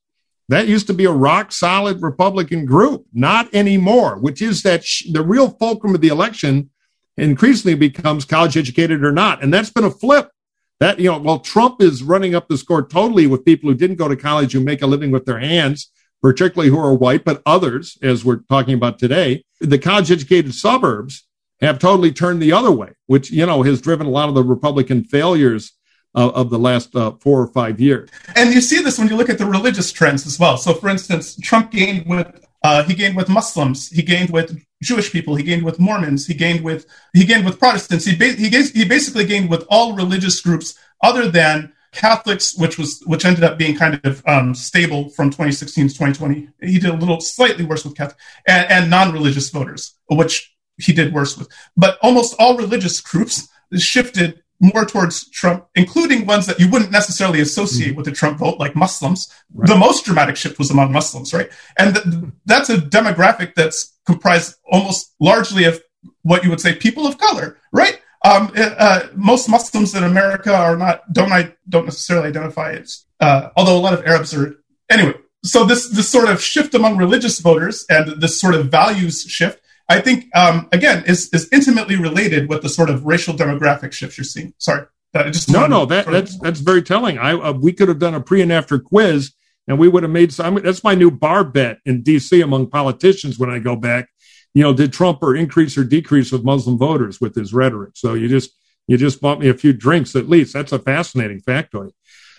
That 0.49 0.67
used 0.67 0.87
to 0.87 0.93
be 0.93 1.05
a 1.05 1.11
rock 1.11 1.51
solid 1.51 2.01
Republican 2.01 2.65
group, 2.65 3.05
not 3.13 3.53
anymore, 3.53 4.17
which 4.17 4.41
is 4.41 4.63
that 4.63 4.85
sh- 4.85 5.07
the 5.11 5.21
real 5.21 5.49
fulcrum 5.49 5.93
of 5.93 6.01
the 6.01 6.07
election 6.07 6.69
increasingly 7.17 7.75
becomes 7.75 8.23
college 8.23 8.55
educated 8.55 9.03
or 9.03 9.11
not. 9.11 9.43
And 9.43 9.53
that's 9.53 9.71
been 9.71 9.83
a 9.83 9.91
flip 9.91 10.31
that, 10.79 10.99
you 10.99 11.11
know, 11.11 11.17
well, 11.17 11.39
Trump 11.39 11.81
is 11.81 12.03
running 12.03 12.35
up 12.35 12.47
the 12.47 12.57
score 12.57 12.85
totally 12.85 13.27
with 13.27 13.45
people 13.45 13.69
who 13.69 13.75
didn't 13.75 13.95
go 13.95 14.07
to 14.07 14.15
college 14.15 14.53
who 14.53 14.59
make 14.59 14.81
a 14.81 14.87
living 14.87 15.11
with 15.11 15.25
their 15.25 15.39
hands, 15.39 15.91
particularly 16.21 16.69
who 16.69 16.79
are 16.79 16.93
white, 16.93 17.23
but 17.23 17.41
others, 17.45 17.97
as 18.01 18.23
we're 18.23 18.41
talking 18.49 18.73
about 18.73 18.99
today, 18.99 19.43
the 19.59 19.79
college 19.79 20.11
educated 20.11 20.53
suburbs 20.53 21.27
have 21.61 21.79
totally 21.79 22.11
turned 22.11 22.41
the 22.41 22.53
other 22.53 22.71
way, 22.71 22.93
which, 23.07 23.31
you 23.31 23.45
know, 23.45 23.63
has 23.63 23.81
driven 23.81 24.05
a 24.05 24.11
lot 24.11 24.29
of 24.29 24.35
the 24.35 24.43
Republican 24.43 25.03
failures 25.03 25.73
of, 26.13 26.33
of 26.35 26.49
the 26.49 26.59
last 26.59 26.95
uh, 26.95 27.11
four 27.21 27.41
or 27.41 27.47
five 27.47 27.79
years. 27.79 28.09
And 28.35 28.53
you 28.53 28.61
see 28.61 28.81
this 28.81 28.99
when 28.99 29.07
you 29.07 29.15
look 29.15 29.29
at 29.29 29.37
the 29.37 29.45
religious 29.45 29.91
trends 29.91 30.27
as 30.27 30.39
well. 30.39 30.57
So, 30.57 30.73
for 30.73 30.89
instance, 30.89 31.35
Trump 31.37 31.71
gained 31.71 32.05
with 32.05 32.46
uh, 32.63 32.83
he 32.83 32.93
gained 32.93 33.15
with 33.15 33.29
Muslims, 33.29 33.89
he 33.89 34.01
gained 34.01 34.29
with 34.31 34.59
Jewish 34.81 35.11
people, 35.11 35.35
he 35.35 35.43
gained 35.43 35.63
with 35.63 35.79
Mormons, 35.79 36.27
he 36.27 36.33
gained 36.33 36.63
with 36.63 36.85
he 37.13 37.25
gained 37.25 37.45
with 37.45 37.59
Protestants. 37.59 38.05
He 38.05 38.15
ba- 38.15 38.33
he, 38.33 38.49
he 38.49 38.85
basically 38.85 39.25
gained 39.25 39.49
with 39.49 39.65
all 39.69 39.93
religious 39.93 40.41
groups 40.41 40.77
other 41.01 41.29
than 41.29 41.73
Catholics, 41.91 42.55
which 42.57 42.77
was 42.77 43.01
which 43.05 43.25
ended 43.25 43.43
up 43.43 43.57
being 43.57 43.75
kind 43.75 43.99
of 44.03 44.23
um, 44.27 44.53
stable 44.53 45.09
from 45.09 45.29
2016 45.29 45.89
to 45.89 45.93
2020. 45.93 46.49
He 46.61 46.79
did 46.79 46.89
a 46.89 46.95
little 46.97 47.19
slightly 47.21 47.65
worse 47.65 47.83
with 47.83 47.95
Catholic 47.95 48.19
and, 48.47 48.69
and 48.69 48.89
non-religious 48.89 49.49
voters, 49.49 49.95
which 50.09 50.55
he 50.77 50.93
did 50.93 51.13
worse 51.13 51.37
with. 51.37 51.49
But 51.75 51.97
almost 52.01 52.35
all 52.39 52.57
religious 52.57 53.01
groups 53.01 53.47
shifted 53.77 54.43
more 54.59 54.85
towards 54.85 55.29
Trump, 55.29 55.67
including 55.75 56.25
ones 56.25 56.45
that 56.47 56.59
you 56.59 56.69
wouldn't 56.69 56.91
necessarily 56.91 57.41
associate 57.41 57.89
mm-hmm. 57.89 57.97
with 57.97 58.05
the 58.05 58.11
Trump 58.11 58.39
vote, 58.39 58.59
like 58.59 58.75
Muslims. 58.75 59.31
Right. 59.53 59.67
The 59.67 59.75
most 59.75 60.05
dramatic 60.05 60.35
shift 60.35 60.57
was 60.57 60.71
among 60.71 60.91
Muslims, 60.91 61.33
right? 61.33 61.49
And 61.77 61.95
th- 61.95 62.33
that's 62.45 62.69
a 62.69 62.77
demographic 62.77 63.53
that's 63.55 63.97
comprised 64.05 64.55
almost 64.71 65.13
largely 65.19 65.65
of 65.65 65.81
what 66.23 66.43
you 66.43 66.49
would 66.49 66.61
say 66.61 66.75
people 66.75 67.05
of 67.05 67.17
color, 67.17 67.57
right? 67.71 68.01
Um, 68.25 68.51
uh, 68.55 69.07
most 69.13 69.47
Muslims 69.47 69.93
in 69.93 70.03
America 70.03 70.55
are 70.55 70.75
not 70.75 71.01
don't 71.13 71.31
I 71.31 71.53
don't 71.69 71.85
necessarily 71.85 72.29
identify 72.29 72.73
as, 72.73 73.05
uh, 73.19 73.49
although 73.55 73.77
a 73.77 73.79
lot 73.79 73.93
of 73.93 74.05
Arabs 74.05 74.33
are. 74.33 74.55
Anyway, 74.89 75.13
so 75.43 75.65
this 75.65 75.89
this 75.89 76.09
sort 76.09 76.27
of 76.27 76.41
shift 76.41 76.73
among 76.73 76.97
religious 76.97 77.39
voters 77.39 77.85
and 77.89 78.19
this 78.19 78.39
sort 78.39 78.55
of 78.55 78.71
values 78.71 79.21
shift 79.21 79.61
I 79.89 80.01
think 80.01 80.27
um, 80.35 80.67
again 80.71 81.03
is 81.05 81.29
is 81.33 81.47
intimately 81.51 81.95
related 81.95 82.49
with 82.49 82.61
the 82.61 82.69
sort 82.69 82.89
of 82.89 83.05
racial 83.05 83.33
demographic 83.33 83.93
shifts 83.93 84.17
you're 84.17 84.25
seeing. 84.25 84.53
Sorry, 84.57 84.85
uh, 85.13 85.29
just 85.29 85.49
no, 85.49 85.67
no, 85.67 85.85
that, 85.85 86.05
that's 86.05 86.35
of... 86.35 86.41
that's 86.41 86.59
very 86.59 86.81
telling. 86.81 87.17
I 87.17 87.31
uh, 87.31 87.53
we 87.53 87.73
could 87.73 87.87
have 87.87 87.99
done 87.99 88.13
a 88.13 88.21
pre 88.21 88.41
and 88.41 88.51
after 88.51 88.79
quiz, 88.79 89.33
and 89.67 89.79
we 89.79 89.87
would 89.87 90.03
have 90.03 90.11
made 90.11 90.33
some. 90.33 90.55
That's 90.55 90.83
my 90.83 90.95
new 90.95 91.11
bar 91.11 91.43
bet 91.43 91.79
in 91.85 92.03
D.C. 92.03 92.41
among 92.41 92.69
politicians 92.69 93.39
when 93.39 93.49
I 93.49 93.59
go 93.59 93.75
back. 93.75 94.09
You 94.53 94.63
know, 94.63 94.73
did 94.73 94.91
Trump 94.91 95.21
or 95.21 95.35
increase 95.35 95.77
or 95.77 95.83
decrease 95.83 96.31
with 96.31 96.43
Muslim 96.43 96.77
voters 96.77 97.21
with 97.21 97.35
his 97.35 97.53
rhetoric? 97.53 97.91
So 97.95 98.13
you 98.13 98.27
just 98.27 98.51
you 98.87 98.97
just 98.97 99.21
bought 99.21 99.39
me 99.39 99.49
a 99.49 99.53
few 99.53 99.73
drinks 99.73 100.15
at 100.15 100.29
least. 100.29 100.53
That's 100.53 100.71
a 100.71 100.79
fascinating 100.79 101.41
factoid. 101.41 101.91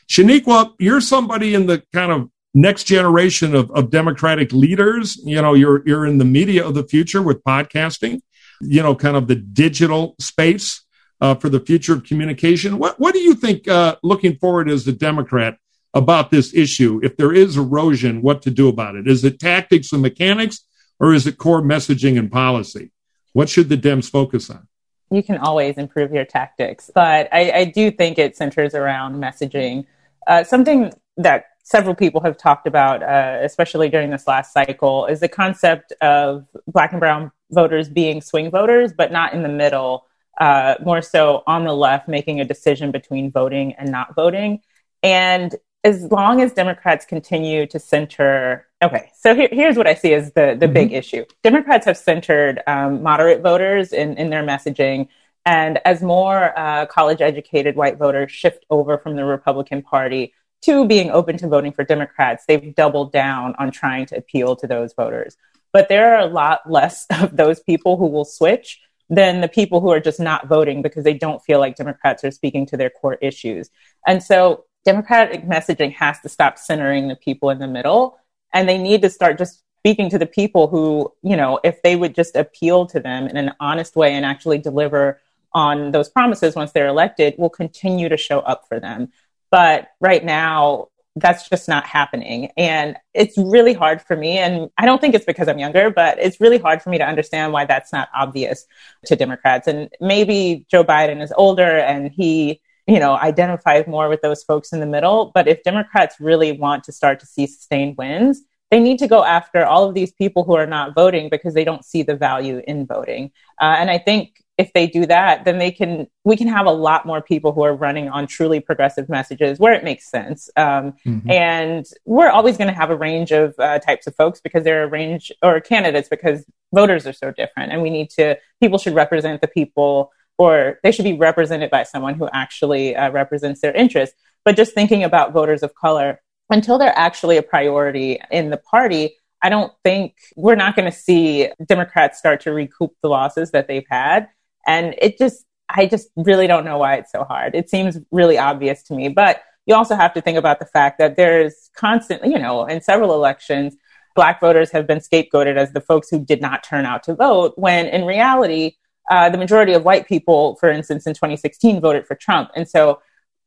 Shaniqua, 0.09 0.75
you're 0.79 1.01
somebody 1.01 1.55
in 1.55 1.67
the 1.67 1.83
kind 1.93 2.11
of 2.11 2.31
next 2.61 2.85
generation 2.85 3.55
of, 3.55 3.71
of 3.71 3.91
democratic 3.91 4.53
leaders 4.53 5.21
you 5.25 5.41
know 5.41 5.55
you're 5.55 5.87
you're 5.87 6.07
in 6.07 6.19
the 6.19 6.25
media 6.25 6.67
of 6.67 6.75
the 6.75 6.85
future 6.85 7.23
with 7.23 7.43
podcasting 7.45 8.21
you 8.61 8.83
know 8.83 8.95
kind 8.95 9.17
of 9.17 9.29
the 9.29 9.37
digital 9.37 10.15
space 10.19 10.83
uh, 11.21 11.35
for 11.35 11.49
the 11.49 11.61
future 11.61 11.95
of 11.95 12.05
communication. 12.05 12.79
What 12.79 12.99
what 12.99 13.15
do 13.15 13.21
you 13.21 13.35
think 13.35 13.69
uh, 13.69 13.97
looking 14.03 14.37
forward 14.37 14.69
as 14.69 14.87
a 14.87 14.93
democrat 14.93 15.59
about 15.95 16.31
this 16.31 16.55
issue? 16.55 17.01
If 17.03 17.17
there 17.17 17.33
is 17.33 17.57
erosion 17.57 18.23
what 18.23 18.43
to 18.43 18.51
do 18.51 18.69
about 18.69 18.97
it? 18.97 19.09
Is 19.09 19.25
it 19.25 19.39
tactics 19.39 19.93
and 19.93 20.03
mechanics 20.03 20.65
or 21.01 21.15
is 21.15 21.27
it 21.27 21.39
core 21.39 21.63
messaging 21.63 22.19
and 22.19 22.31
policy? 22.31 22.91
What 23.33 23.49
should 23.49 23.69
the 23.69 23.77
dems 23.77 24.11
focus 24.11 24.51
on? 24.51 24.67
You 25.11 25.23
can 25.23 25.39
always 25.39 25.79
improve 25.79 26.13
your 26.13 26.27
tactics 26.27 26.91
but 26.95 27.29
i, 27.33 27.51
I 27.51 27.65
do 27.65 27.91
think 27.91 28.19
it 28.19 28.37
centers 28.37 28.75
around 28.75 29.15
messaging. 29.17 29.87
Uh, 30.27 30.45
something 30.45 30.93
that 31.17 31.47
several 31.69 31.95
people 31.95 32.23
have 32.23 32.39
talked 32.39 32.67
about, 32.67 33.03
uh, 33.03 33.41
especially 33.43 33.91
during 33.91 34.11
this 34.11 34.27
last 34.27 34.55
cycle, 34.55 35.05
is 35.05 35.21
the 35.21 35.29
concept 35.29 35.93
of 36.01 36.47
black 36.67 36.93
and 36.93 37.01
brown 37.01 37.31
voters 37.51 37.91
being 37.91 38.23
swing 38.23 38.51
voters, 38.51 38.95
but 38.97 39.13
not 39.13 39.35
in 39.35 39.43
the 39.43 39.51
middle, 39.51 40.07
uh, 40.41 40.77
more 40.83 41.03
so 41.03 41.43
on 41.47 41.65
the 41.65 41.75
left, 41.75 42.09
making 42.09 42.41
a 42.41 42.45
decision 42.45 42.91
between 42.91 43.31
voting 43.31 43.75
and 43.75 43.93
not 43.93 44.15
voting. 44.15 44.61
And 45.03 45.55
as 45.85 46.11
long 46.11 46.41
as 46.41 46.55
Democrats 46.55 47.05
continue 47.05 47.67
to 47.67 47.79
center, 47.79 48.67
okay, 48.83 49.11
so 49.15 49.35
here, 49.35 49.49
here's 49.53 49.77
what 49.77 49.87
I 49.87 49.95
see 49.95 50.15
as 50.15 50.33
the, 50.33 50.57
the 50.59 50.65
mm-hmm. 50.65 50.73
big 50.73 50.93
issue. 50.93 51.27
Democrats 51.43 51.85
have 51.85 51.99
centered 51.99 52.63
um, 52.67 53.03
moderate 53.03 53.43
voters 53.43 53.93
in, 53.93 54.17
in 54.17 54.31
their 54.31 54.43
messaging. 54.43 55.09
And 55.45 55.81
as 55.85 56.03
more 56.03 56.59
uh, 56.59 56.87
college 56.87 57.21
educated 57.21 57.77
white 57.77 57.99
voters 57.99 58.33
shift 58.33 58.65
over 58.71 58.97
from 58.97 59.17
the 59.17 59.25
Republican 59.25 59.83
Party, 59.83 60.33
to 60.63 60.87
being 60.87 61.11
open 61.11 61.37
to 61.39 61.49
voting 61.49 61.73
for 61.73 61.85
Democrats, 61.85 62.45
they've 62.47 62.75
doubled 62.75 63.13
down 63.13 63.55
on 63.59 63.71
trying 63.71 64.07
to 64.07 64.17
appeal 64.17 64.57
to 64.57 64.67
those 64.67 64.93
voters. 64.95 65.37
But 65.73 65.89
there 65.89 66.15
are 66.15 66.21
a 66.21 66.27
lot 66.31 66.71
less 66.71 67.07
of 67.23 67.37
those 67.37 67.61
people 67.61 67.97
who 67.97 68.07
will 68.07 68.25
switch 68.25 68.81
than 69.11 69.41
the 69.41 69.49
people 69.49 69.81
who 69.81 69.91
are 69.91 70.01
just 70.01 70.21
not 70.21 70.49
voting 70.49 70.83
because 70.83 71.05
they 71.05 71.15
don't 71.15 71.43
feel 71.43 71.59
like 71.59 71.77
Democrats 71.77 72.25
are 72.25 72.31
speaking 72.31 72.67
to 72.67 72.77
their 72.77 72.91
core 72.91 73.15
issues. 73.23 73.71
And 74.07 74.23
so 74.23 74.65
Democratic 74.85 75.45
messaging 75.45 75.93
has 75.95 76.21
to 76.21 76.29
stop 76.29 76.59
centering 76.59 77.09
the 77.09 77.17
people 77.17 77.51
in 77.51 77.59
the 77.59 77.67
middle 77.67 78.19
and 78.53 78.69
they 78.69 78.79
need 78.79 79.03
to 79.03 79.11
start 79.11 79.39
just 79.39 79.63
speaking 79.79 80.11
to 80.11 80.19
the 80.19 80.27
people 80.27 80.67
who, 80.67 81.13
you 81.23 81.37
know, 81.37 81.61
if 81.65 81.83
they 81.83 81.97
would 81.97 82.15
just 82.15 82.37
appeal 82.37 82.87
to 82.87 83.01
them 83.01 83.27
in 83.27 83.37
an 83.37 83.53
honest 83.61 83.97
way 83.97 84.13
and 84.15 84.27
actually 84.27 84.59
deliver 84.59 85.21
on 85.53 85.93
those 85.93 86.09
promises 86.09 86.55
once 86.55 86.73
they're 86.73 86.89
elected, 86.89 87.35
will 87.39 87.49
continue 87.49 88.09
to 88.09 88.17
show 88.17 88.41
up 88.41 88.67
for 88.69 88.79
them. 88.79 89.11
But 89.51 89.89
right 90.01 90.25
now, 90.25 90.89
that's 91.21 91.49
just 91.49 91.69
not 91.69 91.87
happening. 91.87 92.51
And 92.57 92.97
it's 93.15 93.37
really 93.37 93.73
hard 93.73 94.01
for 94.01 94.17
me. 94.17 94.39
And 94.39 94.71
I 94.79 94.87
don't 94.87 95.01
think 95.01 95.15
it's 95.15 95.25
because 95.25 95.49
I'm 95.49 95.59
younger, 95.59 95.91
but 95.91 96.19
it's 96.19 96.41
really 96.41 96.59
hard 96.59 96.83
for 96.83 96.91
me 96.91 96.99
to 96.99 97.07
understand 97.07 97.53
why 97.53 97.65
that's 97.65 97.93
not 97.93 98.09
obvious 98.15 98.67
to 99.07 99.17
Democrats. 99.17 99.67
And 99.67 99.91
maybe 100.01 100.67
Joe 100.71 100.85
Biden 100.85 101.23
is 101.23 101.33
older 101.37 101.79
and 101.79 102.11
he, 102.11 102.61
you 102.87 102.99
know, 102.99 103.17
identifies 103.17 103.87
more 103.87 104.09
with 104.09 104.23
those 104.23 104.43
folks 104.43 104.73
in 104.73 104.81
the 104.81 104.87
middle. 104.87 105.33
But 105.35 105.49
if 105.49 105.63
Democrats 105.63 106.17
really 106.21 106.53
want 106.53 106.85
to 106.85 106.93
start 106.93 107.21
to 107.21 107.27
see 107.27 107.47
sustained 107.47 107.97
wins, 107.99 108.43
they 108.71 108.81
need 108.81 108.99
to 108.99 109.09
go 109.09 109.25
after 109.25 109.65
all 109.65 109.89
of 109.89 109.95
these 109.95 110.13
people 110.13 110.45
who 110.45 110.55
are 110.55 110.67
not 110.67 110.95
voting 110.95 111.31
because 111.31 111.55
they 111.55 111.65
don't 111.65 111.85
see 111.85 112.03
the 112.03 112.17
value 112.17 112.61
in 112.67 112.87
voting. 112.87 113.33
Uh, 113.61 113.77
and 113.79 113.91
I 113.91 113.99
think 113.99 114.43
if 114.59 114.73
they 114.73 114.89
do 114.89 115.07
that, 115.07 115.45
then 115.45 115.59
they 115.59 115.71
can 115.71 116.09
we 116.25 116.37
can 116.37 116.49
have 116.49 116.67
a 116.67 116.73
lot 116.73 117.07
more 117.07 117.23
people 117.23 117.53
who 117.53 117.63
are 117.63 117.75
running 117.75 118.09
on 118.09 118.27
truly 118.27 118.59
progressive 118.59 119.09
messages 119.09 119.61
where 119.61 119.73
it 119.73 119.85
makes 119.85 120.11
sense. 120.11 120.51
Um, 120.57 120.95
mm-hmm. 121.07 121.31
And 121.31 121.87
we're 122.05 122.29
always 122.29 122.57
going 122.57 122.69
to 122.69 122.75
have 122.75 122.91
a 122.91 122.97
range 122.97 123.31
of 123.31 123.55
uh, 123.59 123.79
types 123.79 124.09
of 124.09 124.17
folks 124.17 124.41
because 124.41 124.65
there 124.65 124.81
are 124.81 124.85
a 124.85 124.89
range 124.89 125.31
or 125.43 125.61
candidates 125.61 126.09
because 126.09 126.45
voters 126.75 127.07
are 127.07 127.13
so 127.13 127.31
different, 127.31 127.73
and 127.73 127.81
we 127.83 127.91
need 127.91 128.11
to 128.11 128.37
people 128.61 128.79
should 128.79 128.95
represent 128.95 129.41
the 129.41 129.49
people 129.49 130.11
or 130.39 130.79
they 130.83 130.93
should 130.93 131.05
be 131.05 131.15
represented 131.15 131.71
by 131.71 131.83
someone 131.83 132.15
who 132.15 132.29
actually 132.33 132.95
uh, 132.95 133.11
represents 133.11 133.61
their 133.61 133.73
interests. 133.73 134.17
But 134.45 134.57
just 134.57 134.73
thinking 134.73 135.05
about 135.05 135.33
voters 135.33 135.63
of 135.63 135.75
color, 135.75 136.21
until 136.51 136.79
they're 136.79 136.97
actually 136.97 137.37
a 137.37 137.43
priority 137.43 138.21
in 138.31 138.51
the 138.51 138.57
party, 138.57 139.17
I 139.43 139.51
don't 139.51 139.73
think 139.85 140.15
we're 140.37 140.55
not 140.55 140.75
going 140.75 140.91
to 140.91 140.97
see 140.97 141.49
Democrats 141.65 142.19
start 142.19 142.41
to 142.43 142.53
recoup 142.53 142.93
the 143.03 143.09
losses 143.09 143.51
that 143.53 143.69
they've 143.69 143.87
had. 143.89 144.29
And 144.69 144.95
it 145.01 145.19
just, 145.19 145.45
I 145.69 145.87
just 145.87 146.11
really 146.15 146.47
don't 146.47 146.65
know 146.65 146.79
why 146.79 146.97
it's 146.97 147.11
so 147.11 147.25
hard. 147.25 147.55
It 147.55 147.69
seems 147.71 147.99
really 148.13 148.39
obvious 148.39 148.83
to 148.85 148.95
me. 148.95 149.09
But 149.09 149.43
you 149.67 149.75
also 149.75 149.97
have 149.97 150.15
to 150.15 150.21
think 150.21 150.39
about 150.39 150.61
the 150.61 150.67
fact 150.67 150.99
that 150.99 151.17
there's 151.17 151.71
constantly, 151.75 152.31
you 152.31 152.39
know, 152.39 152.67
in 152.67 152.81
several 152.83 153.15
elections, 153.15 153.75
black 154.15 154.41
voters 154.41 154.71
have 154.71 154.87
been 154.87 154.99
scapegoated 154.99 155.57
as 155.57 155.73
the 155.73 155.81
folks 155.81 156.09
who 156.11 156.25
did 156.25 156.41
not 156.41 156.63
turn 156.63 156.85
out 156.85 157.03
to 157.05 157.15
vote, 157.15 157.55
when 157.57 157.87
in 157.87 158.05
reality, 158.05 158.77
uh, 159.11 159.31
the 159.31 159.39
majority 159.39 159.73
of 159.73 159.85
white 159.85 160.07
people, 160.07 160.57
for 160.57 160.71
instance, 160.71 161.07
in 161.07 161.15
2016 161.15 161.81
voted 161.81 162.07
for 162.07 162.15
Trump. 162.15 162.51
And 162.55 162.69
so 162.69 163.01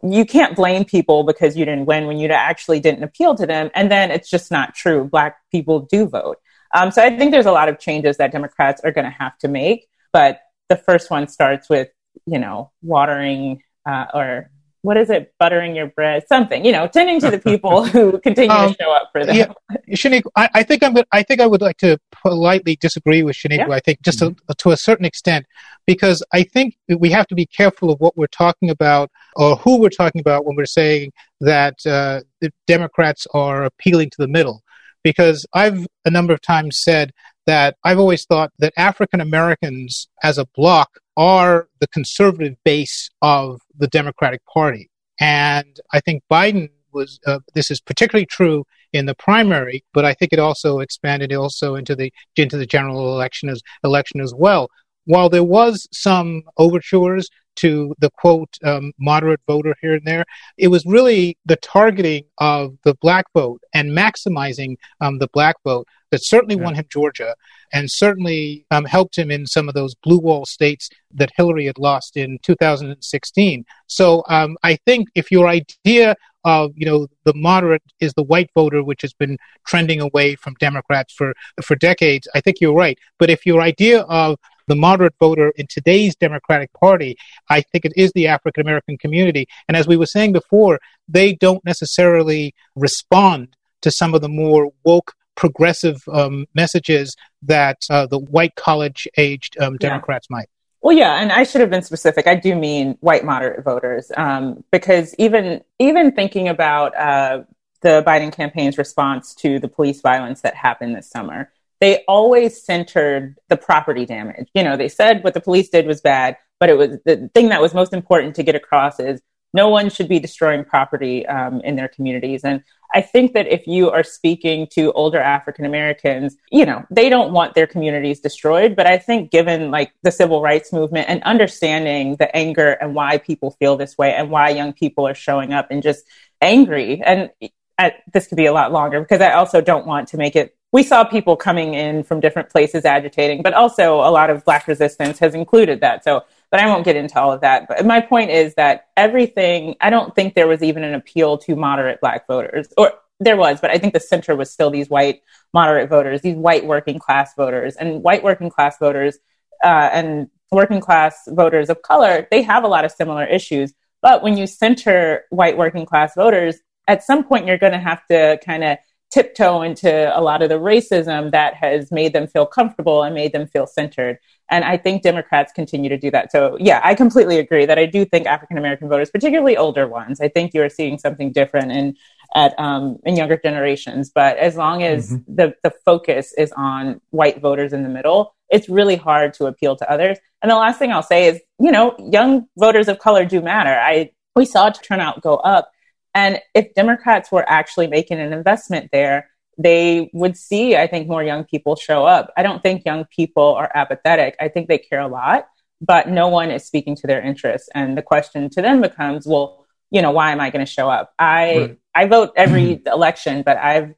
you 0.03 0.25
can't 0.25 0.55
blame 0.55 0.85
people 0.85 1.23
because 1.23 1.55
you 1.55 1.65
didn't 1.65 1.85
win 1.85 2.07
when 2.07 2.17
you 2.17 2.29
actually 2.29 2.79
didn't 2.79 3.03
appeal 3.03 3.35
to 3.35 3.45
them. 3.45 3.69
And 3.75 3.91
then 3.91 4.09
it's 4.09 4.29
just 4.29 4.49
not 4.49 4.73
true. 4.73 5.03
Black 5.03 5.37
people 5.51 5.81
do 5.81 6.07
vote. 6.07 6.37
Um, 6.73 6.89
so 6.89 7.03
I 7.03 7.15
think 7.15 7.31
there's 7.31 7.45
a 7.45 7.51
lot 7.51 7.69
of 7.69 7.79
changes 7.79 8.17
that 8.17 8.31
Democrats 8.31 8.81
are 8.83 8.91
going 8.91 9.05
to 9.05 9.11
have 9.11 9.37
to 9.39 9.47
make. 9.47 9.87
But 10.13 10.39
the 10.71 10.77
first 10.77 11.11
one 11.11 11.27
starts 11.27 11.69
with, 11.69 11.89
you 12.25 12.39
know, 12.39 12.71
watering 12.81 13.61
uh, 13.85 14.05
or 14.13 14.49
what 14.83 14.95
is 14.97 15.09
it, 15.09 15.33
buttering 15.37 15.75
your 15.75 15.87
bread, 15.87 16.23
something, 16.27 16.63
you 16.65 16.71
know, 16.71 16.87
tending 16.87 17.19
to 17.19 17.29
the 17.29 17.39
people 17.51 17.85
who 17.85 18.17
continue 18.19 18.49
um, 18.49 18.69
to 18.69 18.77
show 18.81 18.91
up 18.91 19.09
for 19.11 19.25
them. 19.25 19.35
Yeah, 19.35 19.51
Shaniqua, 19.91 20.31
I, 20.35 20.49
I, 20.55 20.63
think 20.63 20.81
I'm. 20.81 20.95
I 21.11 21.23
think 21.23 21.41
I 21.41 21.45
would 21.45 21.61
like 21.61 21.77
to 21.77 21.99
politely 22.23 22.77
disagree 22.77 23.21
with 23.21 23.35
Shaniqua. 23.35 23.67
Yeah. 23.67 23.75
I 23.75 23.79
think 23.81 24.01
just 24.01 24.21
mm-hmm. 24.21 24.33
to, 24.47 24.55
to 24.55 24.71
a 24.71 24.77
certain 24.77 25.05
extent, 25.05 25.45
because 25.85 26.23
I 26.33 26.43
think 26.43 26.77
we 26.87 27.11
have 27.11 27.27
to 27.27 27.35
be 27.35 27.45
careful 27.45 27.91
of 27.91 27.99
what 27.99 28.17
we're 28.17 28.27
talking 28.27 28.69
about 28.69 29.11
or 29.35 29.57
who 29.57 29.79
we're 29.79 29.89
talking 29.89 30.21
about 30.21 30.45
when 30.45 30.55
we're 30.55 30.65
saying 30.65 31.11
that 31.41 31.75
uh, 31.85 32.21
the 32.39 32.51
Democrats 32.65 33.27
are 33.33 33.65
appealing 33.65 34.09
to 34.11 34.17
the 34.17 34.27
middle. 34.27 34.63
Because 35.03 35.45
I've 35.53 35.87
a 36.05 36.11
number 36.11 36.33
of 36.33 36.41
times 36.41 36.81
said 36.83 37.11
that 37.45 37.75
I've 37.83 37.99
always 37.99 38.25
thought 38.25 38.51
that 38.59 38.73
African 38.77 39.21
Americans 39.21 40.07
as 40.23 40.37
a 40.37 40.45
bloc 40.55 40.89
are 41.17 41.67
the 41.79 41.87
conservative 41.87 42.55
base 42.63 43.09
of 43.21 43.59
the 43.77 43.87
Democratic 43.87 44.41
Party. 44.45 44.89
And 45.19 45.79
I 45.93 45.99
think 45.99 46.23
Biden 46.31 46.69
was, 46.93 47.19
uh, 47.25 47.39
this 47.53 47.71
is 47.71 47.79
particularly 47.79 48.25
true 48.25 48.65
in 48.93 49.05
the 49.05 49.15
primary, 49.15 49.83
but 49.93 50.05
I 50.05 50.13
think 50.13 50.33
it 50.33 50.39
also 50.39 50.79
expanded 50.79 51.33
also 51.33 51.75
into 51.75 51.95
the, 51.95 52.11
into 52.35 52.57
the 52.57 52.65
general 52.65 53.13
election 53.13 53.49
as, 53.49 53.61
election 53.83 54.21
as 54.21 54.33
well. 54.35 54.69
While 55.05 55.29
there 55.29 55.43
was 55.43 55.87
some 55.91 56.43
overtures 56.57 57.29
to 57.61 57.95
the 57.99 58.09
quote 58.11 58.57
um, 58.63 58.91
moderate 58.99 59.41
voter 59.47 59.75
here 59.81 59.93
and 59.93 60.05
there. 60.05 60.25
It 60.57 60.69
was 60.69 60.85
really 60.85 61.37
the 61.45 61.57
targeting 61.57 62.25
of 62.39 62.77
the 62.83 62.95
black 62.95 63.25
vote 63.33 63.61
and 63.73 63.91
maximizing 63.91 64.77
um, 64.99 65.19
the 65.19 65.29
black 65.33 65.55
vote 65.63 65.87
that 66.11 66.23
certainly 66.23 66.55
yeah. 66.55 66.63
won 66.63 66.75
him 66.75 66.85
Georgia 66.89 67.35
and 67.71 67.89
certainly 67.89 68.65
um, 68.71 68.85
helped 68.85 69.17
him 69.17 69.31
in 69.31 69.45
some 69.45 69.69
of 69.69 69.75
those 69.75 69.95
blue 69.95 70.19
wall 70.19 70.45
states 70.45 70.89
that 71.13 71.31
Hillary 71.35 71.65
had 71.65 71.77
lost 71.77 72.17
in 72.17 72.39
2016. 72.43 73.65
So 73.87 74.23
um, 74.27 74.57
I 74.63 74.77
think 74.85 75.07
if 75.15 75.31
your 75.31 75.47
idea 75.47 76.15
of 76.43 76.71
you 76.75 76.85
know 76.87 77.07
the 77.23 77.33
moderate 77.35 77.83
is 77.99 78.13
the 78.13 78.23
white 78.23 78.49
voter, 78.55 78.83
which 78.83 79.03
has 79.03 79.13
been 79.13 79.37
trending 79.65 80.01
away 80.01 80.35
from 80.35 80.55
Democrats 80.59 81.13
for 81.13 81.33
for 81.63 81.75
decades, 81.75 82.27
I 82.33 82.41
think 82.41 82.57
you're 82.59 82.73
right. 82.73 82.97
But 83.19 83.29
if 83.29 83.45
your 83.45 83.61
idea 83.61 84.01
of 84.01 84.39
the 84.71 84.75
moderate 84.77 85.13
voter 85.19 85.49
in 85.57 85.67
today's 85.67 86.15
Democratic 86.15 86.71
Party, 86.71 87.17
I 87.49 87.59
think 87.59 87.83
it 87.83 87.91
is 87.97 88.09
the 88.13 88.27
African 88.27 88.61
American 88.61 88.97
community. 88.97 89.45
And 89.67 89.75
as 89.75 89.85
we 89.85 89.97
were 89.97 90.05
saying 90.05 90.31
before, 90.31 90.79
they 91.09 91.33
don't 91.33 91.63
necessarily 91.65 92.55
respond 92.77 93.57
to 93.81 93.91
some 93.91 94.13
of 94.13 94.21
the 94.21 94.29
more 94.29 94.71
woke 94.85 95.13
progressive 95.35 95.97
um, 96.13 96.45
messages 96.55 97.17
that 97.41 97.79
uh, 97.89 98.05
the 98.05 98.19
white 98.19 98.55
college 98.55 99.09
aged 99.17 99.59
um, 99.59 99.75
Democrats 99.75 100.27
yeah. 100.29 100.37
might. 100.37 100.49
Well, 100.81 100.95
yeah, 100.95 101.21
and 101.21 101.33
I 101.33 101.43
should 101.43 101.59
have 101.59 101.69
been 101.69 101.83
specific. 101.83 102.25
I 102.25 102.35
do 102.35 102.55
mean 102.55 102.97
white 103.01 103.25
moderate 103.25 103.65
voters, 103.65 104.09
um, 104.15 104.63
because 104.71 105.13
even 105.17 105.61
even 105.79 106.13
thinking 106.13 106.47
about 106.47 106.95
uh, 106.95 107.43
the 107.81 108.03
Biden 108.07 108.31
campaign's 108.31 108.77
response 108.77 109.35
to 109.35 109.59
the 109.59 109.67
police 109.67 109.99
violence 109.99 110.41
that 110.41 110.55
happened 110.55 110.95
this 110.95 111.09
summer, 111.09 111.51
they 111.81 112.03
always 112.07 112.63
centered 112.63 113.37
the 113.49 113.57
property 113.57 114.05
damage. 114.05 114.47
You 114.53 114.63
know, 114.63 114.77
they 114.77 114.87
said 114.87 115.23
what 115.23 115.33
the 115.33 115.41
police 115.41 115.69
did 115.69 115.87
was 115.87 115.99
bad, 115.99 116.37
but 116.59 116.69
it 116.69 116.77
was 116.77 116.99
the 117.05 117.29
thing 117.33 117.49
that 117.49 117.59
was 117.61 117.73
most 117.73 117.91
important 117.91 118.35
to 118.35 118.43
get 118.43 118.55
across 118.55 118.99
is 118.99 119.19
no 119.53 119.67
one 119.67 119.89
should 119.89 120.07
be 120.07 120.19
destroying 120.19 120.63
property 120.63 121.25
um, 121.25 121.59
in 121.61 121.75
their 121.75 121.89
communities. 121.89 122.43
And 122.45 122.63
I 122.93 123.01
think 123.01 123.33
that 123.33 123.47
if 123.47 123.65
you 123.67 123.89
are 123.89 124.03
speaking 124.03 124.67
to 124.73 124.91
older 124.93 125.19
African 125.19 125.65
Americans, 125.65 126.37
you 126.51 126.65
know, 126.65 126.85
they 126.91 127.09
don't 127.09 127.33
want 127.33 127.55
their 127.55 127.67
communities 127.67 128.19
destroyed. 128.19 128.75
But 128.75 128.85
I 128.85 128.99
think 128.99 129.31
given 129.31 129.71
like 129.71 129.91
the 130.03 130.11
civil 130.11 130.41
rights 130.41 130.71
movement 130.71 131.09
and 131.09 131.23
understanding 131.23 132.15
the 132.17 132.33
anger 132.35 132.71
and 132.73 132.93
why 132.93 133.17
people 133.17 133.51
feel 133.59 133.75
this 133.75 133.97
way 133.97 134.13
and 134.13 134.29
why 134.29 134.49
young 134.49 134.71
people 134.71 135.07
are 135.07 135.15
showing 135.15 135.51
up 135.51 135.67
and 135.71 135.81
just 135.81 136.05
angry, 136.41 137.01
and 137.03 137.31
I, 137.77 137.95
this 138.13 138.27
could 138.27 138.37
be 138.37 138.45
a 138.45 138.53
lot 138.53 138.71
longer 138.71 139.01
because 139.01 139.21
I 139.21 139.31
also 139.31 139.61
don't 139.61 139.87
want 139.87 140.09
to 140.09 140.17
make 140.17 140.35
it 140.35 140.55
we 140.71 140.83
saw 140.83 141.03
people 141.03 141.35
coming 141.35 141.73
in 141.73 142.03
from 142.03 142.19
different 142.19 142.49
places 142.49 142.85
agitating, 142.85 143.41
but 143.41 143.53
also 143.53 143.95
a 143.95 144.11
lot 144.11 144.29
of 144.29 144.45
Black 144.45 144.67
resistance 144.67 145.19
has 145.19 145.35
included 145.35 145.81
that. 145.81 146.03
So, 146.03 146.23
but 146.49 146.59
I 146.59 146.67
won't 146.67 146.85
get 146.85 146.95
into 146.95 147.19
all 147.19 147.31
of 147.31 147.41
that. 147.41 147.67
But 147.67 147.85
my 147.85 147.99
point 147.99 148.31
is 148.31 148.55
that 148.55 148.87
everything, 148.95 149.75
I 149.81 149.89
don't 149.89 150.15
think 150.15 150.33
there 150.33 150.47
was 150.47 150.63
even 150.63 150.83
an 150.83 150.93
appeal 150.93 151.37
to 151.39 151.55
moderate 151.55 151.99
Black 151.99 152.25
voters, 152.27 152.69
or 152.77 152.93
there 153.19 153.37
was, 153.37 153.59
but 153.61 153.69
I 153.69 153.77
think 153.77 153.93
the 153.93 153.99
center 153.99 154.35
was 154.35 154.49
still 154.49 154.71
these 154.71 154.89
white 154.89 155.21
moderate 155.53 155.89
voters, 155.89 156.21
these 156.21 156.35
white 156.35 156.65
working 156.65 156.99
class 156.99 157.35
voters. 157.35 157.75
And 157.75 158.01
white 158.01 158.23
working 158.23 158.49
class 158.49 158.77
voters 158.79 159.17
uh, 159.63 159.89
and 159.91 160.29
working 160.51 160.79
class 160.79 161.15
voters 161.27 161.69
of 161.69 161.81
color, 161.81 162.27
they 162.31 162.41
have 162.43 162.63
a 162.63 162.67
lot 162.67 162.85
of 162.85 162.91
similar 162.91 163.25
issues. 163.25 163.73
But 164.01 164.23
when 164.23 164.37
you 164.37 164.47
center 164.47 165.25
white 165.29 165.57
working 165.57 165.85
class 165.85 166.15
voters, 166.15 166.57
at 166.87 167.03
some 167.03 167.23
point 167.23 167.45
you're 167.45 167.57
going 167.57 167.73
to 167.73 167.79
have 167.79 168.05
to 168.07 168.39
kind 168.43 168.63
of 168.63 168.77
tiptoe 169.11 169.61
into 169.61 170.17
a 170.17 170.21
lot 170.21 170.41
of 170.41 170.49
the 170.49 170.59
racism 170.59 171.31
that 171.31 171.53
has 171.53 171.91
made 171.91 172.13
them 172.13 172.27
feel 172.27 172.45
comfortable 172.45 173.03
and 173.03 173.13
made 173.13 173.33
them 173.33 173.45
feel 173.45 173.67
centered. 173.67 174.17
And 174.49 174.63
I 174.63 174.77
think 174.77 175.01
Democrats 175.01 175.51
continue 175.53 175.89
to 175.89 175.97
do 175.97 176.09
that. 176.11 176.31
So, 176.31 176.57
yeah, 176.59 176.81
I 176.83 176.95
completely 176.95 177.37
agree 177.37 177.65
that 177.65 177.77
I 177.77 177.85
do 177.85 178.05
think 178.05 178.25
African 178.25 178.57
American 178.57 178.89
voters, 178.89 179.09
particularly 179.09 179.57
older 179.57 179.87
ones, 179.87 180.21
I 180.21 180.29
think 180.29 180.53
you 180.53 180.61
are 180.63 180.69
seeing 180.69 180.97
something 180.97 181.31
different 181.31 181.71
in 181.71 181.95
at 182.33 182.57
um, 182.57 182.97
in 183.05 183.15
younger 183.15 183.37
generations. 183.37 184.09
But 184.13 184.37
as 184.37 184.55
long 184.55 184.83
as 184.83 185.11
mm-hmm. 185.11 185.35
the 185.35 185.55
the 185.63 185.71
focus 185.85 186.33
is 186.37 186.51
on 186.53 187.01
white 187.09 187.41
voters 187.41 187.73
in 187.73 187.83
the 187.83 187.89
middle, 187.89 188.35
it's 188.49 188.69
really 188.69 188.95
hard 188.95 189.33
to 189.35 189.45
appeal 189.45 189.75
to 189.77 189.91
others. 189.91 190.17
And 190.41 190.49
the 190.49 190.55
last 190.55 190.79
thing 190.79 190.91
I'll 190.91 191.03
say 191.03 191.27
is, 191.27 191.39
you 191.59 191.71
know, 191.71 191.95
young 191.99 192.47
voters 192.57 192.87
of 192.87 192.99
color 192.99 193.25
do 193.25 193.41
matter. 193.41 193.77
I 193.77 194.11
we 194.35 194.45
saw 194.45 194.69
turnout 194.69 195.21
go 195.21 195.35
up 195.37 195.71
and 196.13 196.39
if 196.53 196.73
Democrats 196.73 197.31
were 197.31 197.47
actually 197.47 197.87
making 197.87 198.19
an 198.19 198.33
investment 198.33 198.89
there, 198.91 199.29
they 199.57 200.09
would 200.13 200.37
see, 200.37 200.75
I 200.75 200.87
think, 200.87 201.07
more 201.07 201.23
young 201.23 201.43
people 201.43 201.75
show 201.75 202.05
up. 202.05 202.31
I 202.35 202.43
don't 202.43 202.61
think 202.63 202.85
young 202.85 203.05
people 203.05 203.55
are 203.55 203.71
apathetic. 203.73 204.35
I 204.39 204.47
think 204.47 204.67
they 204.67 204.77
care 204.77 204.99
a 204.99 205.07
lot, 205.07 205.47
but 205.79 206.09
no 206.09 206.27
one 206.27 206.51
is 206.51 206.65
speaking 206.65 206.95
to 206.97 207.07
their 207.07 207.21
interests. 207.21 207.69
And 207.75 207.97
the 207.97 208.01
question 208.01 208.49
to 208.51 208.61
them 208.61 208.81
becomes, 208.81 209.27
well, 209.27 209.65
you 209.89 210.01
know, 210.01 210.11
why 210.11 210.31
am 210.31 210.39
I 210.39 210.49
going 210.49 210.65
to 210.65 210.71
show 210.71 210.89
up? 210.89 211.13
I 211.19 211.57
right. 211.57 211.77
I 211.93 212.05
vote 212.05 212.31
every 212.35 212.81
election, 212.85 213.43
but 213.45 213.57
I've 213.57 213.93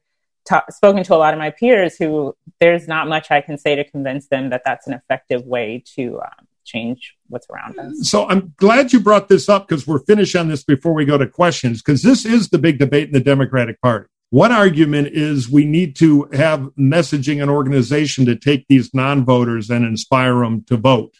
ta- 0.46 0.64
spoken 0.70 1.04
to 1.04 1.14
a 1.14 1.16
lot 1.16 1.34
of 1.34 1.38
my 1.38 1.50
peers 1.50 1.96
who 1.96 2.36
there's 2.60 2.88
not 2.88 3.08
much 3.08 3.30
I 3.30 3.40
can 3.40 3.58
say 3.58 3.76
to 3.76 3.84
convince 3.84 4.26
them 4.26 4.50
that 4.50 4.62
that's 4.64 4.86
an 4.86 4.94
effective 4.94 5.44
way 5.44 5.84
to 5.94 6.20
um, 6.20 6.46
change 6.64 7.14
what's 7.28 7.46
around 7.50 7.78
us. 7.78 8.08
So 8.08 8.28
I'm 8.28 8.54
glad 8.56 8.92
you 8.92 9.00
brought 9.00 9.28
this 9.28 9.48
up 9.48 9.68
because 9.68 9.86
we're 9.86 10.04
finished 10.04 10.34
on 10.36 10.48
this 10.48 10.64
before 10.64 10.94
we 10.94 11.04
go 11.04 11.18
to 11.18 11.26
questions 11.26 11.82
because 11.82 12.02
this 12.02 12.24
is 12.24 12.48
the 12.48 12.58
big 12.58 12.78
debate 12.78 13.08
in 13.08 13.12
the 13.12 13.20
Democratic 13.20 13.80
Party. 13.80 14.06
One 14.30 14.50
argument 14.50 15.08
is 15.12 15.48
we 15.48 15.64
need 15.64 15.94
to 15.96 16.24
have 16.32 16.70
messaging 16.78 17.40
and 17.40 17.50
organization 17.50 18.26
to 18.26 18.34
take 18.34 18.66
these 18.68 18.92
non-voters 18.92 19.70
and 19.70 19.84
inspire 19.84 20.40
them 20.40 20.64
to 20.64 20.76
vote, 20.76 21.14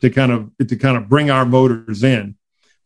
to 0.00 0.08
kind 0.08 0.32
of 0.32 0.50
to 0.66 0.76
kind 0.76 0.96
of 0.96 1.08
bring 1.08 1.30
our 1.30 1.44
voters 1.44 2.02
in, 2.02 2.36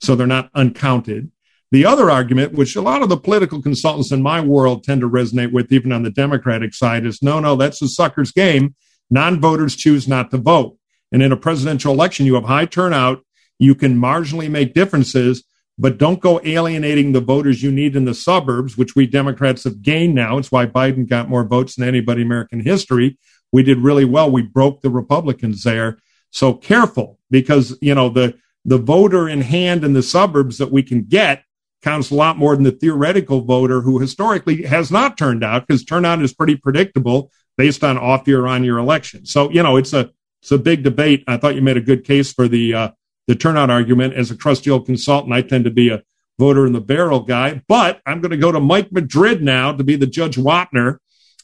so 0.01 0.17
they're 0.17 0.27
not 0.27 0.51
uncounted. 0.53 1.31
The 1.71 1.85
other 1.85 2.11
argument, 2.11 2.55
which 2.55 2.77
a 2.77 2.81
lot 2.81 3.03
of 3.03 3.09
the 3.09 3.17
political 3.17 3.63
consultants 3.63 4.11
in 4.11 4.23
my 4.23 4.41
world 4.41 4.83
tend 4.83 5.03
to 5.03 5.09
resonate 5.09 5.53
with, 5.53 5.71
even 5.71 5.93
on 5.93 6.03
the 6.03 6.11
Democratic 6.11 6.75
side, 6.75 7.05
is 7.05 7.23
no, 7.23 7.41
no, 7.41 7.57
that's 7.57 7.83
a 7.83 7.89
sucker's 7.89 8.33
game. 8.33 8.75
Non-voters 9.11 9.77
choose 9.77 10.09
not 10.09 10.31
to 10.31 10.39
vote. 10.39 10.77
And 11.13 11.23
in 11.23 11.33
a 11.33 11.37
presidential 11.37 11.93
election, 11.93 12.27
you 12.27 12.35
have 12.35 12.45
high 12.45 12.67
turnout. 12.67 13.25
You 13.59 13.75
can 13.75 13.99
marginally 13.99 14.51
make 14.51 14.75
differences, 14.75 15.45
but 15.79 15.99
don't 15.99 16.21
go 16.21 16.41
alienating 16.45 17.13
the 17.13 17.21
voters 17.21 17.63
you 17.63 17.73
need 17.73 17.97
in 17.97 18.05
the 18.05 18.15
suburbs, 18.15 18.77
which 18.77 18.95
we 18.95 19.07
Democrats 19.07 19.65
have 19.65 19.83
gained 19.83 20.15
now. 20.15 20.39
It's 20.39 20.53
why 20.53 20.67
Biden 20.67 21.09
got 21.09 21.29
more 21.29 21.45
votes 21.45 21.77
than 21.77 21.89
anybody 21.89 22.21
in 22.21 22.27
American 22.27 22.61
history. 22.61 23.19
We 23.53 23.63
did 23.63 23.79
really 23.79 24.05
well. 24.05 24.31
We 24.31 24.43
broke 24.43 24.83
the 24.83 24.91
Republicans 24.91 25.63
there. 25.63 25.99
So 26.31 26.53
careful 26.53 27.19
because, 27.31 27.77
you 27.81 27.95
know, 27.95 28.11
the, 28.11 28.37
the 28.65 28.79
voter 28.79 29.29
in 29.29 29.41
hand 29.41 29.85
in 29.85 29.95
the 29.95 30.03
suburbs 30.03 30.59
that 30.59 30.71
we 30.71 30.83
can 30.83 31.05
get 31.05 31.43
counts 31.83 32.11
a 32.11 32.15
lot 32.15 32.37
more 32.37 32.55
than 32.55 32.65
the 32.65 32.73
theoretical 32.73 33.43
voter 33.43 33.81
who 33.81 33.99
historically 33.99 34.63
has 34.63 34.91
not 34.91 35.17
turned 35.17 35.45
out 35.45 35.67
because 35.67 35.85
turnout 35.85 36.21
is 36.21 36.35
pretty 36.35 36.57
predictable 36.57 37.31
based 37.57 37.83
on 37.83 37.97
off 37.97 38.27
year 38.27 38.47
on 38.47 38.65
year 38.65 38.79
election. 38.79 39.25
So, 39.25 39.51
you 39.51 39.63
know, 39.63 39.77
it's 39.77 39.93
a, 39.93 40.11
it's 40.41 40.51
a 40.53 40.59
big 40.59 40.83
debate. 40.83 41.25
I 41.27 41.37
thought 41.37 41.55
you 41.55 41.63
made 41.63 41.77
a 41.77 41.83
good 41.83 42.05
case 42.05 42.33
for 42.33 42.49
the, 42.49 42.75
uh, 42.75 42.91
the 43.27 43.35
turnout 43.35 43.71
argument. 43.71 44.15
As 44.15 44.31
a 44.31 44.37
trusty 44.37 44.71
old 44.71 44.87
consultant, 44.87 45.35
I 45.35 45.43
tend 45.43 45.65
to 45.65 45.71
be 45.71 45.91
a 45.91 46.03
voter 46.39 46.67
in 46.67 46.73
the 46.73 46.81
barrel 46.81 47.21
guy, 47.21 47.63
but 47.69 48.01
I'm 48.07 48.21
going 48.21 48.31
to 48.31 48.37
go 48.37 48.53
to 48.53 48.61
Mike 48.61 48.93
Madrid 48.93 49.43
now 49.43 49.73
to 49.73 49.85
be 49.85 49.97
the 49.97 50.07
Judge 50.07 50.37
Wapner 50.37 50.99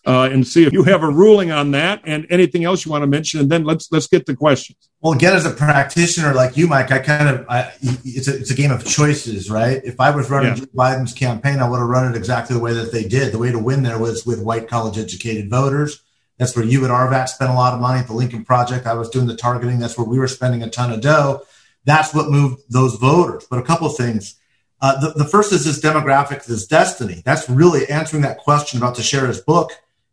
uh, 0.06 0.28
and 0.30 0.46
see 0.46 0.64
if 0.64 0.72
you 0.72 0.82
have 0.84 1.02
a 1.02 1.08
ruling 1.08 1.50
on 1.50 1.70
that 1.72 2.02
and 2.04 2.26
anything 2.30 2.64
else 2.64 2.84
you 2.84 2.92
want 2.92 3.02
to 3.02 3.06
mention. 3.06 3.40
And 3.40 3.50
then 3.50 3.64
let's 3.64 3.90
let's 3.90 4.06
get 4.06 4.26
to 4.26 4.36
questions. 4.36 4.78
Well, 5.00 5.12
again, 5.12 5.34
as 5.34 5.46
a 5.46 5.50
practitioner 5.50 6.34
like 6.34 6.56
you, 6.56 6.66
Mike, 6.66 6.92
I 6.92 6.98
kind 6.98 7.28
of 7.28 7.46
I, 7.48 7.72
it's 7.82 8.28
a 8.28 8.36
it's 8.36 8.50
a 8.50 8.54
game 8.54 8.70
of 8.70 8.84
choices, 8.84 9.50
right? 9.50 9.80
If 9.84 10.00
I 10.00 10.10
was 10.10 10.30
running 10.30 10.50
yeah. 10.50 10.60
Joe 10.60 10.66
Biden's 10.74 11.12
campaign, 11.12 11.58
I 11.58 11.68
would 11.68 11.78
have 11.78 11.88
run 11.88 12.12
it 12.12 12.16
exactly 12.16 12.54
the 12.54 12.62
way 12.62 12.74
that 12.74 12.92
they 12.92 13.04
did. 13.04 13.32
The 13.32 13.38
way 13.38 13.50
to 13.50 13.58
win 13.58 13.82
there 13.82 13.98
was 13.98 14.26
with 14.26 14.42
white 14.42 14.68
college 14.68 14.98
educated 14.98 15.50
voters. 15.50 16.03
That's 16.38 16.56
where 16.56 16.64
you 16.64 16.84
at 16.84 16.90
RVAT 16.90 17.28
spent 17.28 17.50
a 17.50 17.54
lot 17.54 17.74
of 17.74 17.80
money 17.80 18.00
at 18.00 18.06
the 18.06 18.12
Lincoln 18.12 18.44
Project. 18.44 18.86
I 18.86 18.94
was 18.94 19.08
doing 19.08 19.26
the 19.26 19.36
targeting. 19.36 19.78
That's 19.78 19.96
where 19.96 20.06
we 20.06 20.18
were 20.18 20.28
spending 20.28 20.62
a 20.62 20.70
ton 20.70 20.92
of 20.92 21.00
dough. 21.00 21.42
That's 21.84 22.12
what 22.14 22.30
moved 22.30 22.62
those 22.68 22.96
voters. 22.96 23.46
But 23.48 23.58
a 23.58 23.62
couple 23.62 23.86
of 23.86 23.96
things. 23.96 24.36
Uh, 24.80 25.00
the, 25.00 25.10
the 25.10 25.28
first 25.28 25.52
is 25.52 25.64
this 25.64 25.80
demographic, 25.80 26.44
this 26.44 26.66
destiny. 26.66 27.22
That's 27.24 27.48
really 27.48 27.88
answering 27.88 28.22
that 28.22 28.38
question 28.38 28.78
about 28.78 28.96
Teixeira's 28.96 29.40
book 29.40 29.70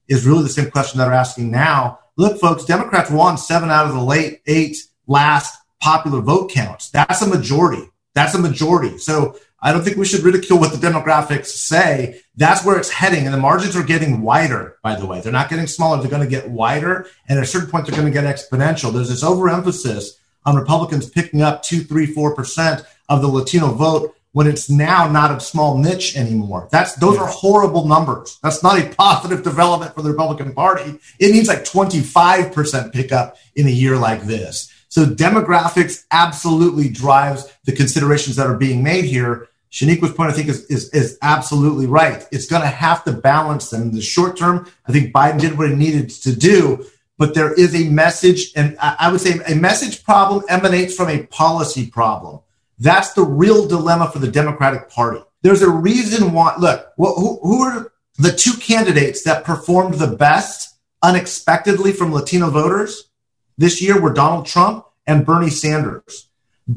is 0.08 0.26
really 0.26 0.44
the 0.44 0.50
same 0.50 0.70
question 0.70 1.00
that 1.00 1.08
we're 1.08 1.14
asking 1.14 1.52
now. 1.52 2.00
Look, 2.18 2.40
folks, 2.40 2.66
Democrats 2.66 3.10
won 3.10 3.38
seven 3.38 3.70
out 3.70 3.88
of 3.88 3.94
the 3.94 4.04
late 4.04 4.42
eight 4.46 4.78
last 5.08 5.58
popular 5.82 6.22
vote 6.22 6.52
counts. 6.52 6.90
That's 6.90 7.22
a 7.22 7.28
majority. 7.28 7.90
That's 8.14 8.36
a 8.36 8.40
majority. 8.40 8.98
So 8.98 9.36
I 9.62 9.72
don't 9.72 9.84
think 9.84 9.98
we 9.98 10.06
should 10.06 10.24
ridicule 10.24 10.60
what 10.60 10.72
the 10.72 10.88
demographics 10.88 11.48
say. 11.48 12.22
That's 12.36 12.66
where 12.66 12.78
it's 12.78 12.90
heading. 12.90 13.26
And 13.26 13.34
the 13.34 13.40
margins 13.40 13.76
are 13.76 13.84
getting 13.84 14.22
wider, 14.22 14.78
by 14.82 14.96
the 14.96 15.06
way. 15.06 15.22
They're 15.22 15.32
not 15.32 15.50
getting 15.50 15.68
smaller. 15.68 16.02
They're 16.02 16.10
going 16.10 16.24
to 16.24 16.30
get 16.30 16.50
wider. 16.50 17.08
And 17.28 17.38
at 17.38 17.44
a 17.44 17.48
certain 17.48 17.70
point, 17.70 17.86
they're 17.86 17.96
going 17.96 18.12
to 18.12 18.22
get 18.22 18.24
exponential. 18.24 18.92
There's 18.92 19.10
this 19.10 19.24
overemphasis 19.24 20.18
on 20.46 20.56
Republicans 20.56 21.10
picking 21.10 21.42
up 21.42 21.62
two, 21.62 21.82
three, 21.82 22.08
four 22.08 22.36
percent 22.36 22.84
of 23.08 23.22
the 23.22 23.28
Latino 23.28 23.68
vote 23.68 24.16
when 24.34 24.48
it's 24.48 24.70
now 24.70 25.08
not 25.08 25.36
a 25.36 25.40
small 25.40 25.78
niche 25.78 26.16
anymore. 26.16 26.68
That's 26.72 26.96
those 26.96 27.18
are 27.18 27.28
horrible 27.28 27.88
numbers. 27.88 28.40
That's 28.42 28.64
not 28.64 28.80
a 28.80 28.90
positive 28.96 29.44
development 29.44 29.94
for 29.94 30.02
the 30.02 30.10
Republican 30.10 30.54
Party. 30.54 30.98
It 31.20 31.32
means 31.32 31.48
like 31.48 31.66
25% 31.66 32.94
pickup 32.94 33.38
in 33.56 33.68
a 33.68 33.72
year 33.72 33.98
like 33.98 34.24
this. 34.24 34.72
So 34.88 35.06
demographics 35.06 36.06
absolutely 36.12 36.90
drives 36.90 37.52
the 37.64 37.72
considerations 37.72 38.36
that 38.36 38.48
are 38.48 38.58
being 38.58 38.84
made 38.84 39.06
here. 39.06 39.48
Shaniqua's 39.72 40.14
point, 40.14 40.32
I 40.32 40.34
think, 40.34 40.50
is, 40.50 40.66
is, 40.66 40.90
is 40.90 41.18
absolutely 41.22 41.88
right. 41.88 42.28
It's 42.32 42.48
going 42.48 42.62
to 42.62 42.68
have 42.68 43.04
to 43.06 43.14
balance 43.14 43.70
them. 43.70 43.84
In 43.84 43.92
the 43.92 44.02
short 44.02 44.38
term, 44.38 44.70
I 44.86 44.92
think 44.92 45.14
Biden 45.14 45.40
did 45.40 45.58
what 45.58 45.70
he 45.70 45.76
needed 45.76 46.10
to 46.10 46.36
do, 46.36 46.86
but 47.18 47.34
there 47.34 47.54
is 47.54 47.74
a 47.74 47.90
message, 47.90 48.52
and 48.56 48.78
I 48.82 49.10
would 49.12 49.22
say 49.22 49.40
a 49.48 49.56
message 49.56 50.04
problem 50.04 50.44
emanates 50.50 50.96
from 50.96 51.10
a 51.10 51.24
policy 51.28 51.88
problem 51.88 52.42
that's 52.82 53.14
the 53.14 53.24
real 53.24 53.68
dilemma 53.68 54.10
for 54.10 54.18
the 54.18 54.28
Democratic 54.28 54.90
Party. 54.90 55.22
There's 55.44 55.62
a 55.62 55.70
reason 55.70 56.34
why, 56.34 56.56
look, 56.58 56.92
who, 56.98 57.40
who 57.44 57.62
are 57.62 57.94
the 58.18 58.32
two 58.32 58.54
candidates 58.54 59.24
that 59.24 59.44
performed 59.44 59.96
the 59.96 60.08
best 60.08 60.80
unexpectedly 61.04 61.94
from 61.94 62.12
Latino 62.12 62.50
voters 62.50 63.10
this 63.56 63.84
year 63.84 64.02
were 64.02 64.14
Donald 64.14 64.48
Trump 64.48 64.86
and 65.06 65.28
Bernie 65.28 65.52
Sanders. 65.52 66.28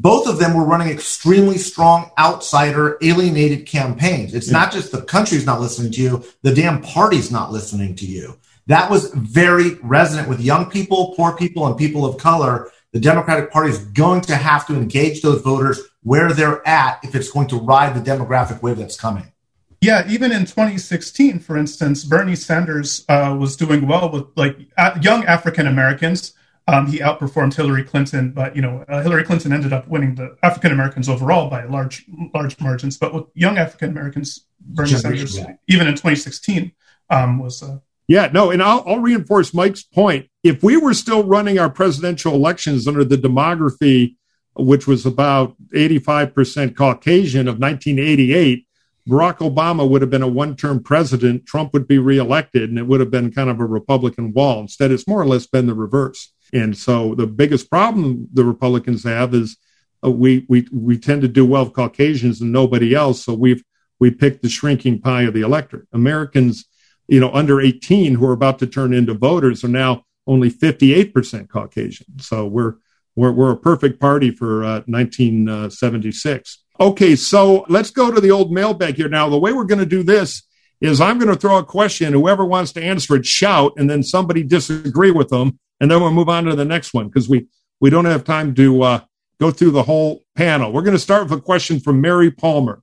Both 0.01 0.27
of 0.27 0.39
them 0.39 0.53
were 0.53 0.65
running 0.65 0.89
extremely 0.89 1.57
strong 1.57 2.11
outsider 2.19 2.97
alienated 3.01 3.65
campaigns. 3.65 4.33
It's 4.33 4.47
yeah. 4.47 4.59
not 4.59 4.73
just 4.73 4.91
the 4.91 5.01
country's 5.01 5.45
not 5.45 5.61
listening 5.61 5.93
to 5.93 6.01
you, 6.01 6.25
the 6.41 6.53
damn 6.53 6.81
party's 6.81 7.31
not 7.31 7.53
listening 7.53 7.95
to 7.95 8.05
you. 8.05 8.37
That 8.67 8.91
was 8.91 9.13
very 9.13 9.75
resonant 9.75 10.27
with 10.27 10.41
young 10.41 10.69
people, 10.69 11.13
poor 11.15 11.37
people, 11.37 11.65
and 11.65 11.77
people 11.77 12.05
of 12.05 12.17
color. 12.17 12.69
The 12.91 12.99
Democratic 12.99 13.51
Party 13.51 13.69
is 13.69 13.77
going 13.77 14.19
to 14.21 14.35
have 14.35 14.67
to 14.67 14.75
engage 14.75 15.21
those 15.21 15.41
voters 15.41 15.79
where 16.03 16.33
they're 16.33 16.67
at 16.67 16.99
if 17.01 17.15
it's 17.15 17.31
going 17.31 17.47
to 17.47 17.57
ride 17.57 17.95
the 17.95 18.11
demographic 18.11 18.61
wave 18.61 18.77
that's 18.77 18.99
coming. 18.99 19.31
Yeah, 19.79 20.05
even 20.09 20.33
in 20.33 20.41
2016, 20.41 21.39
for 21.39 21.57
instance, 21.57 22.03
Bernie 22.03 22.35
Sanders 22.35 23.05
uh, 23.07 23.37
was 23.39 23.55
doing 23.55 23.87
well 23.87 24.11
with 24.11 24.25
like 24.35 24.57
young 25.01 25.23
African 25.23 25.67
Americans. 25.67 26.33
Um, 26.67 26.87
he 26.87 26.97
outperformed 26.97 27.53
Hillary 27.53 27.83
Clinton, 27.83 28.31
but 28.31 28.55
you 28.55 28.61
know 28.61 28.83
uh, 28.87 29.03
Hillary 29.03 29.23
Clinton 29.23 29.53
ended 29.53 29.71
up 29.71 29.87
winning 29.87 30.15
the 30.15 30.35
African 30.41 30.71
Americans 30.71 31.07
overall 31.07 31.49
by 31.49 31.63
large 31.65 32.05
large 32.33 32.59
margins. 32.59 32.97
But 32.97 33.13
with 33.13 33.25
young 33.35 33.57
African 33.57 33.89
Americans, 33.91 34.45
Bernie 34.59 34.89
Sanders, 34.89 35.37
yeah. 35.37 35.53
even 35.67 35.87
in 35.87 35.93
2016, 35.93 36.71
um, 37.11 37.39
was 37.39 37.61
uh, 37.61 37.79
yeah, 38.07 38.29
no, 38.31 38.51
and 38.51 38.63
I'll, 38.63 38.83
I'll, 38.87 38.99
reinforce 38.99 39.53
Mike's 39.53 39.83
point. 39.83 40.29
If 40.43 40.63
we 40.63 40.77
were 40.77 40.93
still 40.93 41.23
running 41.23 41.59
our 41.59 41.69
presidential 41.69 42.33
elections 42.33 42.87
under 42.87 43.03
the 43.03 43.17
demography 43.17 44.15
which 44.55 44.87
was 44.87 45.05
about 45.05 45.55
85% 45.73 46.75
Caucasian 46.75 47.47
of 47.47 47.59
1988, 47.59 48.65
Barack 49.07 49.37
Obama 49.37 49.87
would 49.87 50.01
have 50.01 50.09
been 50.09 50.23
a 50.23 50.27
one 50.27 50.55
term 50.55 50.81
president. 50.81 51.45
Trump 51.45 51.73
would 51.73 51.87
be 51.87 51.99
reelected, 51.99 52.69
and 52.69 52.79
it 52.79 52.87
would 52.87 52.99
have 52.99 53.11
been 53.11 53.31
kind 53.31 53.49
of 53.49 53.59
a 53.59 53.65
Republican 53.65 54.33
wall. 54.33 54.61
Instead, 54.61 54.91
it's 54.91 55.07
more 55.07 55.21
or 55.21 55.27
less 55.27 55.45
been 55.45 55.67
the 55.67 55.75
reverse. 55.75 56.33
And 56.53 56.77
so 56.77 57.15
the 57.15 57.27
biggest 57.27 57.69
problem 57.69 58.27
the 58.33 58.45
Republicans 58.45 59.03
have 59.03 59.33
is 59.33 59.57
uh, 60.03 60.11
we, 60.11 60.45
we, 60.47 60.67
we 60.71 60.97
tend 60.97 61.21
to 61.23 61.27
do 61.27 61.45
well 61.45 61.65
with 61.65 61.73
Caucasians 61.73 62.41
and 62.41 62.51
nobody 62.51 62.93
else. 62.93 63.23
So 63.23 63.33
we've 63.33 63.63
we 63.99 64.11
picked 64.11 64.41
the 64.41 64.49
shrinking 64.49 64.99
pie 64.99 65.23
of 65.23 65.33
the 65.33 65.41
electorate. 65.41 65.87
Americans, 65.93 66.65
you 67.07 67.19
know, 67.19 67.31
under 67.31 67.61
18 67.61 68.15
who 68.15 68.25
are 68.25 68.33
about 68.33 68.59
to 68.59 68.67
turn 68.67 68.93
into 68.93 69.13
voters 69.13 69.63
are 69.63 69.69
now 69.69 70.03
only 70.27 70.51
58% 70.51 71.49
Caucasian. 71.49 72.19
So 72.19 72.45
we're 72.45 72.75
we're, 73.15 73.31
we're 73.31 73.51
a 73.51 73.57
perfect 73.57 73.99
party 73.99 74.31
for 74.31 74.63
uh, 74.63 74.81
1976. 74.87 76.63
Okay, 76.79 77.15
so 77.15 77.65
let's 77.69 77.89
go 77.89 78.11
to 78.11 78.19
the 78.19 78.31
old 78.31 78.51
mailbag 78.51 78.95
here. 78.97 79.07
Now, 79.07 79.29
the 79.29 79.39
way 79.39 79.53
we're 79.53 79.63
going 79.63 79.79
to 79.79 79.85
do 79.85 80.03
this 80.03 80.43
is 80.81 80.99
I'm 80.99 81.17
going 81.17 81.33
to 81.33 81.39
throw 81.39 81.57
a 81.57 81.63
question. 81.63 82.11
Whoever 82.11 82.43
wants 82.43 82.73
to 82.73 82.83
answer 82.83 83.15
it, 83.15 83.25
shout, 83.25 83.73
and 83.77 83.89
then 83.89 84.03
somebody 84.03 84.43
disagree 84.43 85.11
with 85.11 85.29
them, 85.29 85.59
and 85.79 85.89
then 85.89 86.01
we'll 86.01 86.11
move 86.11 86.29
on 86.29 86.45
to 86.45 86.55
the 86.55 86.65
next 86.65 86.93
one 86.93 87.07
because 87.07 87.29
we 87.29 87.47
we 87.79 87.89
don't 87.89 88.05
have 88.05 88.23
time 88.23 88.55
to 88.55 88.81
uh, 88.81 88.99
go 89.39 89.51
through 89.51 89.71
the 89.71 89.83
whole 89.83 90.21
panel. 90.35 90.71
We're 90.71 90.81
going 90.81 90.95
to 90.95 90.99
start 90.99 91.23
with 91.23 91.39
a 91.39 91.41
question 91.41 91.79
from 91.79 92.01
Mary 92.01 92.31
Palmer. 92.31 92.81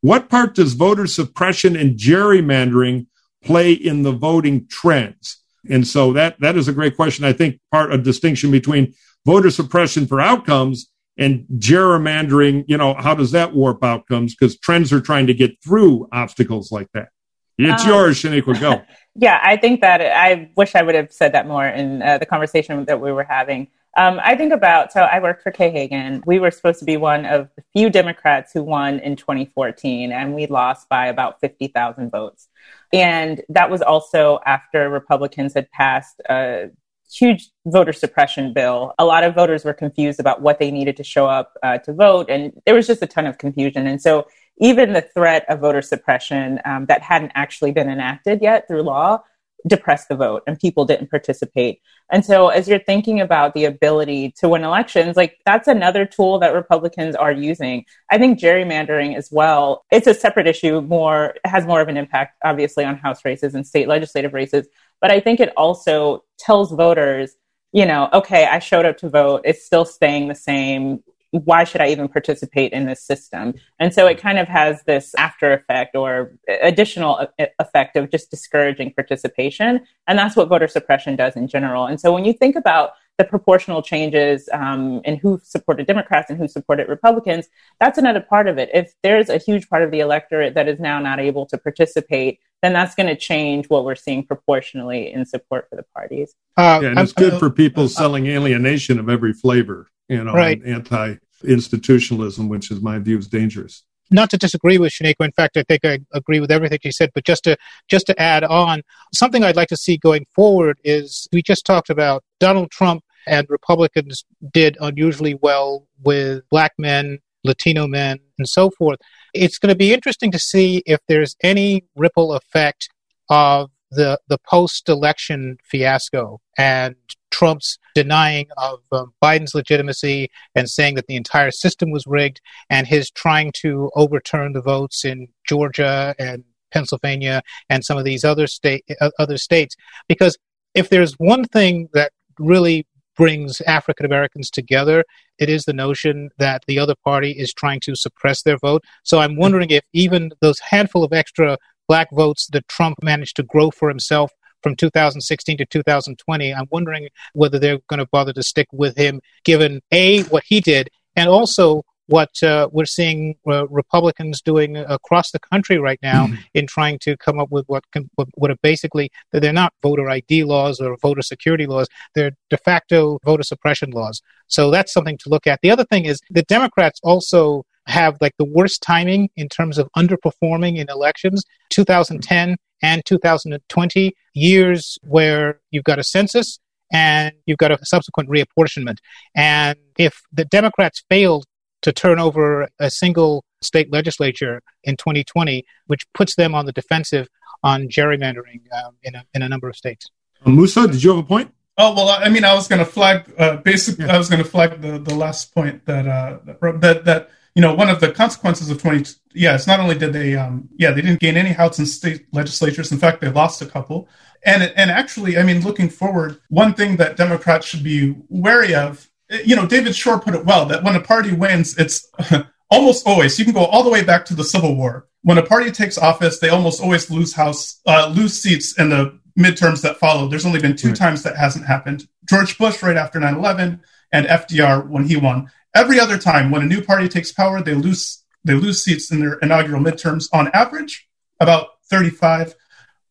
What 0.00 0.28
part 0.28 0.54
does 0.56 0.72
voter 0.72 1.06
suppression 1.06 1.76
and 1.76 1.96
gerrymandering 1.96 3.06
play 3.44 3.72
in 3.72 4.02
the 4.02 4.12
voting 4.12 4.66
trends? 4.66 5.38
And 5.70 5.86
so 5.86 6.12
that 6.14 6.40
that 6.40 6.56
is 6.56 6.66
a 6.66 6.72
great 6.72 6.96
question. 6.96 7.24
I 7.24 7.32
think 7.32 7.60
part 7.70 7.92
of 7.92 8.02
distinction 8.02 8.50
between 8.50 8.94
voter 9.24 9.50
suppression 9.50 10.06
for 10.06 10.20
outcomes 10.20 10.90
and 11.16 11.46
gerrymandering, 11.58 12.64
you 12.66 12.76
know, 12.76 12.94
how 12.94 13.14
does 13.14 13.30
that 13.32 13.54
warp 13.54 13.84
outcomes? 13.84 14.34
Because 14.34 14.58
trends 14.58 14.92
are 14.92 15.00
trying 15.00 15.28
to 15.28 15.34
get 15.34 15.62
through 15.62 16.08
obstacles 16.10 16.72
like 16.72 16.88
that. 16.94 17.10
It's 17.58 17.82
um, 17.84 17.88
yours, 17.88 18.20
Shaniqua. 18.20 18.60
Go. 18.60 18.82
yeah, 19.14 19.40
I 19.42 19.56
think 19.56 19.80
that 19.82 20.00
I 20.00 20.50
wish 20.56 20.74
I 20.74 20.82
would 20.82 20.94
have 20.94 21.12
said 21.12 21.32
that 21.32 21.46
more 21.46 21.66
in 21.66 22.02
uh, 22.02 22.18
the 22.18 22.26
conversation 22.26 22.84
that 22.86 23.00
we 23.00 23.12
were 23.12 23.24
having. 23.24 23.68
Um, 23.94 24.20
I 24.22 24.36
think 24.36 24.54
about 24.54 24.90
so 24.90 25.02
I 25.02 25.20
worked 25.20 25.42
for 25.42 25.50
Kay 25.50 25.70
Hagan. 25.70 26.22
We 26.24 26.38
were 26.38 26.50
supposed 26.50 26.78
to 26.78 26.86
be 26.86 26.96
one 26.96 27.26
of 27.26 27.50
the 27.56 27.62
few 27.74 27.90
Democrats 27.90 28.52
who 28.52 28.62
won 28.62 29.00
in 29.00 29.16
2014, 29.16 30.12
and 30.12 30.34
we 30.34 30.46
lost 30.46 30.88
by 30.88 31.08
about 31.08 31.40
50,000 31.40 32.10
votes. 32.10 32.48
And 32.92 33.42
that 33.50 33.70
was 33.70 33.82
also 33.82 34.38
after 34.46 34.88
Republicans 34.88 35.52
had 35.54 35.70
passed 35.72 36.20
a 36.30 36.70
huge 37.12 37.50
voter 37.66 37.92
suppression 37.92 38.54
bill. 38.54 38.94
A 38.98 39.04
lot 39.04 39.24
of 39.24 39.34
voters 39.34 39.64
were 39.64 39.74
confused 39.74 40.20
about 40.20 40.40
what 40.40 40.58
they 40.58 40.70
needed 40.70 40.96
to 40.96 41.04
show 41.04 41.26
up 41.26 41.58
uh, 41.62 41.76
to 41.78 41.92
vote, 41.92 42.30
and 42.30 42.52
there 42.64 42.74
was 42.74 42.86
just 42.86 43.02
a 43.02 43.06
ton 43.06 43.26
of 43.26 43.36
confusion. 43.36 43.86
And 43.86 44.00
so, 44.00 44.26
even 44.58 44.92
the 44.92 45.00
threat 45.00 45.44
of 45.48 45.60
voter 45.60 45.82
suppression 45.82 46.60
um, 46.64 46.86
that 46.86 47.02
hadn't 47.02 47.32
actually 47.34 47.72
been 47.72 47.88
enacted 47.88 48.40
yet 48.42 48.68
through 48.68 48.82
law 48.82 49.22
depressed 49.66 50.08
the 50.08 50.16
vote, 50.16 50.42
and 50.46 50.58
people 50.58 50.84
didn't 50.84 51.10
participate. 51.10 51.80
And 52.10 52.24
so, 52.24 52.48
as 52.48 52.68
you're 52.68 52.78
thinking 52.78 53.20
about 53.20 53.54
the 53.54 53.64
ability 53.64 54.32
to 54.38 54.48
win 54.48 54.64
elections, 54.64 55.16
like 55.16 55.38
that's 55.46 55.68
another 55.68 56.04
tool 56.04 56.38
that 56.40 56.54
Republicans 56.54 57.14
are 57.14 57.32
using. 57.32 57.84
I 58.10 58.18
think 58.18 58.38
gerrymandering 58.38 59.16
as 59.16 59.30
well. 59.30 59.84
It's 59.90 60.06
a 60.06 60.14
separate 60.14 60.46
issue. 60.46 60.80
More 60.80 61.34
has 61.44 61.66
more 61.66 61.80
of 61.80 61.88
an 61.88 61.96
impact, 61.96 62.36
obviously, 62.44 62.84
on 62.84 62.96
House 62.96 63.24
races 63.24 63.54
and 63.54 63.66
state 63.66 63.88
legislative 63.88 64.34
races. 64.34 64.66
But 65.00 65.10
I 65.10 65.20
think 65.20 65.40
it 65.40 65.52
also 65.56 66.24
tells 66.38 66.72
voters, 66.72 67.34
you 67.72 67.86
know, 67.86 68.08
okay, 68.12 68.46
I 68.46 68.58
showed 68.58 68.84
up 68.84 68.98
to 68.98 69.08
vote. 69.08 69.42
It's 69.44 69.64
still 69.64 69.84
staying 69.84 70.28
the 70.28 70.34
same. 70.34 71.02
Why 71.32 71.64
should 71.64 71.80
I 71.80 71.88
even 71.88 72.08
participate 72.08 72.72
in 72.72 72.86
this 72.86 73.02
system? 73.02 73.54
And 73.78 73.92
so 73.92 74.06
it 74.06 74.18
kind 74.18 74.38
of 74.38 74.48
has 74.48 74.82
this 74.84 75.14
after 75.16 75.52
effect 75.52 75.96
or 75.96 76.34
additional 76.48 77.26
effect 77.58 77.96
of 77.96 78.10
just 78.10 78.30
discouraging 78.30 78.92
participation. 78.92 79.80
And 80.06 80.18
that's 80.18 80.36
what 80.36 80.48
voter 80.48 80.68
suppression 80.68 81.16
does 81.16 81.34
in 81.34 81.48
general. 81.48 81.86
And 81.86 82.00
so 82.00 82.12
when 82.12 82.24
you 82.24 82.32
think 82.32 82.54
about 82.54 82.92
the 83.18 83.24
proportional 83.24 83.82
changes 83.82 84.48
um, 84.52 85.00
in 85.04 85.16
who 85.16 85.40
supported 85.42 85.86
Democrats 85.86 86.30
and 86.30 86.38
who 86.38 86.48
supported 86.48 86.88
Republicans, 86.88 87.48
that's 87.78 87.98
another 87.98 88.20
part 88.20 88.48
of 88.48 88.58
it. 88.58 88.70
If 88.72 88.94
there's 89.02 89.28
a 89.28 89.38
huge 89.38 89.68
part 89.68 89.82
of 89.82 89.90
the 89.90 90.00
electorate 90.00 90.54
that 90.54 90.68
is 90.68 90.80
now 90.80 90.98
not 90.98 91.20
able 91.20 91.46
to 91.46 91.58
participate, 91.58 92.40
then 92.62 92.72
that's 92.72 92.94
going 92.94 93.08
to 93.08 93.16
change 93.16 93.68
what 93.68 93.84
we're 93.84 93.94
seeing 93.94 94.24
proportionally 94.24 95.12
in 95.12 95.26
support 95.26 95.68
for 95.68 95.76
the 95.76 95.84
parties. 95.94 96.34
Uh, 96.56 96.80
yeah, 96.82 96.90
and 96.90 96.98
it's 96.98 97.12
good 97.12 97.38
for 97.38 97.50
people 97.50 97.88
selling 97.88 98.26
alienation 98.26 98.98
of 98.98 99.08
every 99.08 99.32
flavor, 99.32 99.90
you 100.08 100.22
know, 100.22 100.32
right. 100.32 100.60
anti 100.64 101.16
institutionalism, 101.44 102.48
which 102.48 102.70
is 102.70 102.80
my 102.80 102.98
view 102.98 103.18
is 103.18 103.26
dangerous 103.28 103.84
not 104.12 104.30
to 104.30 104.36
disagree 104.36 104.78
with 104.78 104.92
Shaniqua. 104.92 105.24
In 105.24 105.32
fact, 105.32 105.56
I 105.56 105.62
think 105.62 105.84
I 105.84 105.98
agree 106.12 106.40
with 106.40 106.50
everything 106.50 106.78
she 106.82 106.92
said. 106.92 107.10
But 107.14 107.24
just 107.24 107.44
to 107.44 107.56
just 107.88 108.06
to 108.06 108.20
add 108.20 108.44
on, 108.44 108.82
something 109.14 109.42
I'd 109.42 109.56
like 109.56 109.68
to 109.68 109.76
see 109.76 109.96
going 109.96 110.26
forward 110.34 110.78
is 110.84 111.28
we 111.32 111.42
just 111.42 111.64
talked 111.64 111.90
about 111.90 112.22
Donald 112.38 112.70
Trump 112.70 113.02
and 113.26 113.46
Republicans 113.48 114.24
did 114.52 114.76
unusually 114.80 115.34
well 115.34 115.86
with 116.02 116.42
black 116.50 116.72
men, 116.78 117.18
Latino 117.44 117.86
men, 117.86 118.18
and 118.38 118.48
so 118.48 118.70
forth. 118.70 118.98
It's 119.32 119.58
going 119.58 119.72
to 119.72 119.76
be 119.76 119.92
interesting 119.92 120.30
to 120.32 120.38
see 120.38 120.82
if 120.86 121.00
there's 121.08 121.36
any 121.42 121.84
ripple 121.96 122.34
effect 122.34 122.88
of 123.30 123.70
the 123.90 124.18
the 124.28 124.38
post 124.38 124.88
election 124.88 125.58
fiasco 125.64 126.40
and 126.58 126.96
Trump's 127.32 127.78
denying 127.94 128.46
of 128.56 128.80
um, 128.92 129.12
Biden's 129.22 129.54
legitimacy 129.54 130.28
and 130.54 130.68
saying 130.68 130.94
that 130.94 131.06
the 131.06 131.16
entire 131.16 131.50
system 131.50 131.90
was 131.90 132.06
rigged, 132.06 132.40
and 132.70 132.86
his 132.86 133.10
trying 133.10 133.52
to 133.62 133.90
overturn 133.96 134.52
the 134.52 134.62
votes 134.62 135.04
in 135.04 135.28
Georgia 135.46 136.14
and 136.18 136.44
Pennsylvania 136.72 137.42
and 137.68 137.84
some 137.84 137.98
of 137.98 138.04
these 138.04 138.24
other 138.24 138.46
state 138.46 138.84
uh, 139.00 139.10
other 139.18 139.38
states. 139.38 139.74
Because 140.08 140.36
if 140.74 140.88
there's 140.88 141.14
one 141.14 141.44
thing 141.44 141.88
that 141.92 142.12
really 142.38 142.86
brings 143.16 143.60
African 143.62 144.06
Americans 144.06 144.50
together, 144.50 145.04
it 145.38 145.48
is 145.48 145.64
the 145.64 145.72
notion 145.72 146.30
that 146.38 146.62
the 146.66 146.78
other 146.78 146.94
party 147.04 147.32
is 147.32 147.52
trying 147.52 147.80
to 147.80 147.94
suppress 147.94 148.42
their 148.42 148.56
vote. 148.56 148.82
So 149.02 149.18
I'm 149.18 149.36
wondering 149.36 149.70
if 149.70 149.84
even 149.92 150.30
those 150.40 150.58
handful 150.60 151.04
of 151.04 151.12
extra 151.12 151.58
black 151.88 152.08
votes 152.12 152.48
that 152.52 152.68
Trump 152.68 152.96
managed 153.02 153.36
to 153.36 153.42
grow 153.42 153.70
for 153.70 153.88
himself 153.88 154.30
from 154.62 154.76
2016 154.76 155.58
to 155.58 155.66
2020. 155.66 156.54
I'm 156.54 156.66
wondering 156.70 157.08
whether 157.34 157.58
they're 157.58 157.78
going 157.88 157.98
to 157.98 158.06
bother 158.06 158.32
to 158.32 158.42
stick 158.42 158.68
with 158.72 158.96
him, 158.96 159.20
given 159.44 159.80
A, 159.92 160.22
what 160.24 160.44
he 160.46 160.60
did, 160.60 160.88
and 161.16 161.28
also 161.28 161.82
what 162.06 162.42
uh, 162.42 162.68
we're 162.72 162.84
seeing 162.84 163.36
uh, 163.46 163.66
Republicans 163.68 164.42
doing 164.42 164.76
across 164.76 165.30
the 165.30 165.38
country 165.38 165.78
right 165.78 165.98
now 166.02 166.26
mm-hmm. 166.26 166.34
in 166.54 166.66
trying 166.66 166.98
to 166.98 167.16
come 167.16 167.38
up 167.38 167.50
with 167.50 167.64
what 167.68 167.84
can, 167.92 168.10
what 168.16 168.50
are 168.50 168.56
basically 168.62 169.10
they're 169.30 169.52
not 169.52 169.72
voter 169.82 170.08
ID 170.10 170.44
laws 170.44 170.80
or 170.80 170.96
voter 171.00 171.22
security 171.22 171.66
laws; 171.66 171.88
they're 172.14 172.32
de 172.50 172.58
facto 172.58 173.18
voter 173.24 173.42
suppression 173.42 173.90
laws. 173.90 174.20
So 174.48 174.70
that's 174.70 174.92
something 174.92 175.18
to 175.18 175.28
look 175.28 175.46
at. 175.46 175.60
The 175.62 175.70
other 175.70 175.84
thing 175.84 176.04
is 176.04 176.20
the 176.30 176.42
Democrats 176.42 177.00
also 177.02 177.64
have 177.86 178.16
like 178.20 178.34
the 178.38 178.44
worst 178.44 178.82
timing 178.82 179.30
in 179.36 179.48
terms 179.48 179.78
of 179.78 179.88
underperforming 179.96 180.76
in 180.76 180.88
elections. 180.88 181.44
2010 181.70 182.56
and 182.82 183.04
2020 183.04 184.12
years 184.34 184.98
where 185.02 185.60
you've 185.70 185.84
got 185.84 185.98
a 185.98 186.04
census 186.04 186.58
and 186.92 187.32
you've 187.46 187.58
got 187.58 187.70
a 187.70 187.78
subsequent 187.84 188.28
reapportionment. 188.28 188.98
And 189.34 189.78
if 189.98 190.20
the 190.32 190.44
Democrats 190.44 191.02
failed 191.08 191.44
to 191.82 191.92
turn 191.92 192.18
over 192.18 192.68
a 192.78 192.90
single 192.90 193.44
state 193.60 193.92
legislature 193.92 194.60
in 194.84 194.96
2020, 194.96 195.64
which 195.86 196.06
puts 196.14 196.36
them 196.36 196.54
on 196.54 196.66
the 196.66 196.72
defensive 196.72 197.28
on 197.62 197.88
gerrymandering 197.88 198.60
um, 198.72 198.96
in, 199.02 199.14
a, 199.14 199.24
in 199.34 199.42
a 199.42 199.48
number 199.48 199.68
of 199.68 199.76
states. 199.76 200.10
Uh, 200.44 200.50
Musa, 200.50 200.86
did 200.86 201.02
you 201.02 201.10
have 201.10 201.18
a 201.18 201.22
point? 201.22 201.52
Oh 201.78 201.94
well, 201.94 202.08
I 202.08 202.28
mean, 202.28 202.44
I 202.44 202.54
was 202.54 202.68
going 202.68 202.80
to 202.80 202.84
flag. 202.84 203.32
Uh, 203.38 203.56
basically, 203.56 204.04
yeah. 204.04 204.14
I 204.14 204.18
was 204.18 204.28
going 204.28 204.42
to 204.42 204.48
flag 204.48 204.82
the, 204.82 204.98
the 204.98 205.14
last 205.14 205.54
point 205.54 205.86
that 205.86 206.06
uh, 206.06 206.38
that 206.44 207.04
that 207.06 207.30
you 207.54 207.60
know, 207.60 207.74
one 207.74 207.90
of 207.90 208.00
the 208.00 208.10
consequences 208.10 208.70
of 208.70 208.80
20, 208.80 209.14
yes, 209.34 209.66
not 209.66 209.80
only 209.80 209.96
did 209.96 210.12
they, 210.12 210.36
um, 210.36 210.68
yeah, 210.76 210.90
they 210.90 211.02
didn't 211.02 211.20
gain 211.20 211.36
any 211.36 211.50
House 211.50 211.78
and 211.78 211.86
state 211.86 212.26
legislatures. 212.32 212.90
In 212.92 212.98
fact, 212.98 213.20
they 213.20 213.28
lost 213.28 213.60
a 213.60 213.66
couple. 213.66 214.08
And, 214.44 214.62
and 214.62 214.90
actually, 214.90 215.36
I 215.36 215.42
mean, 215.42 215.60
looking 215.62 215.88
forward, 215.88 216.40
one 216.48 216.74
thing 216.74 216.96
that 216.96 217.16
Democrats 217.16 217.66
should 217.66 217.84
be 217.84 218.16
wary 218.28 218.74
of, 218.74 219.08
you 219.44 219.54
know, 219.54 219.66
David 219.66 219.94
Shor 219.94 220.18
put 220.18 220.34
it 220.34 220.46
well 220.46 220.66
that 220.66 220.82
when 220.82 220.96
a 220.96 221.00
party 221.00 221.32
wins, 221.32 221.76
it's 221.78 222.10
almost 222.70 223.06
always, 223.06 223.38
you 223.38 223.44
can 223.44 223.54
go 223.54 223.66
all 223.66 223.84
the 223.84 223.90
way 223.90 224.02
back 224.02 224.24
to 224.26 224.34
the 224.34 224.44
Civil 224.44 224.74
War. 224.74 225.06
When 225.22 225.38
a 225.38 225.46
party 225.46 225.70
takes 225.70 225.98
office, 225.98 226.38
they 226.38 226.48
almost 226.48 226.80
always 226.82 227.10
lose 227.10 227.34
House, 227.34 227.80
uh, 227.86 228.12
lose 228.14 228.40
seats 228.40 228.78
in 228.78 228.88
the 228.88 229.18
midterms 229.38 229.82
that 229.82 229.98
follow. 229.98 230.26
There's 230.28 230.46
only 230.46 230.60
been 230.60 230.76
two 230.76 230.88
right. 230.88 230.96
times 230.96 231.22
that 231.22 231.36
hasn't 231.36 231.66
happened. 231.66 232.08
George 232.28 232.58
Bush 232.58 232.82
right 232.82 232.96
after 232.96 233.20
9 233.20 233.34
11 233.34 233.80
and 234.12 234.26
FDR 234.26 234.86
when 234.88 235.06
he 235.06 235.16
won. 235.16 235.50
Every 235.74 235.98
other 235.98 236.18
time 236.18 236.50
when 236.50 236.62
a 236.62 236.66
new 236.66 236.82
party 236.82 237.08
takes 237.08 237.32
power, 237.32 237.62
they 237.62 237.74
lose 237.74 238.22
they 238.44 238.54
lose 238.54 238.82
seats 238.82 239.10
in 239.10 239.20
their 239.20 239.34
inaugural 239.34 239.80
midterms 239.80 240.28
on 240.32 240.48
average, 240.52 241.08
about 241.38 241.68
35. 241.84 242.54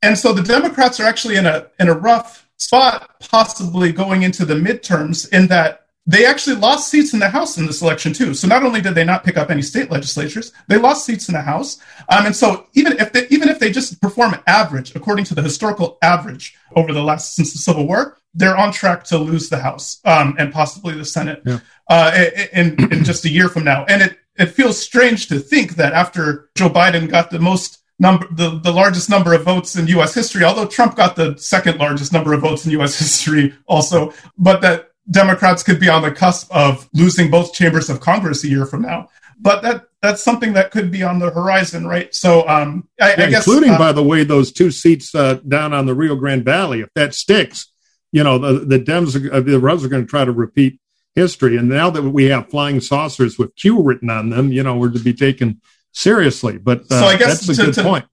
And 0.01 0.17
so 0.17 0.33
the 0.33 0.43
Democrats 0.43 0.99
are 0.99 1.05
actually 1.05 1.37
in 1.37 1.45
a 1.45 1.67
in 1.79 1.87
a 1.87 1.93
rough 1.93 2.49
spot, 2.57 3.09
possibly 3.29 3.91
going 3.91 4.23
into 4.23 4.45
the 4.45 4.55
midterms, 4.55 5.31
in 5.31 5.47
that 5.47 5.81
they 6.07 6.25
actually 6.25 6.55
lost 6.55 6.89
seats 6.89 7.13
in 7.13 7.19
the 7.19 7.29
House 7.29 7.57
in 7.57 7.67
this 7.67 7.81
election 7.81 8.11
too. 8.11 8.33
So 8.33 8.47
not 8.47 8.63
only 8.63 8.81
did 8.81 8.95
they 8.95 9.03
not 9.03 9.23
pick 9.23 9.37
up 9.37 9.51
any 9.51 9.61
state 9.61 9.91
legislatures, 9.91 10.51
they 10.67 10.77
lost 10.77 11.05
seats 11.05 11.29
in 11.29 11.33
the 11.33 11.41
House. 11.41 11.79
Um, 12.09 12.25
and 12.25 12.35
so 12.35 12.67
even 12.73 12.99
if 12.99 13.13
they 13.13 13.27
even 13.27 13.49
if 13.49 13.59
they 13.59 13.71
just 13.71 14.01
perform 14.01 14.35
average 14.47 14.95
according 14.95 15.25
to 15.25 15.35
the 15.35 15.43
historical 15.43 15.97
average 16.01 16.55
over 16.75 16.91
the 16.91 17.03
last 17.03 17.35
since 17.35 17.53
the 17.53 17.59
Civil 17.59 17.87
War, 17.87 18.17
they're 18.33 18.57
on 18.57 18.71
track 18.71 19.03
to 19.05 19.17
lose 19.17 19.49
the 19.49 19.59
House 19.59 19.99
um, 20.05 20.35
and 20.39 20.51
possibly 20.51 20.95
the 20.95 21.05
Senate 21.05 21.41
yeah. 21.45 21.59
Uh, 21.91 22.29
in, 22.53 22.93
in 22.93 23.03
just 23.03 23.25
a 23.25 23.29
year 23.29 23.49
from 23.49 23.65
now. 23.65 23.83
And 23.89 24.01
it, 24.01 24.17
it 24.37 24.45
feels 24.47 24.81
strange 24.81 25.27
to 25.27 25.39
think 25.39 25.75
that 25.75 25.91
after 25.91 26.49
Joe 26.55 26.69
Biden 26.69 27.09
got 27.09 27.31
the 27.31 27.39
most 27.39 27.79
number, 27.99 28.25
the, 28.31 28.59
the 28.63 28.71
largest 28.71 29.09
number 29.09 29.33
of 29.33 29.43
votes 29.43 29.75
in 29.75 29.87
U.S. 29.87 30.13
history, 30.13 30.45
although 30.45 30.65
Trump 30.65 30.95
got 30.95 31.17
the 31.17 31.37
second 31.37 31.79
largest 31.79 32.13
number 32.13 32.31
of 32.31 32.39
votes 32.39 32.65
in 32.65 32.71
U.S. 32.71 32.97
history 32.99 33.53
also, 33.67 34.13
but 34.37 34.61
that 34.61 34.91
Democrats 35.09 35.63
could 35.63 35.81
be 35.81 35.89
on 35.89 36.01
the 36.01 36.11
cusp 36.11 36.49
of 36.55 36.87
losing 36.93 37.29
both 37.29 37.53
chambers 37.53 37.89
of 37.89 37.99
Congress 37.99 38.45
a 38.45 38.47
year 38.47 38.65
from 38.65 38.83
now. 38.83 39.09
But 39.37 39.61
that 39.63 39.87
that's 40.01 40.23
something 40.23 40.53
that 40.53 40.71
could 40.71 40.91
be 40.91 41.03
on 41.03 41.19
the 41.19 41.29
horizon, 41.29 41.85
right? 41.85 42.13
So, 42.15 42.47
um, 42.47 42.87
I, 43.01 43.15
yeah, 43.15 43.25
I 43.25 43.29
guess, 43.31 43.45
including, 43.45 43.71
uh, 43.71 43.77
by 43.77 43.91
the 43.91 44.03
way, 44.03 44.23
those 44.23 44.53
two 44.53 44.71
seats 44.71 45.13
uh, 45.13 45.39
down 45.45 45.73
on 45.73 45.87
the 45.87 45.93
Rio 45.93 46.15
Grande 46.15 46.45
Valley. 46.45 46.81
If 46.81 46.89
that 46.95 47.13
sticks, 47.13 47.67
you 48.11 48.23
know, 48.23 48.37
the, 48.37 48.65
the 48.65 48.79
Dems, 48.79 49.15
are, 49.15 49.33
uh, 49.33 49.41
the 49.41 49.59
Reds 49.59 49.83
are 49.83 49.89
going 49.89 50.05
to 50.05 50.09
try 50.09 50.23
to 50.23 50.31
repeat 50.31 50.79
history. 51.15 51.57
And 51.57 51.69
now 51.69 51.89
that 51.89 52.03
we 52.03 52.25
have 52.25 52.49
flying 52.49 52.79
saucers 52.79 53.37
with 53.37 53.55
Q 53.55 53.81
written 53.81 54.09
on 54.09 54.29
them, 54.29 54.51
you 54.51 54.63
know, 54.63 54.77
we're 54.77 54.91
to 54.91 54.99
be 54.99 55.13
taken 55.13 55.61
seriously. 55.91 56.57
But 56.57 56.81
uh, 56.91 56.99
so 57.01 57.05
I 57.05 57.17
guess 57.17 57.45
that's 57.45 57.59
a 57.59 57.61
to, 57.61 57.65
good 57.67 57.75
to, 57.75 57.83
point. 57.83 58.05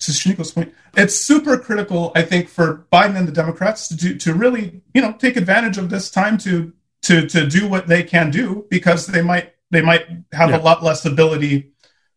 To 0.00 0.10
Shaniqua's 0.12 0.52
point, 0.52 0.74
it's 0.96 1.14
super 1.14 1.56
critical, 1.56 2.12
I 2.14 2.22
think, 2.22 2.48
for 2.48 2.86
Biden 2.92 3.16
and 3.16 3.26
the 3.26 3.32
Democrats 3.32 3.88
to 3.88 3.96
do, 3.96 4.16
to 4.18 4.34
really, 4.34 4.82
you 4.92 5.00
know, 5.00 5.12
take 5.12 5.36
advantage 5.36 5.78
of 5.78 5.88
this 5.88 6.10
time 6.10 6.36
to 6.38 6.72
to 7.02 7.26
to 7.28 7.46
do 7.46 7.68
what 7.68 7.86
they 7.86 8.02
can 8.02 8.30
do 8.30 8.66
because 8.70 9.06
they 9.06 9.22
might 9.22 9.52
they 9.70 9.82
might 9.82 10.06
have 10.32 10.50
yeah. 10.50 10.58
a 10.58 10.60
lot 10.60 10.82
less 10.82 11.04
ability 11.04 11.70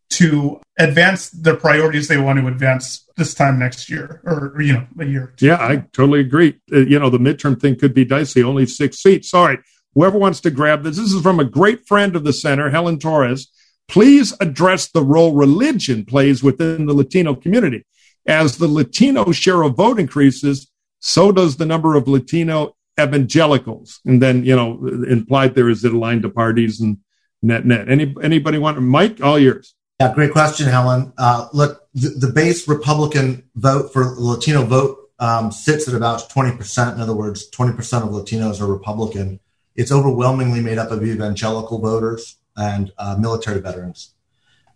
to 0.09 0.61
advance 0.79 1.29
the 1.29 1.55
priorities 1.55 2.07
they 2.07 2.17
want 2.17 2.39
to 2.39 2.47
advance 2.47 3.05
this 3.17 3.33
time 3.33 3.59
next 3.59 3.89
year 3.89 4.21
or 4.23 4.55
you 4.61 4.73
know 4.73 4.87
a 4.99 5.05
year 5.05 5.33
yeah 5.39 5.57
i 5.59 5.75
totally 5.91 6.21
agree 6.21 6.57
uh, 6.71 6.77
you 6.77 6.97
know 6.97 7.09
the 7.09 7.17
midterm 7.17 7.59
thing 7.59 7.75
could 7.75 7.93
be 7.93 8.05
dicey 8.05 8.41
only 8.41 8.65
six 8.65 8.99
seats 8.99 9.33
all 9.33 9.45
right 9.45 9.59
whoever 9.97 10.17
wants 10.17 10.39
to 10.39 10.51
grab 10.51 10.83
this 10.83 10.97
this 10.97 11.11
is 11.11 11.21
from 11.21 11.39
a 11.39 11.43
great 11.43 11.87
friend 11.87 12.15
of 12.15 12.23
the 12.23 12.31
center 12.31 12.69
helen 12.69 12.99
torres 12.99 13.51
please 13.87 14.33
address 14.39 14.89
the 14.89 15.01
role 15.01 15.33
religion 15.33 16.05
plays 16.05 16.43
within 16.43 16.85
the 16.85 16.93
latino 16.93 17.33
community 17.33 17.83
as 18.27 18.57
the 18.57 18.67
latino 18.67 19.31
share 19.31 19.63
of 19.63 19.75
vote 19.75 19.99
increases 19.99 20.71
so 20.99 21.31
does 21.31 21.57
the 21.57 21.65
number 21.65 21.95
of 21.95 22.07
latino 22.07 22.75
evangelicals 22.99 23.99
and 24.05 24.21
then 24.21 24.45
you 24.45 24.55
know 24.55 24.85
implied 25.09 25.55
there 25.55 25.69
is 25.69 25.83
it 25.83 25.93
aligned 25.93 26.21
to 26.21 26.29
parties 26.29 26.79
and 26.79 26.97
net 27.41 27.65
net 27.65 27.89
Any, 27.89 28.13
anybody 28.21 28.59
want 28.59 28.79
mike 28.81 29.19
all 29.21 29.39
yours 29.39 29.73
yeah, 29.99 30.13
great 30.13 30.31
question, 30.31 30.67
Helen. 30.67 31.11
Uh, 31.17 31.47
look, 31.53 31.87
the, 31.95 32.09
the, 32.09 32.31
base 32.31 32.67
Republican 32.67 33.49
vote 33.55 33.91
for 33.91 34.13
Latino 34.19 34.63
vote 34.63 34.95
um, 35.17 35.51
sits 35.51 35.87
at 35.87 35.95
about 35.95 36.29
20%. 36.29 36.93
In 36.93 37.01
other 37.01 37.15
words, 37.15 37.49
20% 37.49 38.03
of 38.03 38.09
Latinos 38.09 38.61
are 38.61 38.67
Republican. 38.67 39.39
It's 39.77 39.91
overwhelmingly 39.91 40.59
made 40.59 40.77
up 40.77 40.91
of 40.91 41.03
evangelical 41.03 41.79
voters 41.79 42.37
and 42.57 42.91
uh, 42.97 43.15
military 43.17 43.61
veterans. 43.61 44.13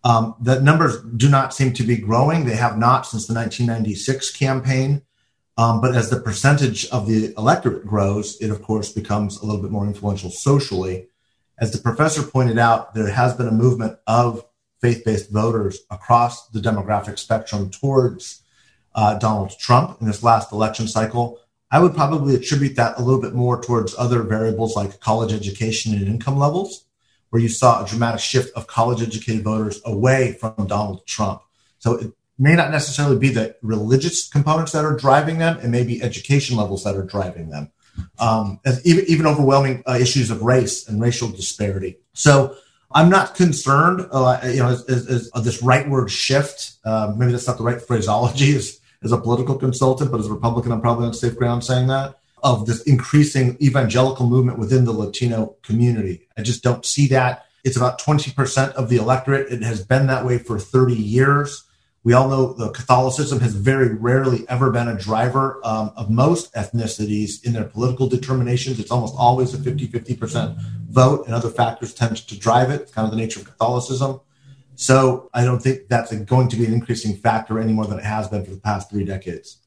Um, 0.03 0.35
the 0.39 0.59
numbers 0.61 1.01
do 1.01 1.29
not 1.29 1.53
seem 1.53 1.73
to 1.73 1.83
be 1.83 1.97
growing. 1.97 2.45
They 2.45 2.55
have 2.55 2.77
not 2.77 3.05
since 3.05 3.27
the 3.27 3.33
1996 3.33 4.31
campaign. 4.31 5.01
Um, 5.57 5.81
but 5.81 5.95
as 5.95 6.09
the 6.09 6.19
percentage 6.19 6.87
of 6.89 7.07
the 7.07 7.33
electorate 7.37 7.85
grows, 7.85 8.39
it 8.41 8.49
of 8.49 8.63
course 8.63 8.91
becomes 8.91 9.37
a 9.37 9.45
little 9.45 9.61
bit 9.61 9.71
more 9.71 9.85
influential 9.85 10.29
socially. 10.29 11.07
As 11.57 11.71
the 11.71 11.77
professor 11.77 12.23
pointed 12.23 12.57
out, 12.57 12.93
there 12.93 13.11
has 13.11 13.35
been 13.35 13.47
a 13.47 13.51
movement 13.51 13.99
of 14.07 14.45
faith 14.81 15.03
based 15.05 15.31
voters 15.31 15.79
across 15.91 16.47
the 16.49 16.59
demographic 16.59 17.19
spectrum 17.19 17.69
towards 17.69 18.41
uh, 18.95 19.19
Donald 19.19 19.51
Trump 19.59 20.01
in 20.01 20.07
this 20.07 20.23
last 20.23 20.51
election 20.51 20.87
cycle. 20.87 21.39
I 21.71 21.79
would 21.79 21.95
probably 21.95 22.35
attribute 22.35 22.75
that 22.75 22.99
a 22.99 23.01
little 23.01 23.21
bit 23.21 23.33
more 23.33 23.61
towards 23.61 23.95
other 23.97 24.23
variables 24.23 24.75
like 24.75 24.99
college 24.99 25.31
education 25.31 25.93
and 25.93 26.05
income 26.05 26.37
levels, 26.37 26.83
where 27.29 27.41
you 27.41 27.47
saw 27.47 27.83
a 27.83 27.87
dramatic 27.87 28.19
shift 28.19 28.53
of 28.57 28.67
college 28.67 29.01
educated 29.01 29.43
voters 29.43 29.81
away 29.85 30.33
from 30.33 30.67
Donald 30.67 31.07
Trump. 31.07 31.41
So 31.79 31.93
it 31.93 32.13
may 32.37 32.55
not 32.55 32.71
necessarily 32.71 33.17
be 33.17 33.29
the 33.29 33.55
religious 33.61 34.27
components 34.27 34.73
that 34.73 34.83
are 34.83 34.97
driving 34.97 35.37
them, 35.37 35.59
it 35.59 35.69
may 35.69 35.83
be 35.83 36.03
education 36.03 36.57
levels 36.57 36.83
that 36.83 36.95
are 36.95 37.05
driving 37.05 37.49
them. 37.49 37.71
Um, 38.19 38.59
even, 38.83 39.05
even 39.07 39.25
overwhelming 39.25 39.83
uh, 39.87 39.97
issues 39.99 40.29
of 40.29 40.41
race 40.41 40.87
and 40.87 41.01
racial 41.01 41.29
disparity. 41.29 41.97
So 42.13 42.55
I'm 42.91 43.09
not 43.09 43.35
concerned, 43.35 44.07
uh, 44.11 44.39
you 44.43 44.59
know, 44.59 44.69
as, 44.69 44.83
as, 44.89 45.29
as 45.33 45.43
this 45.43 45.61
rightward 45.61 46.09
shift. 46.09 46.73
Uh, 46.83 47.13
maybe 47.15 47.31
that's 47.31 47.47
not 47.47 47.57
the 47.57 47.63
right 47.63 47.81
phraseology 47.81 48.55
as, 48.55 48.80
as 49.03 49.11
a 49.11 49.17
political 49.17 49.55
consultant, 49.57 50.11
but 50.11 50.19
as 50.19 50.27
a 50.27 50.33
Republican, 50.33 50.71
I'm 50.71 50.81
probably 50.81 51.07
on 51.07 51.13
safe 51.13 51.35
ground 51.35 51.63
saying 51.63 51.87
that 51.87 52.17
of 52.43 52.65
this 52.65 52.81
increasing 52.83 53.57
evangelical 53.61 54.27
movement 54.27 54.57
within 54.57 54.85
the 54.85 54.91
Latino 54.91 55.55
community. 55.61 56.27
I 56.37 56.41
just 56.41 56.63
don't 56.63 56.85
see 56.85 57.07
that. 57.07 57.45
It's 57.63 57.77
about 57.77 58.01
20% 58.01 58.73
of 58.73 58.89
the 58.89 58.97
electorate. 58.97 59.51
It 59.51 59.61
has 59.63 59.85
been 59.85 60.07
that 60.07 60.25
way 60.25 60.39
for 60.39 60.57
30 60.57 60.95
years. 60.95 61.63
We 62.03 62.13
all 62.13 62.29
know 62.29 62.53
the 62.53 62.71
Catholicism 62.71 63.39
has 63.41 63.53
very 63.53 63.93
rarely 63.93 64.43
ever 64.49 64.71
been 64.71 64.87
a 64.87 64.97
driver 64.97 65.61
um, 65.63 65.91
of 65.95 66.09
most 66.09 66.51
ethnicities 66.55 67.43
in 67.45 67.53
their 67.53 67.65
political 67.65 68.07
determinations. 68.07 68.79
It's 68.79 68.89
almost 68.89 69.13
always 69.15 69.53
a 69.53 69.59
50 69.59 69.87
50% 69.87 70.59
vote, 70.89 71.25
and 71.27 71.35
other 71.35 71.49
factors 71.49 71.93
tend 71.93 72.17
to 72.17 72.39
drive 72.39 72.71
it. 72.71 72.81
It's 72.81 72.91
kind 72.91 73.05
of 73.05 73.11
the 73.11 73.17
nature 73.17 73.39
of 73.39 73.45
Catholicism. 73.45 74.19
So 74.81 75.29
I 75.31 75.45
don't 75.45 75.61
think 75.61 75.89
that's 75.89 76.11
going 76.11 76.47
to 76.47 76.55
be 76.55 76.65
an 76.65 76.73
increasing 76.73 77.15
factor 77.15 77.59
any 77.59 77.71
more 77.71 77.85
than 77.85 77.99
it 77.99 78.03
has 78.03 78.27
been 78.27 78.43
for 78.43 78.49
the 78.49 78.59
past 78.59 78.89
three 78.89 79.05
decades. 79.05 79.59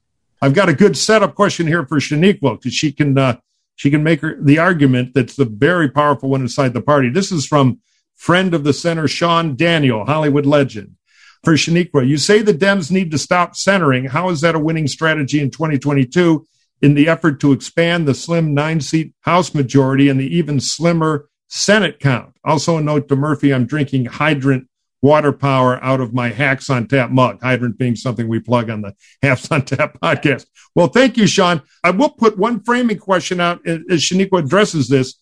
I've 0.43 0.55
got 0.55 0.69
a 0.69 0.75
good 0.75 0.97
setup 0.97 1.37
question 1.37 1.69
here 1.69 1.87
for 1.87 1.99
Shaniqua 1.99 2.59
because 2.59 2.75
she 2.75 2.91
can 2.91 3.17
uh, 3.17 3.37
she 3.77 3.93
can 3.93 4.03
make 4.03 4.23
her, 4.23 4.37
the 4.41 4.59
argument 4.59 5.15
that's 5.15 5.37
the 5.37 5.45
very 5.45 5.89
powerful 5.89 6.31
one 6.31 6.41
inside 6.41 6.75
the 6.75 6.83
party. 6.83 7.11
This 7.11 7.31
is 7.31 7.47
from 7.47 7.79
friend 8.17 8.55
of 8.55 8.65
the 8.65 8.73
center 8.73 9.07
Sean 9.07 9.55
Daniel, 9.55 10.05
Hollywood 10.05 10.47
legend 10.47 10.97
for 11.45 11.53
Shaniqua. 11.53 12.09
You 12.09 12.19
say 12.19 12.43
the 12.43 12.53
Dems 12.53 12.91
need 12.91 13.13
to 13.13 13.19
stop 13.19 13.55
centering. 13.55 14.07
How 14.07 14.31
is 14.31 14.41
that 14.41 14.57
a 14.57 14.59
winning 14.59 14.89
strategy 14.89 15.39
in 15.39 15.53
2022 15.53 16.45
in 16.83 16.95
the 16.95 17.09
effort 17.09 17.39
to 17.39 17.53
expand 17.53 18.09
the 18.09 18.15
slim 18.15 18.53
nine 18.53 18.81
seat 18.81 19.15
House 19.21 19.55
majority 19.55 20.09
and 20.09 20.19
the 20.19 20.37
even 20.37 20.59
slimmer 20.59 21.29
Senate 21.47 22.01
count? 22.01 22.35
Also, 22.45 22.79
a 22.79 22.81
note 22.81 23.07
to 23.07 23.15
Murphy 23.15 23.55
I'm 23.55 23.65
drinking 23.65 24.07
hydrant 24.07 24.67
water 25.05 25.33
power 25.33 25.79
out 25.85 26.01
of 26.01 26.13
my 26.13 26.31
Hacks 26.31 26.69
on 26.71 26.89
Tap 26.89 27.11
mug, 27.11 27.41
hydrant 27.43 27.79
being 27.79 27.95
something 27.95 28.27
we 28.27 28.41
plug 28.41 28.71
on 28.71 28.83
the 28.83 28.95
Hacks 29.23 29.51
on 29.53 29.65
Tap 29.65 29.99
podcast. 30.01 30.47
Well, 30.75 30.89
thank 30.89 31.17
you, 31.17 31.27
Sean. 31.27 31.63
I 31.85 31.91
will 31.91 32.11
put 32.11 32.39
one 32.39 32.63
framing 32.63 32.99
question 32.99 33.39
out 33.39 33.65
as 33.67 34.01
Shaniqua 34.01 34.41
addresses 34.41 34.89
this. 34.89 35.15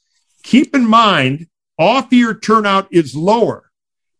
Keep 0.42 0.74
in 0.74 0.86
mind, 0.86 1.48
off 1.78 2.12
year 2.12 2.32
turnout 2.32 2.88
is 2.90 3.14
lower 3.14 3.72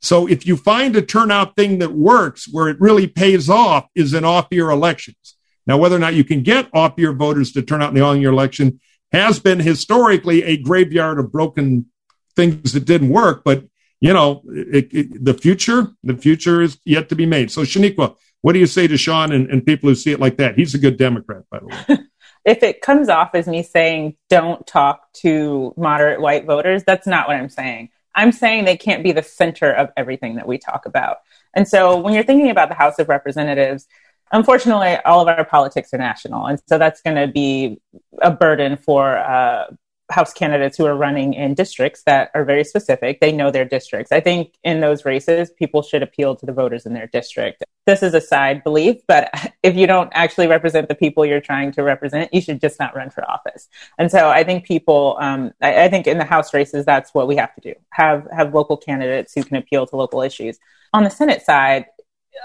so 0.03 0.27
if 0.27 0.47
you 0.47 0.57
find 0.57 0.97
a 0.97 1.03
turnout 1.03 1.55
thing 1.55 1.79
that 1.79 1.93
works 1.93 2.49
where 2.51 2.69
it 2.69 2.81
really 2.81 3.07
pays 3.07 3.49
off 3.49 3.87
is 3.95 4.13
in 4.13 4.25
off 4.25 4.49
year 4.51 4.69
elections. 4.69 5.37
Now, 5.65 5.79
whether 5.79 5.95
or 5.95 6.01
not 6.01 6.15
you 6.15 6.25
can 6.25 6.43
get 6.43 6.69
off 6.75 6.95
year 6.97 7.13
voters 7.13 7.53
to 7.53 7.63
turn 7.63 7.81
out 7.81 7.91
in 7.91 7.95
the 7.95 8.01
on 8.01 8.21
year 8.21 8.31
election 8.31 8.81
has 9.13 9.39
been 9.39 9.61
historically 9.61 10.43
a 10.43 10.57
graveyard 10.57 11.21
of 11.21 11.31
broken 11.31 11.87
things 12.35 12.73
that 12.73 12.85
didn't 12.85 13.11
work. 13.11 13.43
But, 13.45 13.65
you 14.03 14.13
know, 14.13 14.43
it, 14.49 14.89
it, 14.93 15.25
the 15.25 15.33
future, 15.33 15.87
the 16.03 16.17
future 16.17 16.61
is 16.61 16.77
yet 16.85 17.09
to 17.11 17.15
be 17.15 17.25
made. 17.25 17.53
So, 17.53 17.63
Shaniqua, 17.63 18.17
what 18.41 18.53
do 18.53 18.59
you 18.59 18.67
say 18.67 18.89
to 18.89 18.97
Sean 18.97 19.31
and, 19.31 19.49
and 19.49 19.65
people 19.65 19.89
who 19.89 19.95
see 19.95 20.11
it 20.11 20.19
like 20.19 20.39
that? 20.39 20.57
He's 20.57 20.75
a 20.75 20.79
good 20.79 20.97
Democrat, 20.97 21.45
by 21.49 21.61
the 21.61 21.67
way. 21.67 21.99
if 22.45 22.65
it 22.65 22.81
comes 22.81 23.09
off 23.09 23.31
as 23.35 23.47
me 23.47 23.63
saying 23.63 24.17
don't 24.29 24.67
talk 24.67 25.13
to 25.21 25.73
moderate 25.77 26.21
white 26.21 26.47
voters, 26.47 26.83
that's 26.83 27.07
not 27.07 27.29
what 27.29 27.37
I'm 27.37 27.49
saying. 27.49 27.91
I'm 28.13 28.33
saying 28.33 28.65
they 28.65 28.77
can't 28.77 29.05
be 29.05 29.13
the 29.13 29.23
center 29.23 29.71
of 29.71 29.91
everything 29.97 30.35
that 30.35 30.49
we 30.49 30.59
talk 30.59 30.85
about. 30.85 31.19
And 31.55 31.69
so 31.69 31.97
when 31.97 32.13
you're 32.13 32.25
thinking 32.25 32.51
about 32.51 32.71
the 32.71 32.75
House 32.75 32.99
of 32.99 33.09
Representatives, 33.09 33.87
unfortunately, 34.33 34.97
all 35.05 35.21
of 35.21 35.29
our 35.29 35.45
politics 35.45 35.95
are 35.95 35.99
national. 35.99 36.47
And 36.47 36.61
so 36.67 36.77
that's 36.77 37.03
going 37.03 37.25
to 37.25 37.33
be 37.33 37.81
a 38.21 38.33
burden 38.33 38.77
for 38.77 39.17
uh, 39.17 39.67
House 40.13 40.33
candidates 40.33 40.77
who 40.77 40.87
are 40.87 40.95
running 40.95 41.35
in 41.35 41.55
districts 41.55 42.03
that 42.05 42.31
are 42.35 42.45
very 42.45 42.65
specific. 42.65 43.21
They 43.21 43.33
know 43.33 43.51
their 43.51 43.65
districts. 43.65 44.13
I 44.13 44.21
think 44.21 44.55
in 44.63 44.81
those 44.81 45.05
races, 45.05 45.51
people 45.51 45.83
should 45.83 46.03
appeal 46.03 46.37
to 46.37 46.47
the 46.47 46.53
voters 46.53 46.87
in 46.87 46.93
their 46.93 47.07
district. 47.07 47.65
This 47.87 48.03
is 48.03 48.15
a 48.15 48.21
side 48.21 48.63
belief, 48.63 48.99
but 49.09 49.31
if 49.63 49.75
you 49.75 49.87
don't 49.87 50.11
actually 50.13 50.47
represent 50.47 50.89
the 50.89 50.95
people 50.95 51.27
you're 51.27 51.41
trying 51.41 51.73
to 51.73 51.83
represent, 51.83 52.33
you 52.33 52.41
should 52.41 52.61
just 52.61 52.79
not 52.79 52.95
run 52.95 53.11
for 53.11 53.29
office. 53.29 53.69
And 53.99 54.11
so 54.11 54.29
I 54.29 54.45
think 54.45 54.65
people, 54.65 55.17
um, 55.21 55.53
I, 55.61 55.85
I 55.85 55.89
think 55.89 56.07
in 56.07 56.19
the 56.19 56.25
House 56.25 56.55
races, 56.55 56.85
that's 56.85 57.13
what 57.15 57.27
we 57.27 57.37
have 57.37 57.55
to 57.55 57.61
do: 57.61 57.75
have 57.91 58.29
have 58.31 58.55
local 58.55 58.77
candidates 58.77 59.33
who 59.35 59.43
can 59.43 59.57
appeal 59.57 59.87
to 59.87 59.97
local 59.97 60.23
issues. 60.23 60.59
On 60.93 61.05
the 61.05 61.11
Senate 61.11 61.43
side, 61.43 61.87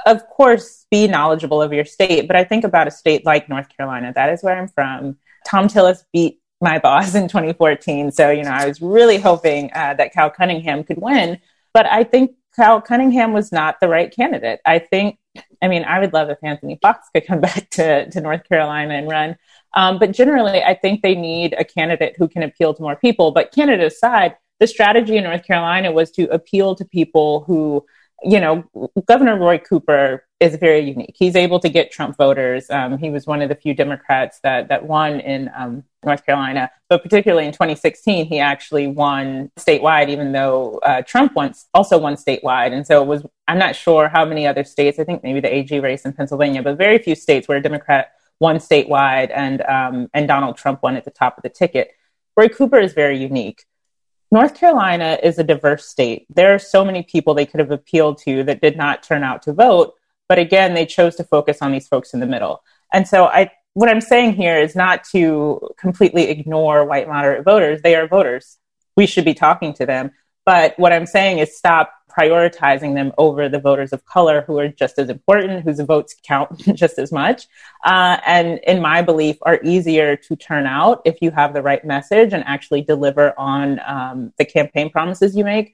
of 0.06 0.28
course, 0.28 0.86
be 0.90 1.08
knowledgeable 1.08 1.62
of 1.62 1.74
your 1.74 1.86
state. 1.86 2.28
But 2.28 2.36
I 2.36 2.44
think 2.44 2.64
about 2.64 2.88
a 2.88 2.92
state 2.92 3.26
like 3.26 3.50
North 3.50 3.68
Carolina. 3.76 4.14
That 4.14 4.30
is 4.30 4.44
where 4.44 4.58
I'm 4.58 4.68
from. 4.68 5.18
Thom 5.46 5.68
Tillis 5.68 6.04
beat 6.12 6.40
my 6.62 6.80
boss 6.80 7.16
in 7.16 7.28
2014. 7.28 8.12
So, 8.12 8.32
you 8.32 8.44
know, 8.44 8.52
I 8.52 8.68
was 8.68 8.82
really 8.82 9.18
hoping 9.18 9.72
uh, 9.74 9.94
that 9.96 10.14
Cal 10.14 10.30
Cunningham 10.30 10.84
could 10.84 10.98
win. 10.98 11.40
But 11.74 11.86
I 11.86 12.04
think 12.04 12.32
Cal 12.56 12.82
Cunningham 12.82 13.34
was 13.34 13.52
not 13.52 13.80
the 13.80 13.88
right 13.88 14.14
candidate. 14.14 14.60
I 14.66 14.80
think, 14.80 15.20
I 15.62 15.68
mean, 15.68 15.84
I 15.84 16.00
would 16.00 16.14
love 16.14 16.30
if 16.30 16.40
Anthony 16.42 16.80
Foxx 16.82 17.08
could 17.14 17.28
come 17.28 17.42
back 17.48 17.70
to, 17.72 18.10
to 18.10 18.22
North 18.22 18.48
Carolina 18.48 18.96
and 18.96 19.08
run. 19.08 19.38
Um, 19.76 20.00
but 20.00 20.12
generally, 20.12 20.64
I 20.64 20.74
think 20.74 21.02
they 21.02 21.16
need 21.16 21.54
a 21.58 21.64
candidate 21.64 22.16
who 22.18 22.28
can 22.28 22.44
appeal 22.44 22.74
to 22.74 22.82
more 22.82 22.96
people. 22.96 23.32
But 23.32 23.52
Canada 23.52 23.86
aside, 23.86 24.36
the 24.60 24.66
strategy 24.66 25.18
in 25.18 25.24
North 25.24 25.46
Carolina 25.46 25.92
was 25.92 26.10
to 26.12 26.28
appeal 26.34 26.74
to 26.76 26.86
people 26.86 27.42
who 27.42 27.86
you 28.24 28.40
know, 28.40 28.64
Governor 29.06 29.38
Roy 29.38 29.60
Cooper 29.60 30.26
is 30.40 30.56
very 30.56 30.80
unique. 30.80 31.16
He's 31.18 31.36
able 31.36 31.60
to 31.60 31.70
get 31.70 31.92
Trump 31.92 32.18
voters. 32.18 32.70
Um, 32.70 32.98
he 32.98 33.10
was 33.10 33.28
one 33.28 33.42
of 33.42 33.50
the 33.50 33.56
few 33.56 33.74
Democrats 33.74 34.40
that 34.44 34.70
that 34.70 34.86
won 34.86 35.20
in 35.20 35.52
um, 35.56 35.84
North 36.04 36.26
Carolina, 36.26 36.72
but 36.90 37.04
particularly 37.04 37.46
in 37.46 37.52
2016, 37.52 38.26
he 38.26 38.40
actually 38.40 38.88
won 38.88 39.52
statewide, 39.58 40.10
even 40.10 40.32
though 40.32 40.80
uh, 40.80 41.02
Trump 41.04 41.36
once 41.36 41.68
also 41.74 41.98
won 41.98 42.16
statewide. 42.16 42.74
And 42.74 42.86
so 42.86 43.02
it 43.04 43.08
was. 43.08 43.26
I'm 43.48 43.60
not 43.60 43.76
sure 43.76 44.10
how 44.10 44.26
many 44.26 44.48
other 44.48 44.64
states. 44.64 45.00
I 45.00 45.04
think 45.04 45.24
maybe 45.24 45.40
the 45.40 45.54
AG 45.54 45.80
race 45.80 46.04
in 46.04 46.14
Pennsylvania, 46.14 46.64
but 46.64 46.78
very 46.78 46.98
few 46.98 47.16
states 47.16 47.48
where 47.48 47.58
a 47.58 47.62
Democrat 47.62 48.12
won 48.40 48.58
statewide 48.58 49.32
and 49.34 49.62
um, 49.64 50.10
and 50.14 50.28
Donald 50.28 50.58
Trump 50.58 50.82
won 50.82 50.96
at 50.96 51.06
the 51.06 51.12
top 51.12 51.38
of 51.38 51.44
the 51.44 51.50
ticket. 51.50 51.92
Roy 52.36 52.50
Cooper 52.50 52.80
is 52.80 52.94
very 52.94 53.18
unique. 53.18 53.66
North 54.32 54.56
Carolina 54.56 55.18
is 55.24 55.40
a 55.40 55.44
diverse 55.44 55.86
state. 55.86 56.26
There 56.30 56.54
are 56.54 56.60
so 56.60 56.84
many 56.84 57.04
people 57.04 57.34
they 57.34 57.46
could 57.46 57.60
have 57.60 57.72
appealed 57.72 58.18
to 58.24 58.44
that 58.44 58.62
did 58.62 58.76
not 58.76 59.04
turn 59.04 59.24
out 59.24 59.42
to 59.44 59.54
vote. 59.54 59.94
But 60.28 60.40
again, 60.40 60.74
they 60.74 60.86
chose 60.86 61.16
to 61.16 61.24
focus 61.24 61.62
on 61.62 61.72
these 61.72 61.88
folks 61.88 62.14
in 62.14 62.20
the 62.20 62.26
middle. 62.26 62.62
And 62.92 63.08
so 63.08 63.26
I, 63.26 63.52
what 63.74 63.90
I'm 63.90 64.02
saying 64.02 64.34
here 64.34 64.58
is 64.58 64.76
not 64.76 65.06
to 65.12 65.70
completely 65.78 66.24
ignore 66.24 66.84
white 66.86 67.08
moderate 67.08 67.46
voters. 67.46 67.82
They 67.82 67.96
are 67.96 68.08
voters. 68.08 68.58
We 68.98 69.06
should 69.06 69.24
be 69.24 69.34
talking 69.34 69.74
to 69.76 69.86
them. 69.86 70.12
But 70.46 70.78
what 70.78 70.92
I'm 70.92 71.06
saying 71.06 71.40
is 71.40 71.58
stop 71.58 71.94
prioritizing 72.18 72.96
them 72.96 73.14
over 73.18 73.48
the 73.48 73.60
voters 73.60 73.94
of 73.94 74.04
color 74.06 74.42
who 74.48 74.58
are 74.58 74.68
just 74.68 74.98
as 74.98 75.10
important, 75.10 75.64
whose 75.64 75.80
votes 75.82 76.16
count 76.24 76.58
just 76.76 76.98
as 76.98 77.12
much. 77.12 77.48
Uh, 77.86 78.18
and 78.26 78.60
in 78.66 78.82
my 78.82 79.02
belief, 79.02 79.38
are 79.44 79.60
easier 79.64 80.16
to 80.16 80.36
turn 80.36 80.66
out 80.66 81.02
if 81.06 81.22
you 81.22 81.30
have 81.32 81.54
the 81.54 81.62
right 81.62 81.86
message 81.86 82.34
and 82.34 82.44
actually 82.46 82.82
deliver 82.82 83.38
on 83.38 83.80
um, 83.86 84.34
the 84.38 84.46
campaign 84.46 84.90
promises 84.90 85.36
you 85.36 85.44
make. 85.44 85.74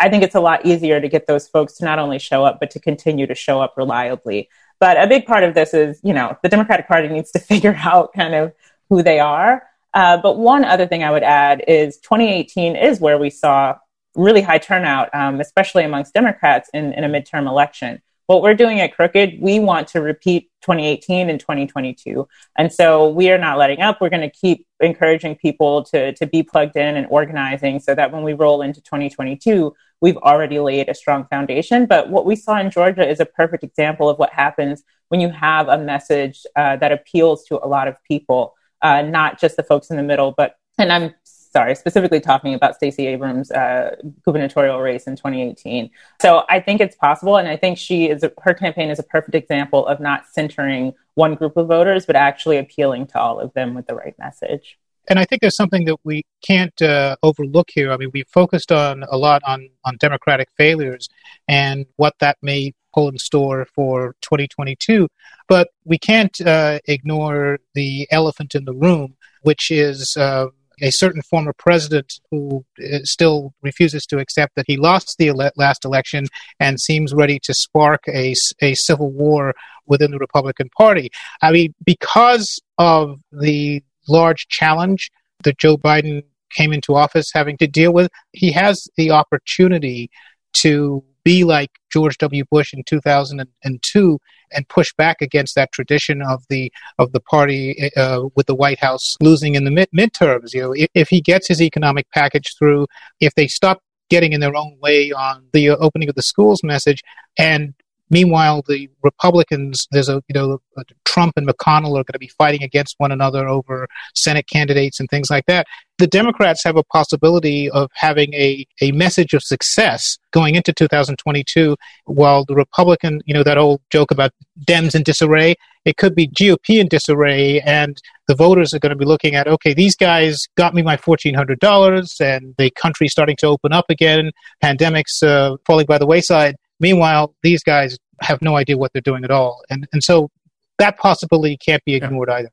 I 0.00 0.08
think 0.08 0.22
it's 0.22 0.34
a 0.34 0.40
lot 0.40 0.64
easier 0.64 1.00
to 1.00 1.08
get 1.08 1.26
those 1.26 1.48
folks 1.48 1.74
to 1.78 1.84
not 1.84 1.98
only 1.98 2.18
show 2.18 2.44
up, 2.44 2.60
but 2.60 2.70
to 2.72 2.80
continue 2.80 3.26
to 3.26 3.34
show 3.34 3.60
up 3.60 3.74
reliably. 3.76 4.48
But 4.78 5.02
a 5.02 5.08
big 5.08 5.26
part 5.26 5.42
of 5.42 5.54
this 5.54 5.74
is, 5.74 6.00
you 6.04 6.12
know, 6.12 6.36
the 6.42 6.48
Democratic 6.48 6.86
Party 6.86 7.08
needs 7.08 7.32
to 7.32 7.38
figure 7.52 7.76
out 7.78 8.12
kind 8.12 8.34
of 8.34 8.52
who 8.88 9.02
they 9.02 9.18
are. 9.18 9.64
Uh, 9.94 10.18
but 10.18 10.38
one 10.38 10.64
other 10.64 10.86
thing 10.86 11.02
I 11.02 11.10
would 11.10 11.22
add 11.22 11.64
is 11.66 11.96
2018 11.98 12.76
is 12.76 13.00
where 13.00 13.18
we 13.18 13.30
saw 13.30 13.76
really 14.14 14.42
high 14.42 14.58
turnout, 14.58 15.14
um, 15.14 15.40
especially 15.40 15.84
amongst 15.84 16.14
Democrats 16.14 16.70
in, 16.74 16.92
in 16.92 17.04
a 17.04 17.08
midterm 17.08 17.46
election. 17.46 18.00
What 18.26 18.42
we're 18.42 18.54
doing 18.54 18.78
at 18.80 18.94
Crooked, 18.94 19.40
we 19.40 19.58
want 19.58 19.88
to 19.88 20.02
repeat 20.02 20.50
2018 20.60 21.30
and 21.30 21.40
2022. 21.40 22.28
And 22.58 22.70
so 22.70 23.08
we 23.08 23.30
are 23.30 23.38
not 23.38 23.56
letting 23.56 23.80
up. 23.80 24.02
We're 24.02 24.10
going 24.10 24.28
to 24.28 24.30
keep 24.30 24.66
encouraging 24.80 25.36
people 25.36 25.82
to, 25.84 26.12
to 26.12 26.26
be 26.26 26.42
plugged 26.42 26.76
in 26.76 26.96
and 26.96 27.06
organizing 27.08 27.80
so 27.80 27.94
that 27.94 28.12
when 28.12 28.22
we 28.22 28.34
roll 28.34 28.60
into 28.60 28.82
2022, 28.82 29.74
we've 30.02 30.18
already 30.18 30.58
laid 30.58 30.90
a 30.90 30.94
strong 30.94 31.24
foundation. 31.30 31.86
But 31.86 32.10
what 32.10 32.26
we 32.26 32.36
saw 32.36 32.58
in 32.58 32.70
Georgia 32.70 33.08
is 33.08 33.18
a 33.18 33.24
perfect 33.24 33.64
example 33.64 34.10
of 34.10 34.18
what 34.18 34.30
happens 34.30 34.82
when 35.08 35.20
you 35.20 35.30
have 35.30 35.68
a 35.68 35.78
message 35.78 36.44
uh, 36.54 36.76
that 36.76 36.92
appeals 36.92 37.44
to 37.44 37.64
a 37.64 37.66
lot 37.66 37.88
of 37.88 37.96
people, 38.04 38.54
uh, 38.82 39.02
not 39.02 39.40
just 39.40 39.56
the 39.56 39.62
folks 39.62 39.88
in 39.88 39.96
the 39.96 40.02
middle, 40.02 40.34
but 40.36 40.56
and 40.78 40.92
I'm 40.92 41.14
sorry, 41.50 41.74
specifically 41.74 42.20
talking 42.20 42.54
about 42.54 42.76
Stacey 42.76 43.06
Abrams' 43.06 43.50
uh, 43.50 43.96
gubernatorial 44.24 44.80
race 44.80 45.06
in 45.06 45.16
2018. 45.16 45.90
So 46.20 46.44
I 46.48 46.60
think 46.60 46.80
it's 46.80 46.96
possible, 46.96 47.36
and 47.36 47.48
I 47.48 47.56
think 47.56 47.78
she 47.78 48.08
is 48.08 48.24
her 48.42 48.54
campaign 48.54 48.90
is 48.90 48.98
a 48.98 49.02
perfect 49.02 49.34
example 49.34 49.86
of 49.86 50.00
not 50.00 50.26
centering 50.30 50.94
one 51.14 51.34
group 51.34 51.56
of 51.56 51.68
voters, 51.68 52.06
but 52.06 52.16
actually 52.16 52.58
appealing 52.58 53.06
to 53.08 53.18
all 53.18 53.40
of 53.40 53.52
them 53.54 53.74
with 53.74 53.86
the 53.86 53.94
right 53.94 54.14
message. 54.18 54.78
And 55.10 55.18
I 55.18 55.24
think 55.24 55.40
there's 55.40 55.56
something 55.56 55.86
that 55.86 55.96
we 56.04 56.22
can't 56.46 56.80
uh, 56.82 57.16
overlook 57.22 57.70
here. 57.72 57.92
I 57.92 57.96
mean, 57.96 58.10
we 58.12 58.24
focused 58.24 58.70
on 58.70 59.04
a 59.10 59.16
lot 59.16 59.42
on 59.46 59.68
on 59.84 59.96
Democratic 59.98 60.48
failures 60.56 61.08
and 61.48 61.86
what 61.96 62.14
that 62.20 62.36
may 62.42 62.74
pull 62.94 63.08
in 63.08 63.18
store 63.18 63.66
for 63.74 64.14
2022, 64.22 65.08
but 65.48 65.68
we 65.84 65.98
can't 65.98 66.40
uh, 66.40 66.78
ignore 66.86 67.58
the 67.74 68.08
elephant 68.10 68.54
in 68.54 68.64
the 68.64 68.74
room, 68.74 69.16
which 69.42 69.70
is 69.70 70.16
uh, 70.16 70.46
a 70.80 70.90
certain 70.90 71.22
former 71.22 71.52
president 71.52 72.20
who 72.30 72.64
uh, 72.82 72.98
still 73.04 73.54
refuses 73.62 74.06
to 74.06 74.18
accept 74.18 74.54
that 74.56 74.64
he 74.66 74.76
lost 74.76 75.16
the 75.18 75.28
ele- 75.28 75.50
last 75.56 75.84
election 75.84 76.26
and 76.60 76.80
seems 76.80 77.14
ready 77.14 77.38
to 77.40 77.54
spark 77.54 78.02
a, 78.08 78.34
a 78.60 78.74
civil 78.74 79.10
war 79.10 79.54
within 79.86 80.10
the 80.10 80.18
Republican 80.18 80.68
Party. 80.76 81.10
I 81.42 81.52
mean, 81.52 81.74
because 81.84 82.60
of 82.78 83.20
the 83.32 83.82
large 84.08 84.48
challenge 84.48 85.10
that 85.42 85.58
Joe 85.58 85.76
Biden 85.76 86.22
came 86.50 86.72
into 86.72 86.94
office 86.94 87.30
having 87.32 87.56
to 87.58 87.66
deal 87.66 87.92
with, 87.92 88.10
he 88.32 88.52
has 88.52 88.88
the 88.96 89.10
opportunity 89.10 90.10
to 90.54 91.04
be 91.28 91.44
like 91.44 91.70
George 91.92 92.16
W. 92.18 92.42
Bush 92.50 92.72
in 92.72 92.82
2002 92.84 94.18
and 94.50 94.68
push 94.68 94.94
back 94.94 95.20
against 95.20 95.54
that 95.56 95.70
tradition 95.72 96.22
of 96.22 96.42
the 96.48 96.72
of 96.98 97.12
the 97.12 97.20
party 97.20 97.90
uh, 97.98 98.22
with 98.34 98.46
the 98.46 98.54
White 98.54 98.78
House 98.78 99.14
losing 99.20 99.54
in 99.54 99.64
the 99.64 99.70
mid- 99.70 99.90
midterms. 99.94 100.54
You 100.54 100.62
know, 100.62 100.72
if, 100.72 100.88
if 100.94 101.08
he 101.10 101.20
gets 101.20 101.46
his 101.46 101.60
economic 101.60 102.06
package 102.12 102.56
through, 102.56 102.86
if 103.20 103.34
they 103.34 103.46
stop 103.46 103.82
getting 104.08 104.32
in 104.32 104.40
their 104.40 104.56
own 104.56 104.78
way 104.80 105.12
on 105.12 105.44
the 105.52 105.68
opening 105.68 106.08
of 106.08 106.14
the 106.14 106.22
schools 106.22 106.62
message, 106.64 107.02
and 107.38 107.74
Meanwhile, 108.10 108.62
the 108.66 108.88
Republicans, 109.02 109.86
there's 109.90 110.08
a, 110.08 110.22
you 110.28 110.34
know, 110.34 110.60
Trump 111.04 111.34
and 111.36 111.46
McConnell 111.46 111.90
are 111.90 112.04
going 112.04 112.14
to 112.14 112.18
be 112.18 112.32
fighting 112.38 112.62
against 112.62 112.94
one 112.96 113.12
another 113.12 113.46
over 113.46 113.86
Senate 114.14 114.46
candidates 114.50 114.98
and 114.98 115.10
things 115.10 115.28
like 115.28 115.44
that. 115.44 115.66
The 115.98 116.06
Democrats 116.06 116.62
have 116.64 116.76
a 116.76 116.84
possibility 116.84 117.68
of 117.70 117.90
having 117.94 118.32
a, 118.34 118.66
a 118.80 118.92
message 118.92 119.34
of 119.34 119.42
success 119.42 120.18
going 120.30 120.54
into 120.54 120.72
2022, 120.72 121.76
while 122.04 122.44
the 122.44 122.54
Republican, 122.54 123.20
you 123.26 123.34
know, 123.34 123.42
that 123.42 123.58
old 123.58 123.80
joke 123.90 124.10
about 124.10 124.30
Dems 124.64 124.94
in 124.94 125.02
disarray, 125.02 125.56
it 125.84 125.96
could 125.96 126.14
be 126.14 126.28
GOP 126.28 126.80
in 126.80 126.86
disarray, 126.86 127.60
and 127.60 128.00
the 128.28 128.34
voters 128.34 128.72
are 128.72 128.78
going 128.78 128.90
to 128.90 128.96
be 128.96 129.04
looking 129.04 129.34
at, 129.34 129.48
okay, 129.48 129.74
these 129.74 129.96
guys 129.96 130.46
got 130.56 130.74
me 130.74 130.82
my 130.82 130.96
$1,400, 130.96 132.20
and 132.20 132.54
the 132.58 132.70
country's 132.70 133.12
starting 133.12 133.36
to 133.36 133.46
open 133.46 133.72
up 133.72 133.86
again, 133.88 134.30
pandemics 134.62 135.22
uh, 135.22 135.56
falling 135.66 135.86
by 135.86 135.98
the 135.98 136.06
wayside 136.06 136.56
Meanwhile, 136.80 137.34
these 137.42 137.62
guys 137.62 137.98
have 138.20 138.40
no 138.42 138.56
idea 138.56 138.76
what 138.76 138.92
they're 138.92 139.02
doing 139.02 139.24
at 139.24 139.30
all. 139.30 139.62
And, 139.70 139.88
and 139.92 140.02
so 140.02 140.30
that 140.78 140.96
possibility 140.98 141.56
can't 141.56 141.84
be 141.84 141.94
ignored 141.94 142.28
yeah. 142.30 142.36
either. 142.36 142.50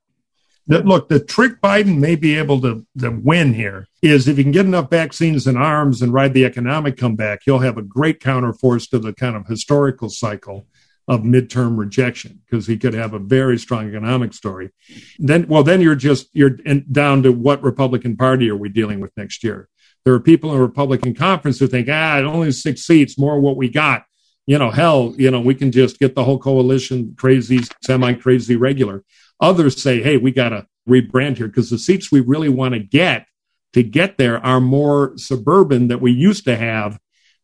Look, 0.68 1.10
the 1.10 1.20
trick 1.20 1.62
Biden 1.62 2.00
may 2.00 2.16
be 2.16 2.36
able 2.38 2.60
to, 2.62 2.86
to 2.98 3.10
win 3.10 3.54
here 3.54 3.88
is 4.02 4.28
if 4.28 4.38
he 4.38 4.44
can 4.44 4.52
get 4.52 4.66
enough 4.66 4.90
vaccines 4.90 5.46
and 5.46 5.58
arms 5.58 6.02
and 6.02 6.12
ride 6.12 6.34
the 6.34 6.46
economic 6.46 6.98
comeback, 6.98 7.42
he'll 7.46 7.60
have 7.60 7.78
a 7.78 7.84
great 7.84 8.20
counterforce 8.20 8.90
to 8.90 8.98
the 8.98 9.14
kind 9.14 9.36
of 9.36 9.46
historical 9.46 10.10
cycle 10.10 10.66
of 11.08 11.22
midterm 11.22 11.78
rejection 11.78 12.42
because 12.46 12.66
he 12.66 12.78
could 12.78 12.96
have 12.96 13.14
a 13.14 13.20
very 13.20 13.60
strong 13.60 13.88
economic 13.88 14.34
story. 14.34 14.72
Then, 15.20 15.48
well, 15.48 15.62
then 15.62 15.82
you're 15.82 15.94
just 15.94 16.30
you're 16.34 16.56
in, 16.66 16.84
down 16.92 17.22
to 17.24 17.32
what 17.32 17.62
Republican 17.62 18.18
Party 18.18 18.50
are 18.50 18.56
we 18.56 18.70
dealing 18.70 19.00
with 19.00 19.16
next 19.16 19.44
year? 19.44 19.70
There 20.04 20.16
are 20.16 20.20
people 20.20 20.52
in 20.52 20.58
the 20.58 20.64
Republican 20.64 21.14
conference 21.14 21.60
who 21.60 21.68
think, 21.68 21.90
ah, 21.92 22.18
only 22.22 22.52
six 22.52 22.82
seats, 22.82 23.20
more 23.20 23.40
what 23.40 23.56
we 23.56 23.70
got 23.70 24.06
you 24.48 24.60
know, 24.60 24.70
hell, 24.70 25.14
you 25.18 25.32
know, 25.32 25.40
we 25.40 25.56
can 25.56 25.72
just 25.72 26.00
get 26.00 26.14
the 26.14 26.24
whole 26.24 26.38
coalition 26.38 27.16
crazy, 27.18 27.62
semi 27.84 28.14
crazy 28.14 28.56
regular. 28.56 29.04
Others 29.40 29.82
say, 29.82 30.02
hey, 30.02 30.18
we 30.18 30.32
got 30.32 30.50
to 30.50 30.68
rebrand 30.88 31.38
here 31.38 31.48
because 31.48 31.70
the 31.70 31.78
seats 31.78 32.12
we 32.12 32.22
really 32.22 32.50
want 32.50 32.74
to 32.74 32.80
get 32.80 33.28
to 33.74 33.84
get 33.84 34.18
there 34.18 34.44
are 34.46 34.62
more 34.62 35.14
suburban 35.18 35.90
that 35.90 36.02
we 36.02 36.12
used 36.12 36.46
to 36.46 36.56
have 36.56 37.00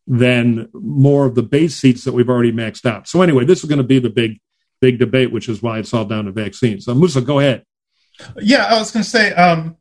than 0.06 0.68
more 0.72 1.26
of 1.26 1.34
the 1.34 1.42
base 1.42 1.76
seats 1.76 2.04
that 2.04 2.12
we've 2.12 2.30
already 2.30 2.52
maxed 2.52 2.86
out. 2.86 3.06
So 3.08 3.22
anyway, 3.22 3.44
this 3.44 3.62
is 3.62 3.68
going 3.68 3.78
to 3.78 3.84
be 3.84 3.98
the 3.98 4.10
big, 4.10 4.40
big 4.80 4.98
debate, 4.98 5.30
which 5.30 5.48
is 5.48 5.62
why 5.62 5.78
it's 5.78 5.92
all 5.92 6.04
down 6.04 6.24
to 6.24 6.32
vaccines. 6.32 6.86
So 6.86 6.94
Musa, 6.94 7.20
go 7.20 7.38
ahead. 7.38 7.64
Yeah, 8.40 8.64
I 8.64 8.78
was 8.78 8.90
going 8.90 9.04
to 9.04 9.08
say, 9.08 9.32
um, 9.32 9.76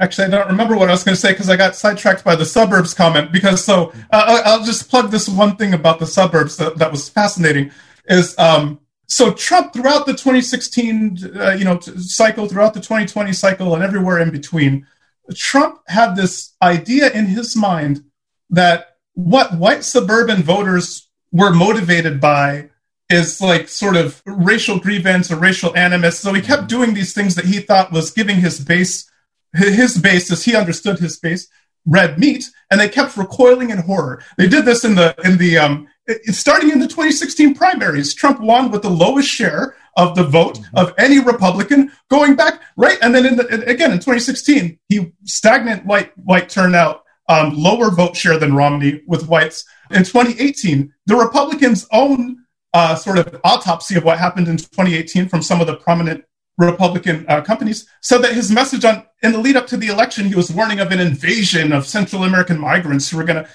Actually, 0.00 0.28
I 0.28 0.30
don't 0.30 0.46
remember 0.48 0.76
what 0.76 0.88
I 0.88 0.92
was 0.92 1.02
going 1.02 1.16
to 1.16 1.20
say 1.20 1.32
because 1.32 1.50
I 1.50 1.56
got 1.56 1.74
sidetracked 1.74 2.22
by 2.22 2.36
the 2.36 2.44
suburbs 2.44 2.94
comment. 2.94 3.32
Because 3.32 3.64
so 3.64 3.92
uh, 4.10 4.42
I'll 4.44 4.64
just 4.64 4.88
plug 4.88 5.10
this 5.10 5.28
one 5.28 5.56
thing 5.56 5.74
about 5.74 5.98
the 5.98 6.06
suburbs 6.06 6.56
that, 6.58 6.78
that 6.78 6.92
was 6.92 7.08
fascinating. 7.08 7.72
Is 8.06 8.38
um, 8.38 8.78
so 9.08 9.32
Trump 9.32 9.72
throughout 9.72 10.06
the 10.06 10.12
2016 10.12 11.36
uh, 11.36 11.50
you 11.50 11.64
know 11.64 11.80
cycle, 11.80 12.46
throughout 12.46 12.74
the 12.74 12.80
2020 12.80 13.32
cycle, 13.32 13.74
and 13.74 13.82
everywhere 13.82 14.18
in 14.18 14.30
between, 14.30 14.86
Trump 15.34 15.80
had 15.88 16.14
this 16.14 16.54
idea 16.62 17.10
in 17.10 17.26
his 17.26 17.56
mind 17.56 18.04
that 18.50 18.96
what 19.14 19.54
white 19.54 19.84
suburban 19.84 20.42
voters 20.42 21.08
were 21.32 21.52
motivated 21.52 22.20
by 22.20 22.70
is 23.10 23.40
like 23.40 23.68
sort 23.68 23.96
of 23.96 24.22
racial 24.26 24.78
grievance 24.78 25.32
or 25.32 25.36
racial 25.36 25.74
animus. 25.76 26.20
So 26.20 26.32
he 26.34 26.42
kept 26.42 26.68
doing 26.68 26.92
these 26.92 27.14
things 27.14 27.34
that 27.34 27.46
he 27.46 27.60
thought 27.60 27.90
was 27.90 28.10
giving 28.10 28.36
his 28.36 28.60
base 28.60 29.10
his 29.54 29.98
base, 29.98 30.30
as 30.30 30.44
he 30.44 30.54
understood 30.54 30.98
his 30.98 31.18
base, 31.18 31.48
red 31.86 32.18
meat, 32.18 32.44
and 32.70 32.80
they 32.80 32.88
kept 32.88 33.16
recoiling 33.16 33.70
in 33.70 33.78
horror. 33.78 34.22
They 34.36 34.48
did 34.48 34.64
this 34.64 34.84
in 34.84 34.94
the 34.94 35.14
in 35.24 35.38
the 35.38 35.58
um, 35.58 35.88
starting 36.26 36.70
in 36.70 36.78
the 36.78 36.86
2016 36.86 37.54
primaries. 37.54 38.14
Trump 38.14 38.40
won 38.40 38.70
with 38.70 38.82
the 38.82 38.90
lowest 38.90 39.28
share 39.28 39.76
of 39.96 40.14
the 40.14 40.24
vote 40.24 40.58
of 40.74 40.94
any 40.96 41.18
Republican 41.18 41.90
going 42.08 42.36
back 42.36 42.60
right, 42.76 42.98
and 43.02 43.14
then 43.14 43.26
in 43.26 43.36
the, 43.36 43.46
again 43.68 43.90
in 43.90 43.98
2016 43.98 44.78
he 44.88 45.12
stagnant 45.24 45.84
white 45.84 46.16
white 46.18 46.48
turnout, 46.48 47.04
um, 47.28 47.54
lower 47.54 47.90
vote 47.90 48.16
share 48.16 48.38
than 48.38 48.54
Romney 48.54 49.02
with 49.06 49.28
whites. 49.28 49.64
In 49.90 50.04
2018, 50.04 50.92
the 51.06 51.16
Republicans' 51.16 51.86
own 51.92 52.44
uh, 52.74 52.94
sort 52.94 53.18
of 53.18 53.40
autopsy 53.44 53.96
of 53.96 54.04
what 54.04 54.18
happened 54.18 54.48
in 54.48 54.56
2018 54.56 55.28
from 55.28 55.42
some 55.42 55.60
of 55.60 55.66
the 55.66 55.76
prominent 55.76 56.24
Republican 56.58 57.24
uh, 57.28 57.40
companies, 57.40 57.88
said 58.02 58.18
that 58.18 58.32
his 58.32 58.50
message 58.50 58.84
on 58.84 59.04
in 59.22 59.32
the 59.32 59.38
lead 59.38 59.56
up 59.56 59.66
to 59.66 59.76
the 59.76 59.86
election, 59.88 60.26
he 60.26 60.34
was 60.34 60.50
warning 60.50 60.80
of 60.80 60.92
an 60.92 61.00
invasion 61.00 61.72
of 61.72 61.86
Central 61.86 62.24
American 62.24 62.58
migrants 62.58 63.08
who 63.08 63.16
were 63.16 63.24
going 63.24 63.42
to, 63.42 63.50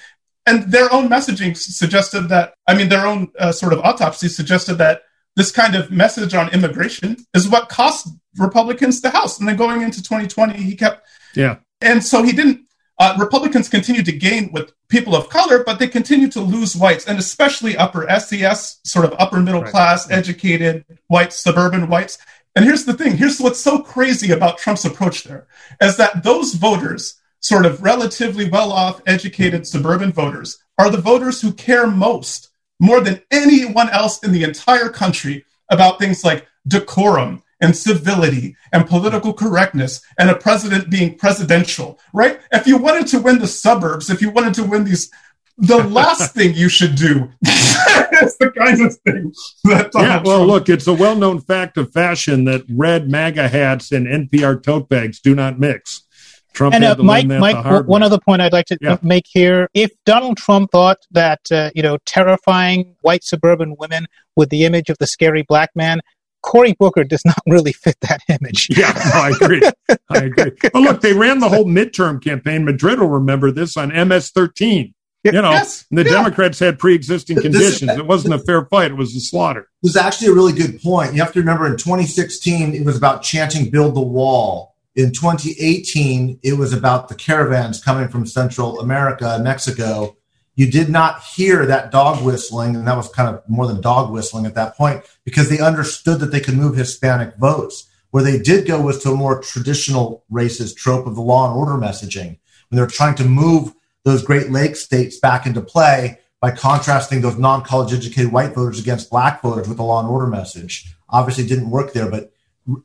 and 0.45 0.71
their 0.71 0.91
own 0.91 1.09
messaging 1.09 1.55
suggested 1.55 2.29
that. 2.29 2.55
I 2.67 2.73
mean, 2.73 2.89
their 2.89 3.05
own 3.05 3.31
uh, 3.39 3.51
sort 3.51 3.73
of 3.73 3.79
autopsy 3.79 4.27
suggested 4.27 4.75
that 4.75 5.03
this 5.35 5.51
kind 5.51 5.75
of 5.75 5.91
message 5.91 6.33
on 6.33 6.53
immigration 6.53 7.17
is 7.33 7.49
what 7.49 7.69
cost 7.69 8.07
Republicans 8.37 9.01
the 9.01 9.09
House. 9.09 9.39
And 9.39 9.47
then 9.47 9.55
going 9.55 9.81
into 9.81 10.03
2020, 10.03 10.61
he 10.61 10.75
kept, 10.75 11.05
yeah, 11.35 11.57
and 11.81 12.03
so 12.03 12.23
he 12.23 12.31
didn't. 12.31 12.61
Uh, 12.99 13.15
Republicans 13.17 13.67
continued 13.69 14.05
to 14.05 14.11
gain 14.11 14.51
with 14.51 14.71
people 14.87 15.15
of 15.15 15.27
color, 15.27 15.63
but 15.63 15.79
they 15.79 15.87
continued 15.87 16.31
to 16.31 16.39
lose 16.39 16.75
whites, 16.75 17.07
and 17.07 17.17
especially 17.17 17.75
upper 17.75 18.07
SES, 18.19 18.79
sort 18.83 19.03
of 19.03 19.15
upper 19.17 19.39
middle 19.39 19.63
right. 19.63 19.71
class, 19.71 20.09
educated 20.11 20.85
whites, 21.07 21.37
suburban 21.37 21.87
whites. 21.89 22.19
And 22.55 22.63
here's 22.63 22.85
the 22.85 22.93
thing 22.93 23.17
here's 23.17 23.39
what's 23.39 23.59
so 23.59 23.79
crazy 23.79 24.31
about 24.31 24.57
Trump's 24.57 24.85
approach 24.85 25.23
there 25.23 25.47
is 25.81 25.97
that 25.97 26.23
those 26.23 26.53
voters, 26.53 27.19
sort 27.43 27.65
of 27.65 27.83
relatively 27.83 28.49
well 28.49 28.71
off, 28.71 29.01
educated 29.05 29.67
suburban 29.67 30.11
voters, 30.11 30.57
are 30.79 30.89
the 30.89 30.97
voters 30.97 31.41
who 31.41 31.51
care 31.51 31.85
most, 31.85 32.49
more 32.79 33.01
than 33.01 33.21
anyone 33.29 33.89
else 33.89 34.23
in 34.23 34.31
the 34.31 34.43
entire 34.43 34.89
country, 34.89 35.45
about 35.69 35.99
things 35.99 36.23
like 36.23 36.47
decorum 36.67 37.43
and 37.61 37.75
civility 37.75 38.55
and 38.71 38.87
political 38.87 39.33
correctness 39.33 40.01
and 40.17 40.29
a 40.29 40.35
president 40.35 40.89
being 40.89 41.17
presidential, 41.17 41.99
right? 42.13 42.39
If 42.51 42.65
you 42.65 42.77
wanted 42.77 43.07
to 43.07 43.19
win 43.19 43.39
the 43.39 43.47
suburbs, 43.47 44.09
if 44.09 44.21
you 44.21 44.31
wanted 44.31 44.53
to 44.55 44.63
win 44.63 44.85
these 44.85 45.11
the 45.57 45.77
last 45.83 46.33
thing 46.33 46.55
you 46.55 46.67
should 46.69 46.95
do 46.95 47.29
is 47.45 48.37
the 48.37 48.51
kind 48.57 48.81
of 48.81 48.95
thing 49.01 49.31
that 49.65 49.91
Donald 49.91 49.93
yeah 49.93 50.21
well 50.23 50.37
Trump 50.37 50.49
look 50.49 50.69
it's 50.69 50.87
a 50.87 50.93
well-known 50.93 51.39
fact 51.39 51.77
of 51.77 51.93
fashion 51.93 52.45
that 52.45 52.63
red 52.69 53.07
maga 53.07 53.47
hats 53.47 53.91
and 53.91 54.07
npr 54.07 54.63
tote 54.63 54.89
bags 54.89 55.19
do 55.19 55.35
not 55.35 55.59
mix 55.59 56.07
Trump 56.53 56.75
and 56.75 56.83
uh, 56.83 56.95
Mike, 56.99 57.27
Mike 57.27 57.85
one 57.87 58.03
other 58.03 58.19
point 58.19 58.41
I'd 58.41 58.53
like 58.53 58.67
to 58.67 58.77
yeah. 58.81 58.97
make 59.01 59.25
here: 59.27 59.69
if 59.73 59.91
Donald 60.05 60.37
Trump 60.37 60.71
thought 60.71 60.99
that 61.11 61.39
uh, 61.51 61.71
you 61.75 61.83
know 61.83 61.97
terrifying 62.05 62.95
white 63.01 63.23
suburban 63.23 63.75
women 63.77 64.07
with 64.35 64.49
the 64.49 64.65
image 64.65 64.89
of 64.89 64.97
the 64.99 65.07
scary 65.07 65.43
black 65.43 65.71
man, 65.75 66.01
Cory 66.41 66.73
Booker 66.79 67.03
does 67.03 67.25
not 67.25 67.39
really 67.47 67.73
fit 67.73 67.97
that 68.01 68.21
image. 68.29 68.67
Yeah, 68.69 68.91
no, 68.91 69.21
I 69.21 69.29
agree. 69.29 69.61
I 70.09 70.17
agree. 70.25 70.51
But 70.73 70.81
look, 70.81 71.01
they 71.01 71.13
ran 71.13 71.39
the 71.39 71.49
whole 71.49 71.65
midterm 71.65 72.23
campaign. 72.23 72.65
Madrid 72.65 72.99
will 72.99 73.09
remember 73.09 73.51
this 73.51 73.75
on 73.77 73.89
MS-13 73.89 74.93
you 75.23 75.31
know, 75.31 75.51
yes, 75.51 75.85
the 75.89 76.03
yeah. 76.03 76.11
Democrats 76.11 76.59
had 76.59 76.77
pre-existing 76.77 77.41
conditions. 77.41 77.89
it 77.91 78.05
wasn't 78.05 78.33
a 78.33 78.39
fair 78.39 78.65
fight; 78.65 78.91
it 78.91 78.97
was 78.97 79.15
a 79.15 79.21
slaughter. 79.21 79.69
This 79.81 79.91
is 79.91 79.95
actually 79.95 80.27
a 80.27 80.33
really 80.33 80.51
good 80.51 80.81
point. 80.81 81.13
You 81.13 81.21
have 81.21 81.31
to 81.33 81.39
remember, 81.39 81.65
in 81.65 81.77
2016, 81.77 82.73
it 82.73 82.85
was 82.85 82.97
about 82.97 83.23
chanting 83.23 83.69
"Build 83.69 83.95
the 83.95 84.01
Wall." 84.01 84.72
In 84.95 85.11
2018, 85.11 86.39
it 86.43 86.53
was 86.53 86.71
about 86.71 87.07
the 87.07 87.15
caravans 87.15 87.83
coming 87.83 88.09
from 88.09 88.27
Central 88.27 88.79
America 88.79 89.39
Mexico, 89.41 90.15
you 90.55 90.69
did 90.69 90.89
not 90.89 91.23
hear 91.23 91.65
that 91.65 91.89
dog 91.89 92.23
whistling, 92.23 92.75
and 92.75 92.87
that 92.87 92.95
was 92.95 93.09
kind 93.09 93.35
of 93.35 93.41
more 93.49 93.65
than 93.65 93.81
dog 93.81 94.11
whistling 94.11 94.45
at 94.45 94.53
that 94.53 94.77
point 94.77 95.03
because 95.25 95.49
they 95.49 95.59
understood 95.59 96.19
that 96.19 96.27
they 96.27 96.39
could 96.39 96.55
move 96.55 96.75
Hispanic 96.75 97.35
votes. 97.37 97.89
Where 98.11 98.23
they 98.23 98.37
did 98.37 98.67
go 98.67 98.79
was 98.79 99.01
to 99.01 99.11
a 99.11 99.15
more 99.15 99.41
traditional 99.41 100.23
racist 100.31 100.75
trope 100.75 101.07
of 101.07 101.15
the 101.15 101.21
law 101.21 101.49
and 101.49 101.57
order 101.57 101.83
messaging 101.83 102.37
when 102.69 102.77
they're 102.77 102.85
trying 102.85 103.15
to 103.15 103.23
move 103.23 103.73
those 104.03 104.23
Great 104.23 104.51
Lakes 104.51 104.81
states 104.81 105.17
back 105.17 105.47
into 105.47 105.61
play 105.61 106.19
by 106.39 106.51
contrasting 106.51 107.21
those 107.21 107.39
non-college 107.39 107.93
educated 107.93 108.31
white 108.31 108.53
voters 108.53 108.79
against 108.79 109.09
black 109.09 109.41
voters 109.41 109.67
with 109.67 109.77
the 109.77 109.83
law 109.83 109.99
and 109.99 110.09
order 110.09 110.27
message. 110.27 110.93
Obviously, 111.09 111.47
didn't 111.47 111.71
work 111.71 111.93
there, 111.93 112.11
but 112.11 112.32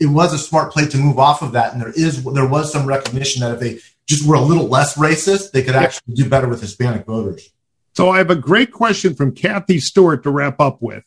it 0.00 0.06
was 0.06 0.32
a 0.32 0.38
smart 0.38 0.72
play 0.72 0.86
to 0.86 0.96
move 0.96 1.18
off 1.18 1.42
of 1.42 1.52
that. 1.52 1.72
And 1.72 1.80
there 1.80 1.90
is 1.90 2.24
there 2.24 2.48
was 2.48 2.72
some 2.72 2.86
recognition 2.86 3.42
that 3.42 3.54
if 3.54 3.60
they 3.60 3.78
just 4.06 4.26
were 4.26 4.34
a 4.34 4.40
little 4.40 4.66
less 4.66 4.96
racist, 4.96 5.52
they 5.52 5.62
could 5.62 5.74
actually 5.74 6.14
do 6.14 6.28
better 6.28 6.48
with 6.48 6.60
Hispanic 6.60 7.06
voters. 7.06 7.50
So 7.94 8.10
I 8.10 8.18
have 8.18 8.30
a 8.30 8.36
great 8.36 8.72
question 8.72 9.14
from 9.14 9.34
Kathy 9.34 9.80
Stewart 9.80 10.22
to 10.22 10.30
wrap 10.30 10.60
up 10.60 10.78
with. 10.80 11.04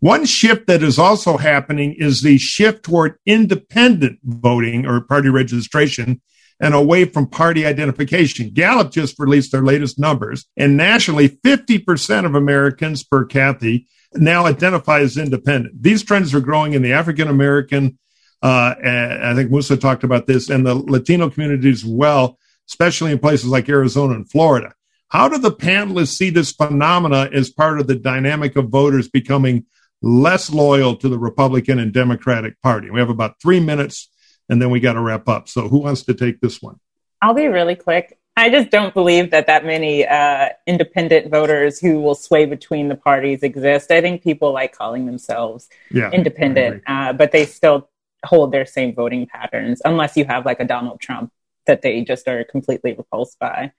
One 0.00 0.26
shift 0.26 0.66
that 0.66 0.82
is 0.82 0.98
also 0.98 1.38
happening 1.38 1.94
is 1.94 2.20
the 2.20 2.36
shift 2.36 2.84
toward 2.84 3.16
independent 3.24 4.18
voting 4.22 4.84
or 4.84 5.00
party 5.00 5.30
registration 5.30 6.20
and 6.60 6.74
away 6.74 7.06
from 7.06 7.26
party 7.26 7.64
identification. 7.64 8.50
Gallup 8.50 8.92
just 8.92 9.18
released 9.18 9.52
their 9.52 9.64
latest 9.64 9.98
numbers, 9.98 10.46
and 10.56 10.76
nationally, 10.76 11.28
50% 11.28 12.26
of 12.26 12.34
Americans, 12.34 13.02
per 13.02 13.24
Kathy, 13.24 13.88
now 14.14 14.46
identify 14.46 15.00
as 15.00 15.16
independent. 15.16 15.82
These 15.82 16.04
trends 16.04 16.34
are 16.34 16.40
growing 16.40 16.74
in 16.74 16.82
the 16.82 16.92
African 16.92 17.28
American, 17.28 17.98
uh, 18.44 18.74
I 19.22 19.34
think 19.34 19.50
Musa 19.50 19.76
talked 19.76 20.04
about 20.04 20.26
this, 20.26 20.50
and 20.50 20.66
the 20.66 20.74
Latino 20.74 21.30
communities 21.30 21.82
as 21.82 21.84
well, 21.84 22.38
especially 22.68 23.10
in 23.10 23.18
places 23.18 23.46
like 23.46 23.68
Arizona 23.68 24.14
and 24.14 24.30
Florida. 24.30 24.74
How 25.08 25.28
do 25.28 25.38
the 25.38 25.52
panelists 25.52 26.16
see 26.16 26.30
this 26.30 26.52
phenomena 26.52 27.30
as 27.32 27.50
part 27.50 27.80
of 27.80 27.86
the 27.86 27.94
dynamic 27.94 28.56
of 28.56 28.68
voters 28.68 29.08
becoming 29.08 29.64
less 30.02 30.50
loyal 30.50 30.96
to 30.96 31.08
the 31.08 31.18
Republican 31.18 31.78
and 31.78 31.92
Democratic 31.92 32.60
Party? 32.60 32.90
We 32.90 33.00
have 33.00 33.10
about 33.10 33.40
three 33.40 33.60
minutes 33.60 34.10
and 34.48 34.60
then 34.60 34.70
we 34.70 34.80
got 34.80 34.94
to 34.94 35.00
wrap 35.00 35.28
up. 35.28 35.48
So 35.48 35.68
who 35.68 35.78
wants 35.78 36.02
to 36.02 36.14
take 36.14 36.40
this 36.40 36.60
one? 36.60 36.78
I'll 37.22 37.34
be 37.34 37.46
really 37.46 37.76
quick. 37.76 38.18
I 38.36 38.50
just 38.50 38.70
don't 38.70 38.92
believe 38.92 39.30
that 39.30 39.46
that 39.46 39.64
many 39.64 40.04
uh, 40.04 40.48
independent 40.66 41.30
voters 41.30 41.78
who 41.78 42.00
will 42.00 42.16
sway 42.16 42.46
between 42.46 42.88
the 42.88 42.96
parties 42.96 43.44
exist. 43.44 43.92
I 43.92 44.00
think 44.00 44.22
people 44.22 44.52
like 44.52 44.72
calling 44.72 45.06
themselves 45.06 45.68
yeah, 45.90 46.10
independent, 46.10 46.82
uh, 46.86 47.12
but 47.12 47.30
they 47.30 47.46
still 47.46 47.88
hold 48.24 48.52
their 48.52 48.66
same 48.66 48.94
voting 48.94 49.26
patterns, 49.26 49.80
unless 49.84 50.16
you 50.16 50.24
have 50.24 50.44
like 50.44 50.60
a 50.60 50.64
Donald 50.64 51.00
Trump 51.00 51.32
that 51.66 51.82
they 51.82 52.02
just 52.02 52.28
are 52.28 52.44
completely 52.44 52.92
repulsed 52.92 53.38
by 53.38 53.72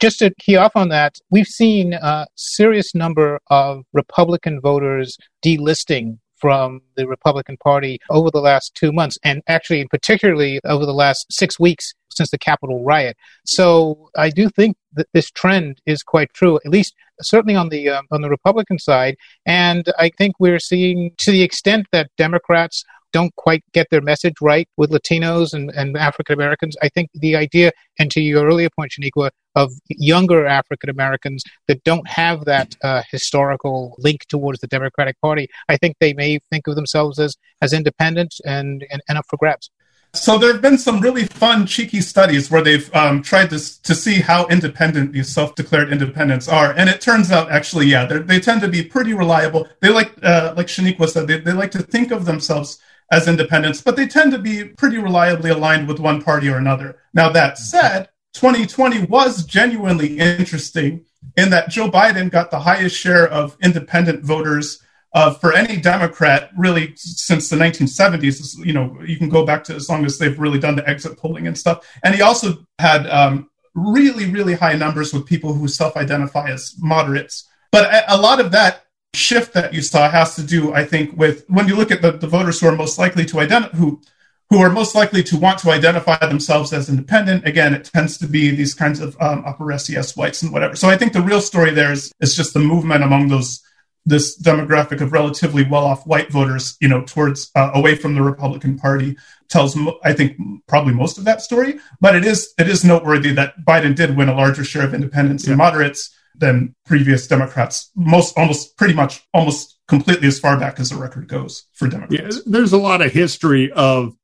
just 0.00 0.18
to 0.18 0.34
key 0.34 0.56
off 0.56 0.76
on 0.76 0.88
that, 0.90 1.18
we've 1.30 1.46
seen 1.46 1.94
a 1.94 2.26
serious 2.34 2.94
number 2.94 3.40
of 3.48 3.84
Republican 3.92 4.60
voters 4.60 5.16
delisting 5.44 6.18
from 6.36 6.82
the 6.96 7.08
Republican 7.08 7.56
Party 7.56 7.98
over 8.10 8.30
the 8.30 8.40
last 8.40 8.74
two 8.74 8.92
months, 8.92 9.16
and 9.24 9.42
actually, 9.48 9.86
particularly 9.88 10.60
over 10.64 10.84
the 10.84 10.92
last 10.92 11.26
six 11.30 11.58
weeks 11.58 11.94
since 12.10 12.30
the 12.30 12.38
Capitol 12.38 12.84
riot. 12.84 13.16
So 13.46 14.10
I 14.16 14.30
do 14.30 14.50
think 14.50 14.76
that 14.94 15.08
this 15.14 15.30
trend 15.30 15.80
is 15.86 16.02
quite 16.02 16.32
true, 16.34 16.56
at 16.64 16.70
least 16.70 16.94
certainly 17.22 17.56
on 17.56 17.70
the 17.70 17.88
um, 17.88 18.06
on 18.10 18.20
the 18.20 18.28
Republican 18.28 18.78
side. 18.78 19.16
And 19.46 19.86
I 19.98 20.10
think 20.10 20.34
we're 20.38 20.58
seeing, 20.58 21.12
to 21.18 21.30
the 21.30 21.42
extent 21.42 21.86
that 21.92 22.10
Democrats 22.18 22.84
don't 23.16 23.34
quite 23.46 23.62
get 23.78 23.86
their 23.90 24.04
message 24.12 24.36
right 24.52 24.68
with 24.80 24.90
Latinos 24.96 25.48
and, 25.56 25.66
and 25.80 25.88
African 26.10 26.34
Americans. 26.40 26.74
I 26.86 26.88
think 26.94 27.06
the 27.26 27.34
idea, 27.46 27.68
and 27.98 28.08
to 28.14 28.20
your 28.20 28.44
earlier 28.50 28.70
point, 28.76 28.92
Shaniqua, 28.92 29.28
of 29.62 29.68
younger 29.88 30.40
African 30.60 30.90
Americans 30.96 31.40
that 31.68 31.78
don't 31.90 32.08
have 32.22 32.38
that 32.52 32.68
uh, 32.88 33.02
historical 33.16 33.78
link 34.06 34.20
towards 34.34 34.58
the 34.60 34.70
Democratic 34.76 35.16
Party, 35.26 35.44
I 35.72 35.76
think 35.80 35.92
they 35.94 36.12
may 36.22 36.32
think 36.50 36.66
of 36.66 36.74
themselves 36.80 37.14
as, 37.26 37.32
as 37.64 37.70
independent 37.80 38.32
and, 38.54 38.84
and, 38.92 39.00
and 39.08 39.14
up 39.18 39.26
for 39.30 39.38
grabs. 39.42 39.66
So 40.12 40.32
there 40.38 40.52
have 40.54 40.62
been 40.68 40.78
some 40.78 40.98
really 41.06 41.26
fun, 41.44 41.58
cheeky 41.74 42.00
studies 42.00 42.44
where 42.50 42.64
they've 42.66 42.88
um, 42.94 43.16
tried 43.30 43.50
to 43.54 43.58
to 43.88 43.94
see 44.04 44.16
how 44.30 44.40
independent 44.56 45.12
these 45.12 45.30
self-declared 45.38 45.88
independents 45.96 46.46
are, 46.48 46.70
and 46.78 46.86
it 46.92 46.98
turns 47.08 47.28
out 47.36 47.46
actually, 47.58 47.86
yeah, 47.94 48.04
they 48.30 48.40
tend 48.48 48.60
to 48.66 48.70
be 48.76 48.82
pretty 48.94 49.12
reliable. 49.22 49.62
They 49.82 49.90
like, 50.00 50.10
uh, 50.22 50.54
like 50.58 50.68
Shaniqua 50.68 51.06
said, 51.08 51.24
they, 51.28 51.38
they 51.46 51.52
like 51.62 51.72
to 51.72 51.82
think 51.94 52.08
of 52.16 52.24
themselves 52.24 52.78
as 53.10 53.28
independents, 53.28 53.80
but 53.80 53.96
they 53.96 54.06
tend 54.06 54.32
to 54.32 54.38
be 54.38 54.64
pretty 54.64 54.98
reliably 54.98 55.50
aligned 55.50 55.86
with 55.86 56.00
one 56.00 56.22
party 56.22 56.48
or 56.48 56.56
another. 56.56 56.98
Now, 57.14 57.28
that 57.30 57.58
said, 57.58 58.08
2020 58.34 59.06
was 59.06 59.44
genuinely 59.44 60.18
interesting 60.18 61.04
in 61.36 61.50
that 61.50 61.70
Joe 61.70 61.90
Biden 61.90 62.30
got 62.30 62.50
the 62.50 62.60
highest 62.60 62.96
share 62.96 63.28
of 63.28 63.56
independent 63.62 64.24
voters 64.24 64.82
uh, 65.12 65.32
for 65.32 65.52
any 65.54 65.78
Democrat 65.80 66.50
really 66.56 66.92
since 66.96 67.48
the 67.48 67.56
1970s. 67.56 68.56
You 68.64 68.72
know, 68.72 68.98
you 69.06 69.16
can 69.16 69.28
go 69.28 69.46
back 69.46 69.64
to 69.64 69.74
as 69.74 69.88
long 69.88 70.04
as 70.04 70.18
they've 70.18 70.38
really 70.38 70.58
done 70.58 70.76
the 70.76 70.88
exit 70.88 71.18
polling 71.18 71.46
and 71.46 71.56
stuff. 71.56 71.88
And 72.04 72.14
he 72.14 72.22
also 72.22 72.66
had 72.78 73.06
um, 73.06 73.48
really, 73.74 74.26
really 74.26 74.54
high 74.54 74.74
numbers 74.74 75.14
with 75.14 75.26
people 75.26 75.54
who 75.54 75.68
self 75.68 75.96
identify 75.96 76.50
as 76.50 76.74
moderates. 76.78 77.48
But 77.72 78.04
a 78.08 78.16
lot 78.16 78.40
of 78.40 78.52
that 78.52 78.85
shift 79.16 79.54
that 79.54 79.74
you 79.74 79.82
saw 79.82 80.10
has 80.10 80.36
to 80.36 80.42
do, 80.42 80.72
I 80.72 80.84
think, 80.84 81.16
with 81.16 81.44
when 81.48 81.68
you 81.68 81.76
look 81.76 81.90
at 81.90 82.02
the, 82.02 82.12
the 82.12 82.26
voters 82.26 82.60
who 82.60 82.66
are 82.66 82.76
most 82.76 82.98
likely 82.98 83.24
to 83.26 83.40
identify 83.40 83.76
who 83.76 84.00
who 84.48 84.58
are 84.58 84.70
most 84.70 84.94
likely 84.94 85.22
to 85.24 85.36
want 85.36 85.58
to 85.58 85.70
identify 85.70 86.16
themselves 86.18 86.72
as 86.72 86.88
independent. 86.88 87.44
Again, 87.44 87.74
it 87.74 87.90
tends 87.92 88.16
to 88.18 88.28
be 88.28 88.50
these 88.50 88.74
kinds 88.74 89.00
of 89.00 89.16
um, 89.20 89.42
upper 89.44 89.76
SES 89.76 90.16
whites 90.16 90.42
and 90.42 90.52
whatever. 90.52 90.76
So 90.76 90.88
I 90.88 90.96
think 90.96 91.12
the 91.12 91.20
real 91.20 91.40
story 91.40 91.72
there 91.72 91.92
is 91.92 92.12
is 92.20 92.36
just 92.36 92.54
the 92.54 92.60
movement 92.60 93.02
among 93.02 93.28
those 93.28 93.62
this 94.08 94.40
demographic 94.40 95.00
of 95.00 95.12
relatively 95.12 95.64
well-off 95.64 96.06
white 96.06 96.30
voters, 96.30 96.76
you 96.80 96.86
know, 96.86 97.02
towards 97.02 97.50
uh, 97.56 97.72
away 97.74 97.96
from 97.96 98.14
the 98.14 98.22
Republican 98.22 98.78
Party 98.78 99.16
tells, 99.48 99.76
I 100.04 100.12
think, 100.12 100.38
probably 100.68 100.94
most 100.94 101.18
of 101.18 101.24
that 101.24 101.40
story. 101.40 101.80
But 102.00 102.14
it 102.14 102.24
is 102.24 102.54
it 102.56 102.68
is 102.68 102.84
noteworthy 102.84 103.32
that 103.32 103.54
Biden 103.66 103.96
did 103.96 104.16
win 104.16 104.28
a 104.28 104.34
larger 104.34 104.62
share 104.62 104.84
of 104.84 104.94
independents 104.94 105.44
yeah. 105.44 105.50
and 105.50 105.58
moderates 105.58 106.14
than 106.38 106.74
previous 106.84 107.26
Democrats. 107.26 107.90
Most, 107.94 108.36
almost, 108.36 108.76
pretty 108.76 108.94
much, 108.94 109.26
almost 109.32 109.78
completely 109.88 110.28
as 110.28 110.38
far 110.38 110.58
back 110.58 110.78
as 110.80 110.90
the 110.90 110.96
record 110.96 111.28
goes 111.28 111.64
for 111.72 111.88
Democrats. 111.88 112.36
Yeah, 112.36 112.42
there's 112.46 112.72
a 112.72 112.78
lot 112.78 113.02
of 113.02 113.12
history 113.12 113.70
of 113.72 114.14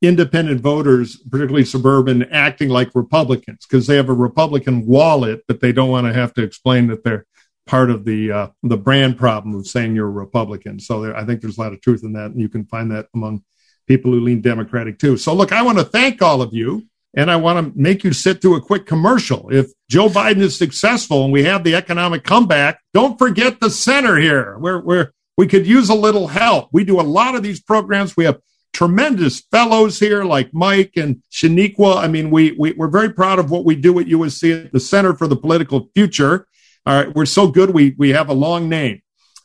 independent 0.00 0.60
voters, 0.60 1.16
particularly 1.16 1.64
suburban, 1.64 2.24
acting 2.32 2.68
like 2.68 2.94
Republicans 2.94 3.64
because 3.66 3.86
they 3.86 3.96
have 3.96 4.08
a 4.08 4.14
Republican 4.14 4.84
wallet, 4.86 5.42
but 5.46 5.60
they 5.60 5.72
don't 5.72 5.90
want 5.90 6.06
to 6.06 6.12
have 6.12 6.34
to 6.34 6.42
explain 6.42 6.88
that 6.88 7.04
they're 7.04 7.24
part 7.66 7.90
of 7.90 8.04
the 8.04 8.32
uh, 8.32 8.48
the 8.64 8.76
brand 8.76 9.16
problem 9.16 9.54
of 9.54 9.66
saying 9.66 9.94
you're 9.94 10.08
a 10.08 10.10
Republican. 10.10 10.80
So 10.80 11.00
there, 11.00 11.16
I 11.16 11.24
think 11.24 11.40
there's 11.40 11.58
a 11.58 11.60
lot 11.60 11.72
of 11.72 11.80
truth 11.80 12.02
in 12.02 12.14
that, 12.14 12.32
and 12.32 12.40
you 12.40 12.48
can 12.48 12.64
find 12.66 12.90
that 12.90 13.06
among 13.14 13.44
people 13.86 14.10
who 14.12 14.20
lean 14.20 14.40
Democratic 14.40 14.98
too. 14.98 15.16
So 15.16 15.34
look, 15.34 15.52
I 15.52 15.62
want 15.62 15.78
to 15.78 15.84
thank 15.84 16.20
all 16.20 16.42
of 16.42 16.52
you 16.52 16.86
and 17.14 17.30
I 17.30 17.36
want 17.36 17.74
to 17.74 17.80
make 17.80 18.04
you 18.04 18.12
sit 18.12 18.40
through 18.40 18.56
a 18.56 18.60
quick 18.60 18.86
commercial. 18.86 19.48
If 19.50 19.70
Joe 19.88 20.08
Biden 20.08 20.38
is 20.38 20.56
successful 20.56 21.24
and 21.24 21.32
we 21.32 21.44
have 21.44 21.64
the 21.64 21.74
economic 21.74 22.24
comeback, 22.24 22.80
don't 22.94 23.18
forget 23.18 23.60
the 23.60 23.70
center 23.70 24.16
here 24.16 24.56
where, 24.58 24.78
where 24.78 25.12
we 25.36 25.46
could 25.46 25.66
use 25.66 25.88
a 25.88 25.94
little 25.94 26.28
help. 26.28 26.68
We 26.72 26.84
do 26.84 27.00
a 27.00 27.02
lot 27.02 27.34
of 27.34 27.42
these 27.42 27.60
programs. 27.60 28.16
We 28.16 28.24
have 28.24 28.40
tremendous 28.72 29.40
fellows 29.40 29.98
here 29.98 30.24
like 30.24 30.54
Mike 30.54 30.92
and 30.96 31.22
Shaniqua. 31.30 31.98
I 31.98 32.08
mean, 32.08 32.30
we, 32.30 32.52
we, 32.52 32.72
we're 32.72 32.88
very 32.88 33.12
proud 33.12 33.38
of 33.38 33.50
what 33.50 33.64
we 33.64 33.74
do 33.76 33.98
at 33.98 34.06
USC 34.06 34.66
at 34.66 34.72
the 34.72 34.80
Center 34.80 35.14
for 35.14 35.28
the 35.28 35.36
Political 35.36 35.90
Future. 35.94 36.46
All 36.86 36.94
right. 36.94 37.14
We're 37.14 37.26
so 37.26 37.48
good. 37.48 37.70
We, 37.70 37.94
we 37.98 38.10
have 38.10 38.28
a 38.30 38.34
long 38.34 38.68
name 38.68 39.02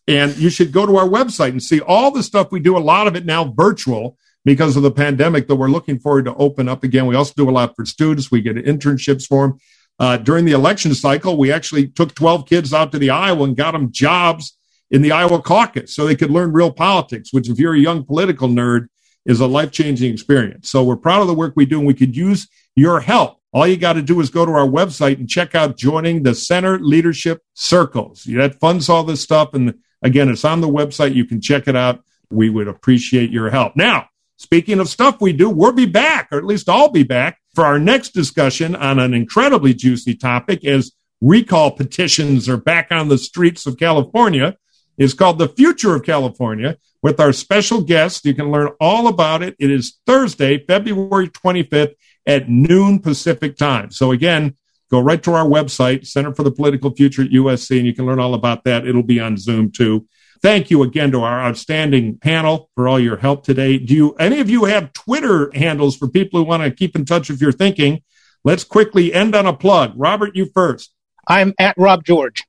and 0.07 0.37
you 0.37 0.49
should 0.49 0.71
go 0.71 0.85
to 0.85 0.97
our 0.97 1.07
website 1.07 1.49
and 1.49 1.61
see 1.61 1.81
all 1.81 2.11
the 2.11 2.23
stuff 2.23 2.51
we 2.51 2.59
do. 2.59 2.77
A 2.77 2.79
lot 2.79 3.07
of 3.07 3.15
it 3.15 3.25
now 3.25 3.53
virtual 3.55 4.17
because 4.47 4.77
of 4.77 4.83
the 4.83 4.91
pandemic 4.91 5.45
that 5.49 5.57
we're 5.57 5.67
looking 5.67 5.99
forward 5.99 6.23
to 6.23 6.33
open 6.35 6.69
up 6.69 6.81
again. 6.85 7.05
We 7.05 7.15
also 7.15 7.33
do 7.35 7.49
a 7.49 7.51
lot 7.51 7.75
for 7.75 7.85
students. 7.85 8.31
We 8.31 8.39
get 8.39 8.55
internships 8.55 9.25
for 9.25 9.49
them. 9.49 9.59
Uh, 9.99 10.15
during 10.15 10.45
the 10.45 10.53
election 10.53 10.95
cycle, 10.95 11.35
we 11.35 11.51
actually 11.51 11.89
took 11.89 12.15
12 12.15 12.47
kids 12.47 12.73
out 12.73 12.93
to 12.93 12.97
the 12.97 13.09
Iowa 13.09 13.43
and 13.43 13.57
got 13.57 13.71
them 13.73 13.91
jobs 13.91 14.57
in 14.89 15.01
the 15.01 15.11
Iowa 15.11 15.41
caucus 15.41 15.93
so 15.93 16.05
they 16.05 16.15
could 16.15 16.31
learn 16.31 16.53
real 16.53 16.71
politics, 16.71 17.33
which 17.33 17.49
if 17.49 17.59
you're 17.59 17.73
a 17.73 17.79
young 17.79 18.05
political 18.05 18.47
nerd 18.47 18.87
is 19.25 19.41
a 19.41 19.47
life-changing 19.47 20.13
experience. 20.13 20.71
So 20.71 20.81
we're 20.81 20.95
proud 20.95 21.19
of 21.19 21.27
the 21.27 21.33
work 21.33 21.51
we 21.57 21.65
do 21.65 21.79
and 21.79 21.87
we 21.87 21.93
could 21.93 22.15
use 22.15 22.47
your 22.73 23.01
help. 23.01 23.41
All 23.51 23.67
you 23.67 23.75
got 23.75 23.93
to 23.93 24.01
do 24.01 24.21
is 24.21 24.29
go 24.29 24.45
to 24.45 24.51
our 24.53 24.65
website 24.65 25.17
and 25.17 25.27
check 25.27 25.55
out 25.55 25.75
joining 25.75 26.23
the 26.23 26.33
Center 26.33 26.79
Leadership 26.79 27.41
Circles. 27.53 28.23
That 28.23 28.61
funds 28.61 28.87
all 28.87 29.03
this 29.03 29.19
stuff. 29.19 29.53
And 29.53 29.73
again, 30.01 30.29
it's 30.29 30.45
on 30.45 30.61
the 30.61 30.69
website. 30.69 31.15
You 31.15 31.25
can 31.25 31.41
check 31.41 31.67
it 31.67 31.75
out. 31.75 32.01
We 32.31 32.49
would 32.49 32.69
appreciate 32.69 33.29
your 33.29 33.49
help. 33.49 33.75
Now, 33.75 34.07
Speaking 34.37 34.79
of 34.79 34.87
stuff 34.87 35.19
we 35.19 35.33
do, 35.33 35.49
we'll 35.49 35.71
be 35.71 35.87
back, 35.87 36.29
or 36.31 36.37
at 36.37 36.45
least 36.45 36.69
I'll 36.69 36.91
be 36.91 37.03
back 37.03 37.39
for 37.55 37.65
our 37.65 37.79
next 37.79 38.09
discussion 38.09 38.75
on 38.75 38.99
an 38.99 39.15
incredibly 39.15 39.73
juicy 39.73 40.15
topic 40.15 40.63
as 40.63 40.91
recall 41.21 41.71
petitions 41.71 42.47
are 42.47 42.57
back 42.57 42.89
on 42.91 43.07
the 43.07 43.17
streets 43.17 43.65
of 43.65 43.77
California. 43.77 44.55
It's 44.95 45.15
called 45.15 45.39
The 45.39 45.49
Future 45.49 45.95
of 45.95 46.03
California 46.03 46.77
with 47.01 47.19
our 47.19 47.33
special 47.33 47.81
guest. 47.81 48.25
You 48.25 48.35
can 48.35 48.51
learn 48.51 48.69
all 48.79 49.07
about 49.07 49.41
it. 49.41 49.55
It 49.57 49.71
is 49.71 49.97
Thursday, 50.05 50.63
February 50.65 51.29
25th 51.29 51.95
at 52.27 52.47
noon 52.47 52.99
Pacific 52.99 53.57
time. 53.57 53.89
So 53.89 54.11
again, 54.11 54.55
go 54.91 54.99
right 54.99 55.21
to 55.23 55.33
our 55.33 55.45
website, 55.45 56.05
Center 56.05 56.33
for 56.33 56.43
the 56.43 56.51
Political 56.51 56.91
Future 56.95 57.23
at 57.23 57.29
USC, 57.29 57.77
and 57.77 57.87
you 57.87 57.93
can 57.93 58.05
learn 58.05 58.19
all 58.19 58.35
about 58.35 58.65
that. 58.65 58.85
It'll 58.85 59.01
be 59.01 59.19
on 59.19 59.37
Zoom 59.37 59.71
too. 59.71 60.07
Thank 60.41 60.69
you 60.69 60.83
again 60.83 61.11
to 61.11 61.21
our 61.21 61.41
outstanding 61.41 62.17
panel 62.17 62.69
for 62.75 62.87
all 62.87 62.99
your 62.99 63.17
help 63.17 63.43
today. 63.43 63.77
Do 63.77 63.93
you 63.93 64.13
any 64.15 64.39
of 64.39 64.49
you 64.49 64.65
have 64.65 64.93
Twitter 64.93 65.51
handles 65.53 65.95
for 65.95 66.07
people 66.07 66.39
who 66.39 66.45
want 66.45 66.63
to 66.63 66.71
keep 66.71 66.95
in 66.95 67.05
touch 67.05 67.29
with 67.29 67.41
your 67.41 67.51
thinking? 67.51 68.03
Let's 68.43 68.63
quickly 68.63 69.13
end 69.13 69.35
on 69.35 69.45
a 69.45 69.53
plug. 69.53 69.93
Robert, 69.95 70.35
you 70.35 70.45
first. 70.53 70.93
I'm 71.27 71.53
at 71.59 71.77
Rob 71.77 72.03
George. 72.05 72.45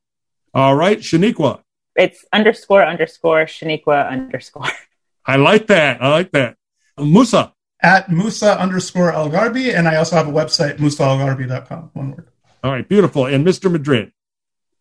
All 0.53 0.75
right, 0.75 0.99
Shaniqua. 0.99 1.61
It's 1.95 2.23
underscore 2.31 2.85
underscore 2.85 3.45
Shaniqua 3.45 4.09
underscore. 4.09 4.67
I 5.25 5.35
like 5.35 5.67
that. 5.67 6.01
I 6.01 6.09
like 6.09 6.31
that. 6.31 6.55
Musa. 6.97 7.53
At 7.81 8.11
Musa 8.11 8.59
underscore 8.59 9.11
al-Gharbi, 9.11 9.73
and 9.73 9.87
I 9.87 9.95
also 9.95 10.15
have 10.15 10.27
a 10.27 10.31
website, 10.31 10.77
musaalgharbi.com. 10.77 11.91
One 11.93 12.11
word. 12.11 12.29
All 12.63 12.71
right, 12.71 12.87
beautiful. 12.87 13.25
And 13.25 13.45
Mr. 13.45 13.71
Madrid. 13.71 14.11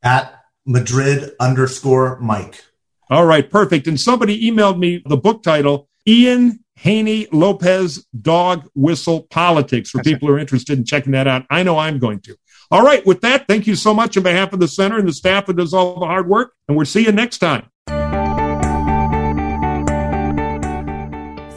At 0.03 0.43
Madrid 0.67 1.33
underscore 1.39 2.19
Mike. 2.21 2.65
All 3.11 3.25
right, 3.25 3.49
perfect. 3.49 3.87
And 3.87 3.99
somebody 3.99 4.51
emailed 4.51 4.79
me 4.79 5.03
the 5.07 5.17
book 5.17 5.43
title, 5.43 5.89
Ian 6.07 6.65
Haney 6.77 7.27
Lopez 7.33 8.07
Dog 8.21 8.69
Whistle 8.75 9.23
Politics, 9.23 9.91
for 9.91 10.03
people 10.03 10.29
who 10.29 10.35
are 10.35 10.39
interested 10.39 10.79
in 10.79 10.85
checking 10.85 11.13
that 11.13 11.27
out. 11.27 11.45
I 11.51 11.63
know 11.63 11.79
I'm 11.79 11.99
going 11.99 12.21
to. 12.21 12.37
All 12.71 12.83
right, 12.83 13.05
with 13.07 13.23
that, 13.23 13.49
thank 13.49 13.67
you 13.67 13.75
so 13.75 13.95
much 13.95 14.17
on 14.19 14.23
behalf 14.23 14.53
of 14.53 14.61
the 14.61 14.69
center 14.69 14.99
and 14.99 15.09
the 15.09 15.13
staff 15.13 15.47
that 15.47 15.57
does 15.57 15.73
all 15.73 15.99
the 15.99 16.07
hard 16.07 16.29
work, 16.29 16.53
and 16.69 16.77
we'll 16.77 16.87
see 16.87 17.05
you 17.05 17.13
next 17.13 17.39
time. 17.39 17.71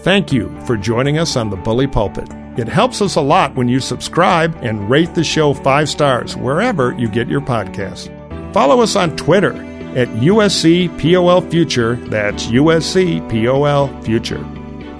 Thank 0.03 0.31
you 0.31 0.57
for 0.65 0.77
joining 0.77 1.19
us 1.19 1.35
on 1.35 1.49
the 1.49 1.57
Bully 1.57 1.85
Pulpit. 1.85 2.27
It 2.57 2.67
helps 2.67 3.01
us 3.01 3.15
a 3.15 3.21
lot 3.21 3.55
when 3.55 3.67
you 3.67 3.79
subscribe 3.79 4.57
and 4.61 4.89
rate 4.89 5.13
the 5.13 5.23
show 5.23 5.53
five 5.53 5.89
stars 5.89 6.35
wherever 6.35 6.93
you 6.97 7.07
get 7.07 7.27
your 7.27 7.41
podcasts. 7.41 8.09
Follow 8.53 8.81
us 8.81 8.95
on 8.95 9.15
Twitter 9.15 9.53
at 9.97 10.07
USC 10.09 10.87
POL 10.99 11.41
Future. 11.49 11.95
That's 11.95 12.47
USC 12.47 13.19
POL 13.29 14.01
Future. 14.03 14.43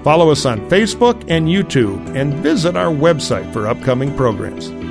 Follow 0.02 0.30
us 0.30 0.44
on 0.44 0.60
Facebook 0.68 1.24
and 1.28 1.46
YouTube 1.46 2.16
and 2.16 2.34
visit 2.34 2.76
our 2.76 2.92
website 2.92 3.52
for 3.52 3.68
upcoming 3.68 4.14
programs. 4.16 4.81